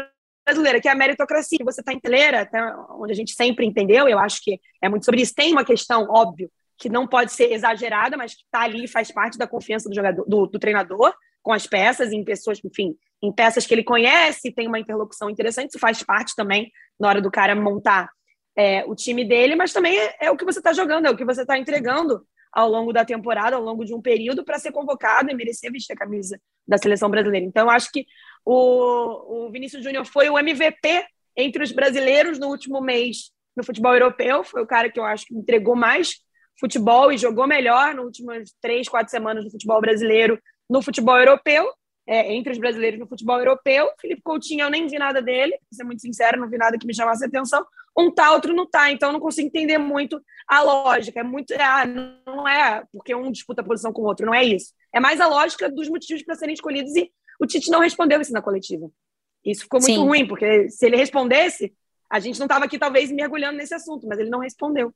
brasileira, 0.46 0.80
que 0.80 0.88
é 0.88 0.92
a 0.92 0.96
meritocracia. 0.96 1.66
Você 1.66 1.82
está 1.82 1.92
inteira, 1.92 2.42
até 2.42 2.62
onde 2.92 3.12
a 3.12 3.16
gente 3.16 3.34
sempre 3.34 3.66
entendeu, 3.66 4.08
eu 4.08 4.20
acho 4.20 4.40
que 4.44 4.60
é 4.84 4.88
muito 4.88 5.06
sobre 5.06 5.22
isso. 5.22 5.34
Tem 5.34 5.52
uma 5.52 5.66
questão, 5.66 6.06
óbvio, 6.10 6.52
que 6.78 6.90
não 6.90 7.08
pode 7.08 7.32
ser 7.32 7.52
exagerada, 7.52 8.18
mas 8.18 8.34
que 8.34 8.44
está 8.44 8.62
ali 8.62 8.88
faz 8.88 9.12
parte 9.12 9.38
da 9.38 9.48
confiança 9.48 9.90
do 9.90 9.96
jogador, 9.96 10.26
do, 10.28 10.48
do, 10.48 10.60
treinador 10.60 11.14
com 11.42 11.54
as 11.54 11.68
peças, 11.68 12.12
em 12.12 12.24
pessoas, 12.24 12.60
enfim, 12.64 12.96
em 13.22 13.32
peças 13.32 13.66
que 13.66 13.74
ele 13.74 13.84
conhece, 13.84 14.52
tem 14.52 14.68
uma 14.68 14.80
interlocução 14.80 15.30
interessante, 15.30 15.70
isso 15.70 15.80
faz 15.80 16.02
parte 16.04 16.34
também 16.36 16.72
na 17.00 17.08
hora 17.08 17.22
do 17.22 17.32
cara 17.32 17.56
montar 17.56 18.10
é, 18.58 18.84
o 18.86 18.96
time 18.96 19.24
dele, 19.24 19.56
mas 19.56 19.72
também 19.72 19.98
é, 19.98 20.16
é 20.22 20.32
o 20.32 20.38
que 20.38 20.46
você 20.46 20.60
está 20.60 20.74
jogando, 20.74 21.06
é 21.06 21.10
o 21.10 21.18
que 21.18 21.26
você 21.26 21.42
está 21.42 21.58
entregando 21.58 22.26
ao 22.52 22.70
longo 22.70 22.94
da 22.94 23.04
temporada, 23.04 23.58
ao 23.58 23.62
longo 23.62 23.84
de 23.84 23.94
um 23.94 24.02
período, 24.02 24.44
para 24.44 24.58
ser 24.58 24.72
convocado 24.72 25.30
e 25.30 25.36
merecer 25.36 25.72
vestir 25.72 25.94
a 25.94 25.98
camisa 25.98 26.40
da 26.66 26.78
seleção 26.78 27.10
brasileira. 27.10 27.46
Então, 27.46 27.70
acho 27.70 27.92
que 27.92 28.06
o, 28.46 29.48
o 29.48 29.52
Vinícius 29.52 29.84
Júnior 29.84 30.06
foi 30.06 30.30
o 30.30 30.40
MVP 30.40 31.06
entre 31.36 31.62
os 31.64 31.72
brasileiros 31.72 32.40
no 32.40 32.48
último 32.48 32.80
mês 32.80 33.32
no 33.56 33.64
futebol 33.64 33.94
europeu, 33.94 34.44
foi 34.44 34.62
o 34.62 34.68
cara 34.68 34.90
que 34.90 35.00
eu 35.00 35.06
acho 35.06 35.26
que 35.26 35.36
entregou 35.36 35.76
mais 35.76 36.16
futebol 36.60 37.12
e 37.12 37.18
jogou 37.18 37.48
melhor 37.48 37.94
nas 37.94 38.06
últimas 38.06 38.54
três, 38.62 38.88
quatro 38.88 39.12
semanas 39.12 39.44
no 39.44 39.52
futebol 39.52 39.80
brasileiro, 39.82 40.40
no 40.70 40.82
futebol 40.82 41.18
europeu, 41.18 41.68
é, 42.08 42.34
entre 42.34 42.52
os 42.52 42.58
brasileiros 42.58 43.00
no 43.00 43.08
futebol 43.08 43.38
europeu. 43.40 43.90
Felipe 44.00 44.22
Coutinho, 44.22 44.64
eu 44.64 44.70
nem 44.70 44.88
vi 44.88 44.98
nada 44.98 45.22
dele, 45.22 45.52
pra 45.52 45.78
ser 45.78 45.84
muito 45.84 46.02
sincero, 46.02 46.40
não 46.40 46.50
vi 46.50 46.58
nada 46.58 46.78
que 46.78 46.86
me 46.86 46.94
chamasse 46.94 47.24
a 47.24 47.28
atenção. 47.28 47.66
Um 47.98 48.12
tá, 48.12 48.32
outro 48.32 48.54
não 48.54 48.68
tá, 48.68 48.92
então 48.92 49.12
não 49.12 49.20
consigo 49.20 49.48
entender 49.48 49.78
muito 49.78 50.22
a 50.48 50.62
lógica. 50.62 51.22
É 51.22 51.24
muito. 51.24 51.54
Ah, 51.60 51.86
não 51.86 52.48
é 52.48 52.84
porque 52.92 53.16
um 53.16 53.32
disputa 53.32 53.62
a 53.62 53.66
posição 53.66 53.94
com 53.94 54.02
o 54.02 54.06
outro, 54.06 54.26
não 54.26 54.34
é 54.34 54.44
isso. 54.44 54.74
É 54.94 55.00
mais 55.00 55.20
a 55.20 55.28
lógica 55.28 55.70
dos 55.70 55.90
motivos 55.90 56.24
para 56.24 56.36
serem 56.36 56.54
escolhidos 56.54 56.96
e 56.96 57.12
o 57.40 57.46
Tite 57.46 57.72
não 57.72 57.80
respondeu 57.80 58.20
isso 58.22 58.34
na 58.34 58.42
coletiva. 58.42 58.90
Isso 59.44 59.64
ficou 59.64 59.80
muito 59.80 59.94
Sim. 59.94 60.06
ruim, 60.06 60.28
porque 60.28 60.70
se 60.70 60.86
ele 60.86 60.96
respondesse, 60.96 61.74
a 62.10 62.20
gente 62.20 62.40
não 62.40 62.46
estava 62.46 62.66
aqui 62.66 62.80
talvez 62.80 63.12
mergulhando 63.12 63.58
nesse 63.58 63.74
assunto, 63.74 64.08
mas 64.08 64.20
ele 64.20 64.30
não 64.30 64.40
respondeu. 64.40 64.94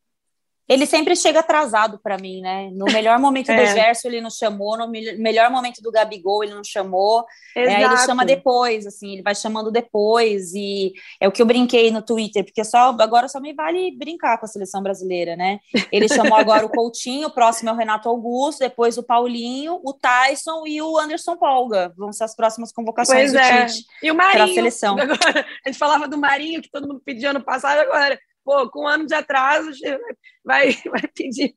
Ele 0.69 0.85
sempre 0.85 1.15
chega 1.15 1.39
atrasado 1.39 1.97
para 1.97 2.17
mim, 2.17 2.41
né? 2.41 2.69
No 2.71 2.85
melhor 2.85 3.17
momento 3.17 3.49
é. 3.51 3.65
do 3.65 3.71
Gerson 3.73 4.07
ele 4.07 4.21
não 4.21 4.29
chamou, 4.29 4.77
no 4.77 4.87
melhor 4.87 5.49
momento 5.49 5.81
do 5.81 5.91
Gabigol 5.91 6.43
ele 6.43 6.53
não 6.53 6.63
chamou. 6.63 7.25
É, 7.55 7.83
ele 7.83 7.97
chama 7.97 8.23
depois, 8.23 8.85
assim, 8.85 9.13
ele 9.13 9.23
vai 9.23 9.33
chamando 9.33 9.71
depois 9.71 10.53
e 10.53 10.93
é 11.19 11.27
o 11.27 11.31
que 11.31 11.41
eu 11.41 11.45
brinquei 11.45 11.89
no 11.89 12.03
Twitter, 12.03 12.43
porque 12.45 12.63
só 12.63 12.95
agora 12.99 13.27
só 13.27 13.39
me 13.39 13.53
vale 13.53 13.97
brincar 13.97 14.37
com 14.37 14.45
a 14.45 14.47
seleção 14.47 14.83
brasileira, 14.83 15.35
né? 15.35 15.59
Ele 15.91 16.07
chamou 16.07 16.37
agora 16.37 16.65
o 16.65 16.69
Coutinho, 16.69 17.29
o 17.29 17.31
próximo 17.31 17.69
é 17.69 17.73
o 17.73 17.75
Renato 17.75 18.07
Augusto, 18.07 18.59
depois 18.59 18.97
o 18.97 19.03
Paulinho, 19.03 19.81
o 19.83 19.93
Tyson 19.93 20.67
e 20.67 20.81
o 20.81 20.99
Anderson 20.99 21.35
Polga. 21.35 21.91
Vão 21.97 22.13
ser 22.13 22.25
as 22.25 22.35
próximas 22.35 22.71
convocações 22.71 23.31
pois 23.31 23.33
do 23.33 23.39
é. 23.39 23.65
Tite 23.65 23.85
e 24.03 24.11
o 24.11 24.15
Marinho, 24.15 24.35
para 24.35 24.51
a 24.51 24.53
seleção. 24.53 24.97
Agora, 24.99 25.45
a 25.65 25.69
gente 25.69 25.79
falava 25.79 26.07
do 26.07 26.17
Marinho 26.17 26.61
que 26.61 26.69
todo 26.69 26.87
mundo 26.87 27.01
pediu 27.03 27.31
ano 27.31 27.41
passado 27.41 27.79
agora 27.79 28.19
pô, 28.49 28.67
com 28.67 28.81
um 28.85 28.87
ano 28.87 29.05
de 29.05 29.13
atraso, 29.13 29.69
vai, 30.43 30.71
vai 30.85 31.03
pedir 31.15 31.53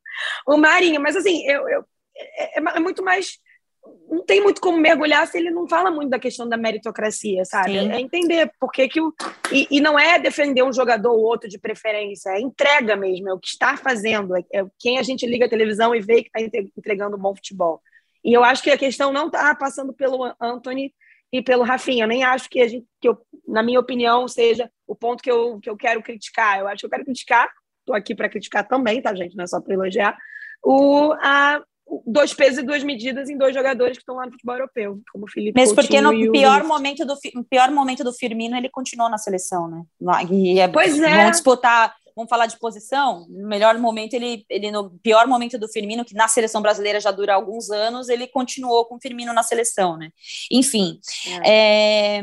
o 0.47 0.59
Marinho. 0.59 1.01
Mas, 1.01 1.17
assim, 1.17 1.43
eu, 1.47 1.67
eu 1.67 1.85
é, 2.15 2.59
é, 2.59 2.63
é, 2.77 2.81
muito 2.81 3.03
mais. 3.03 3.39
Não 4.09 4.25
tem 4.25 4.41
muito 4.43 4.61
como 4.61 4.79
mergulhar 4.79 5.27
se 5.27 5.39
ele 5.39 5.51
não 5.51 5.67
fala 5.67 5.91
muito 5.91 6.11
da 6.11 6.19
questão 6.19 6.47
da 6.47 6.57
meritocracia, 6.57 7.45
sabe? 7.45 7.81
Sim. 7.81 7.91
É 7.91 7.99
entender 7.99 8.53
por 8.61 8.71
que, 8.71 8.87
que 8.89 9.01
o. 9.01 9.13
E, 9.51 9.67
e, 9.71 9.81
não 9.81 9.99
é 9.99 10.19
defender 10.19 10.63
um 10.63 10.73
jogador 10.73 11.13
ou 11.13 11.25
outro 11.25 11.49
de 11.49 11.59
preferência, 11.59 12.31
é 12.31 12.41
entrega 12.41 12.95
mesmo, 12.95 13.31
é 13.31 13.33
o 13.33 13.41
que 13.41 13.49
está 13.49 13.77
fazendo, 13.77 14.37
é, 14.37 14.45
é 14.53 14.65
quem 14.79 14.99
a 14.99 15.03
gente 15.03 15.27
liga 15.27 15.47
a 15.47 15.51
televisão 15.51 15.95
e 15.95 16.01
vê 16.01 16.23
que 16.23 16.31
está 16.37 16.61
entregando 16.77 17.19
bom 17.19 17.35
futebol. 17.35 17.81
E 18.25 18.33
eu 18.33 18.45
acho 18.45 18.63
que 18.63 18.71
a 18.71 18.79
questão 18.79 19.13
não 19.13 19.27
está 19.27 19.53
passando 19.55 19.93
pelo 19.93 20.33
Anthony 20.41 20.95
e 21.33 21.43
pelo 21.43 21.65
Rafinha. 21.65 22.05
Eu 22.05 22.09
nem 22.09 22.23
acho 22.23 22.49
que 22.49 22.61
a 22.61 22.69
gente, 22.69 22.87
que 23.01 23.09
eu, 23.09 23.19
na 23.49 23.63
minha 23.63 23.81
opinião, 23.81 24.29
seja 24.29 24.71
o 24.87 24.95
ponto 24.95 25.23
que 25.23 25.31
eu, 25.31 25.59
que 25.61 25.71
eu 25.71 25.77
quero 25.77 26.03
criticar. 26.03 26.59
Eu 26.59 26.69
acho 26.69 26.81
que 26.81 26.87
eu 26.87 26.91
quero 26.91 27.05
criticar, 27.05 27.49
estou 27.81 27.97
aqui 27.97 28.15
para 28.15 28.29
criticar 28.29 28.67
também, 28.69 29.01
tá, 29.01 29.15
gente? 29.15 29.35
Não 29.37 29.45
é 29.45 29.47
só 29.47 29.61
para 29.61 29.75
elogiar, 29.75 30.17
o, 30.63 31.13
a, 31.15 31.63
dois 32.07 32.33
pesos 32.33 32.59
e 32.59 32.63
duas 32.63 32.83
medidas 32.83 33.29
em 33.29 33.37
dois 33.37 33.55
jogadores 33.55 33.97
que 33.97 34.03
estão 34.03 34.17
lá 34.17 34.27
no 34.27 34.33
futebol 34.33 34.55
europeu, 34.55 35.01
como 35.13 35.25
o 35.25 35.31
Felipe 35.31 35.59
Mesmo 35.59 35.75
porque 35.75 36.01
no 36.01 36.11
pior 36.31 36.63
momento, 36.65 37.05
do, 37.05 37.17
pior 37.49 37.71
momento 37.71 38.05
do 38.05 38.13
Firmino 38.13 38.57
ele 38.57 38.69
continuou 38.69 39.11
na 39.11 39.19
seleção, 39.19 39.69
né? 39.69 39.83
E 40.31 40.61
é, 40.61 40.69
pois 40.69 40.99
é. 41.01 41.23
Vão 41.23 41.31
disputar 41.31 41.95
vamos 42.15 42.29
falar 42.29 42.47
de 42.47 42.59
posição, 42.59 43.27
no 43.29 43.49
melhor 43.49 43.79
momento, 43.79 44.15
ele, 44.15 44.45
ele 44.49 44.71
no 44.71 44.91
pior 45.03 45.27
momento 45.27 45.59
do 45.59 45.69
Firmino, 45.69 46.05
que 46.05 46.15
na 46.15 46.29
seleção 46.29 46.63
brasileira 46.63 47.01
já 47.01 47.11
dura 47.11 47.35
alguns 47.35 47.71
anos, 47.71 48.09
ele 48.09 48.27
continuou 48.27 48.85
com 48.87 48.97
o 48.97 49.01
Firmino 49.01 49.33
na 49.33 49.43
seleção, 49.43 49.97
né? 49.97 50.11
Enfim, 50.51 50.99
é. 51.45 52.19
É, 52.19 52.23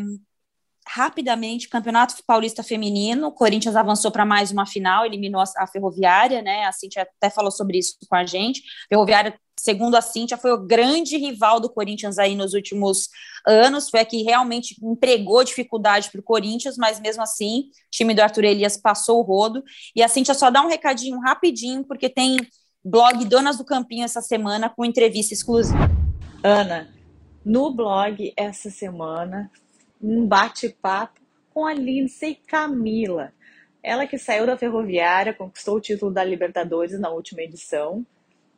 rapidamente, 0.91 1.69
Campeonato 1.69 2.15
Paulista 2.25 2.63
Feminino, 2.63 3.27
o 3.27 3.31
Corinthians 3.31 3.75
avançou 3.75 4.09
para 4.09 4.25
mais 4.25 4.49
uma 4.49 4.65
final, 4.65 5.05
eliminou 5.05 5.39
a, 5.39 5.45
a, 5.57 5.67
Ferroviária, 5.67 6.41
né? 6.41 6.65
A 6.65 6.71
Cintia 6.71 7.03
até 7.03 7.29
falou 7.29 7.51
sobre 7.51 7.77
isso 7.77 7.95
com 8.09 8.15
a 8.15 8.25
gente. 8.25 8.63
Ferroviária, 8.89 9.39
segundo 9.55 9.95
a 9.95 10.01
Cintia, 10.01 10.35
foi 10.35 10.51
o 10.51 10.65
grande 10.65 11.15
rival 11.15 11.59
do 11.59 11.69
Corinthians 11.69 12.17
aí 12.17 12.35
nos 12.35 12.55
últimos 12.55 13.07
anos, 13.45 13.87
foi 13.87 13.99
a 13.99 14.05
que 14.05 14.23
realmente 14.23 14.75
empregou 14.81 15.43
dificuldade 15.43 16.09
para 16.09 16.21
o 16.21 16.23
Corinthians, 16.23 16.75
mas 16.75 16.99
mesmo 16.99 17.21
assim, 17.21 17.69
o 17.69 17.91
time 17.91 18.15
do 18.15 18.21
Arthur 18.21 18.45
Elias 18.45 18.75
passou 18.75 19.19
o 19.19 19.23
rodo. 19.23 19.63
E 19.95 20.01
a 20.01 20.07
Cintia 20.07 20.33
só 20.33 20.49
dá 20.49 20.63
um 20.63 20.69
recadinho 20.69 21.19
rapidinho, 21.19 21.83
porque 21.83 22.09
tem 22.09 22.37
blog 22.83 23.23
Donas 23.25 23.57
do 23.57 23.65
Campinho 23.65 24.05
essa 24.05 24.21
semana 24.21 24.69
com 24.69 24.83
entrevista 24.83 25.35
exclusiva. 25.35 25.87
Ana, 26.43 26.89
no 27.45 27.69
blog 27.69 28.33
essa 28.35 28.71
semana 28.71 29.51
um 30.01 30.25
bate-papo 30.25 31.19
com 31.53 31.65
a 31.65 31.73
Lindsay 31.73 32.35
Camila. 32.47 33.33
Ela 33.81 34.05
que 34.05 34.17
saiu 34.17 34.45
da 34.45 34.57
Ferroviária, 34.57 35.33
conquistou 35.33 35.77
o 35.77 35.81
título 35.81 36.11
da 36.11 36.23
Libertadores 36.23 36.99
na 36.99 37.09
última 37.09 37.41
edição 37.41 38.05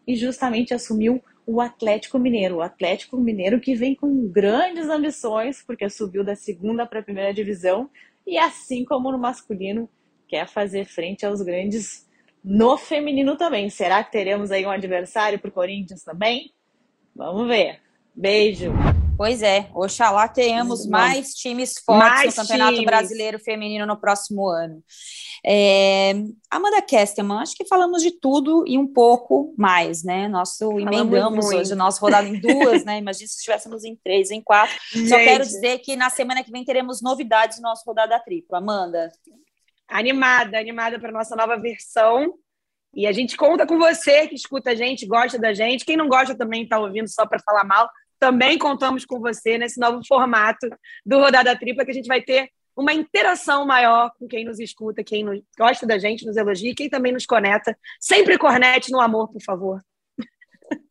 e 0.06 0.16
justamente 0.16 0.74
assumiu 0.74 1.22
o 1.46 1.62
Atlético 1.62 2.18
Mineiro. 2.18 2.58
O 2.58 2.62
Atlético 2.62 3.18
Mineiro 3.18 3.60
que 3.60 3.76
vem 3.76 3.96
com 3.96 4.28
grandes 4.28 4.88
ambições, 4.90 5.64
porque 5.64 5.90
subiu 5.90 6.24
da 6.24 6.36
segunda 6.36 6.86
para 6.86 7.00
a 7.00 7.04
primeira 7.04 7.34
divisão 7.34 7.90
e, 8.26 8.38
assim 8.38 8.84
como 8.84 9.12
no 9.12 9.18
masculino, 9.18 9.90
quer 10.28 10.48
fazer 10.48 10.86
frente 10.86 11.26
aos 11.26 11.42
grandes 11.42 12.10
no 12.44 12.78
feminino 12.78 13.36
também. 13.36 13.70
Será 13.70 14.04
que 14.04 14.12
teremos 14.12 14.52
aí 14.52 14.66
um 14.66 14.72
adversário 14.72 15.40
para 15.40 15.50
o 15.50 15.54
Corinthians 15.54 16.04
também? 16.04 16.52
Vamos 17.16 17.48
ver. 17.48 17.80
Beijo! 18.16 18.72
Pois 19.22 19.44
é, 19.44 19.70
oxalá 19.76 20.28
tenhamos 20.28 20.88
mais 20.88 21.36
times 21.36 21.76
fortes 21.86 22.10
mais 22.10 22.36
no 22.36 22.42
Campeonato 22.42 22.72
times. 22.72 22.86
Brasileiro 22.88 23.38
Feminino 23.38 23.86
no 23.86 23.96
próximo 23.96 24.50
ano. 24.50 24.84
É, 25.46 26.14
Amanda 26.50 26.82
Kesterman, 26.82 27.38
acho 27.38 27.54
que 27.56 27.68
falamos 27.68 28.02
de 28.02 28.20
tudo 28.20 28.64
e 28.66 28.80
um 28.80 28.88
pouco 28.88 29.54
mais, 29.56 30.04
né? 30.04 30.28
Nosso 30.28 30.72
emendamos 30.80 31.46
hoje, 31.52 31.76
nosso 31.76 32.02
rodado 32.02 32.30
em 32.30 32.42
duas, 32.42 32.84
né? 32.84 32.98
Imagina 32.98 33.28
se 33.28 33.36
estivéssemos 33.36 33.84
em 33.84 33.96
três, 34.04 34.32
em 34.32 34.42
quatro. 34.42 34.76
Gente. 34.92 35.10
Só 35.10 35.18
quero 35.18 35.44
dizer 35.44 35.78
que 35.78 35.96
na 35.96 36.10
semana 36.10 36.44
que 36.44 36.52
vem 36.52 36.66
teremos 36.66 37.00
novidades 37.00 37.58
no 37.58 37.70
nosso 37.70 37.84
rodada 37.86 38.20
triplo. 38.22 38.58
Amanda. 38.58 39.12
Animada, 39.88 40.58
animada 40.58 41.00
para 41.00 41.12
nossa 41.12 41.36
nova 41.36 41.58
versão. 41.58 42.34
E 42.92 43.06
a 43.06 43.12
gente 43.12 43.38
conta 43.38 43.68
com 43.68 43.78
você 43.78 44.28
que 44.28 44.34
escuta 44.34 44.72
a 44.72 44.76
gente, 44.76 45.06
gosta 45.06 45.38
da 45.38 45.54
gente. 45.54 45.86
Quem 45.86 45.96
não 45.96 46.08
gosta 46.08 46.34
também 46.34 46.64
está 46.64 46.80
ouvindo 46.80 47.08
só 47.08 47.28
para 47.28 47.38
falar 47.38 47.64
mal 47.64 47.88
também 48.22 48.56
contamos 48.56 49.04
com 49.04 49.20
você 49.20 49.58
nesse 49.58 49.80
novo 49.80 50.00
formato 50.08 50.70
do 51.04 51.18
Rodada 51.18 51.58
Tripla, 51.58 51.84
que 51.84 51.90
a 51.90 51.94
gente 51.94 52.08
vai 52.08 52.22
ter 52.22 52.52
uma 52.78 52.94
interação 52.94 53.66
maior 53.66 54.12
com 54.20 54.28
quem 54.28 54.46
nos 54.46 54.60
escuta, 54.60 55.04
quem 55.04 55.24
nos, 55.24 55.42
gosta 55.58 55.88
da 55.88 55.98
gente, 55.98 56.24
nos 56.24 56.38
elogia, 56.38 56.76
quem 56.76 56.88
também 56.88 57.12
nos 57.12 57.26
conecta. 57.26 57.76
Sempre 58.00 58.38
cornete 58.38 58.92
no 58.92 59.02
amor, 59.02 59.28
por 59.30 59.42
favor. 59.42 59.82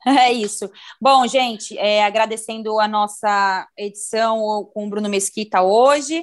É 0.06 0.30
isso. 0.30 0.70
Bom, 1.00 1.26
gente, 1.26 1.78
é, 1.78 2.04
agradecendo 2.04 2.78
a 2.78 2.86
nossa 2.86 3.66
edição 3.78 4.68
com 4.74 4.86
o 4.86 4.90
Bruno 4.90 5.08
Mesquita 5.08 5.62
hoje. 5.62 6.22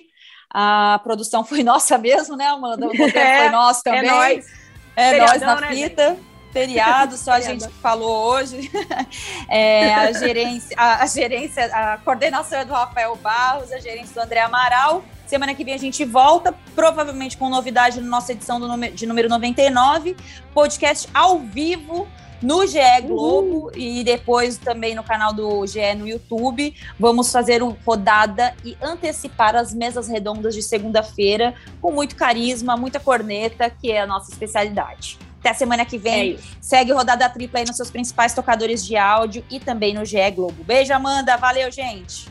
A 0.54 1.00
produção 1.04 1.44
foi 1.44 1.64
nossa 1.66 1.98
mesmo, 1.98 2.36
né, 2.36 2.46
Amanda? 2.46 2.88
O 2.88 2.92
é, 2.94 3.40
foi 3.40 3.50
nosso 3.50 3.82
também. 3.82 4.02
É 4.02 4.12
nós. 4.12 4.46
É 4.96 5.18
nós 5.18 5.42
na 5.42 5.62
né, 5.62 5.68
fita. 5.70 6.10
Gente? 6.10 6.37
Feriado, 6.58 7.18
só 7.18 7.34
a 7.34 7.40
gente 7.40 7.68
falou 7.82 8.34
hoje. 8.34 8.70
É, 9.50 9.94
a 9.94 10.12
gerência, 10.12 10.76
a, 10.78 11.04
a, 11.04 11.08
gerência, 11.08 11.66
a 11.66 11.98
coordenação 11.98 12.60
é 12.60 12.66
do 12.66 12.74
Rafael 12.74 13.16
Barros, 13.16 13.72
a 13.72 13.80
gerência 13.80 14.14
do 14.14 14.20
André 14.20 14.42
Amaral. 14.42 15.04
Semana 15.26 15.54
que 15.54 15.64
vem 15.64 15.74
a 15.74 15.78
gente 15.78 16.04
volta, 16.04 16.54
provavelmente 16.76 17.38
com 17.38 17.50
novidade 17.50 18.02
na 18.02 18.08
nossa 18.08 18.34
edição 18.34 18.60
do, 18.60 18.68
de 18.90 19.06
número 19.06 19.30
99, 19.30 20.18
podcast 20.54 21.08
ao 21.14 21.40
vivo 21.40 22.08
no 22.42 22.68
GE 22.68 22.80
Globo 23.06 23.66
uhum. 23.66 23.72
e 23.76 24.04
depois 24.04 24.58
também 24.58 24.96
no 24.96 25.04
canal 25.04 25.34
do 25.34 25.66
GE 25.66 25.96
no 25.96 26.08
YouTube. 26.08 26.76
Vamos 27.00 27.32
fazer 27.32 27.64
uma 27.64 27.78
rodada 27.86 28.54
e 28.66 28.78
antecipar 28.82 29.56
as 29.56 29.74
mesas 29.74 30.08
redondas 30.08 30.54
de 30.54 30.62
segunda-feira 30.62 31.56
com 31.82 31.92
muito 31.92 32.16
carisma, 32.16 32.76
muita 32.76 33.00
corneta, 33.00 33.70
que 33.70 33.92
é 33.92 34.02
a 34.02 34.08
nossa 34.08 34.32
especialidade. 34.32 35.18
Até 35.48 35.52
a 35.52 35.54
semana 35.54 35.86
que 35.86 35.98
vem. 35.98 36.34
É 36.34 36.38
Segue 36.60 36.92
Rodada 36.92 37.30
Tripla 37.30 37.60
aí 37.60 37.66
nos 37.66 37.78
seus 37.78 37.90
principais 37.90 38.34
tocadores 38.34 38.86
de 38.86 38.98
áudio 38.98 39.46
e 39.50 39.62
também 39.62 39.94
no 39.94 40.04
GE 40.04 40.30
Globo. 40.32 40.62
Beijo, 40.66 40.94
Amanda. 40.94 41.38
Valeu, 41.38 41.72
gente. 41.72 42.28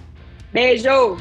Beijo. 0.53 1.17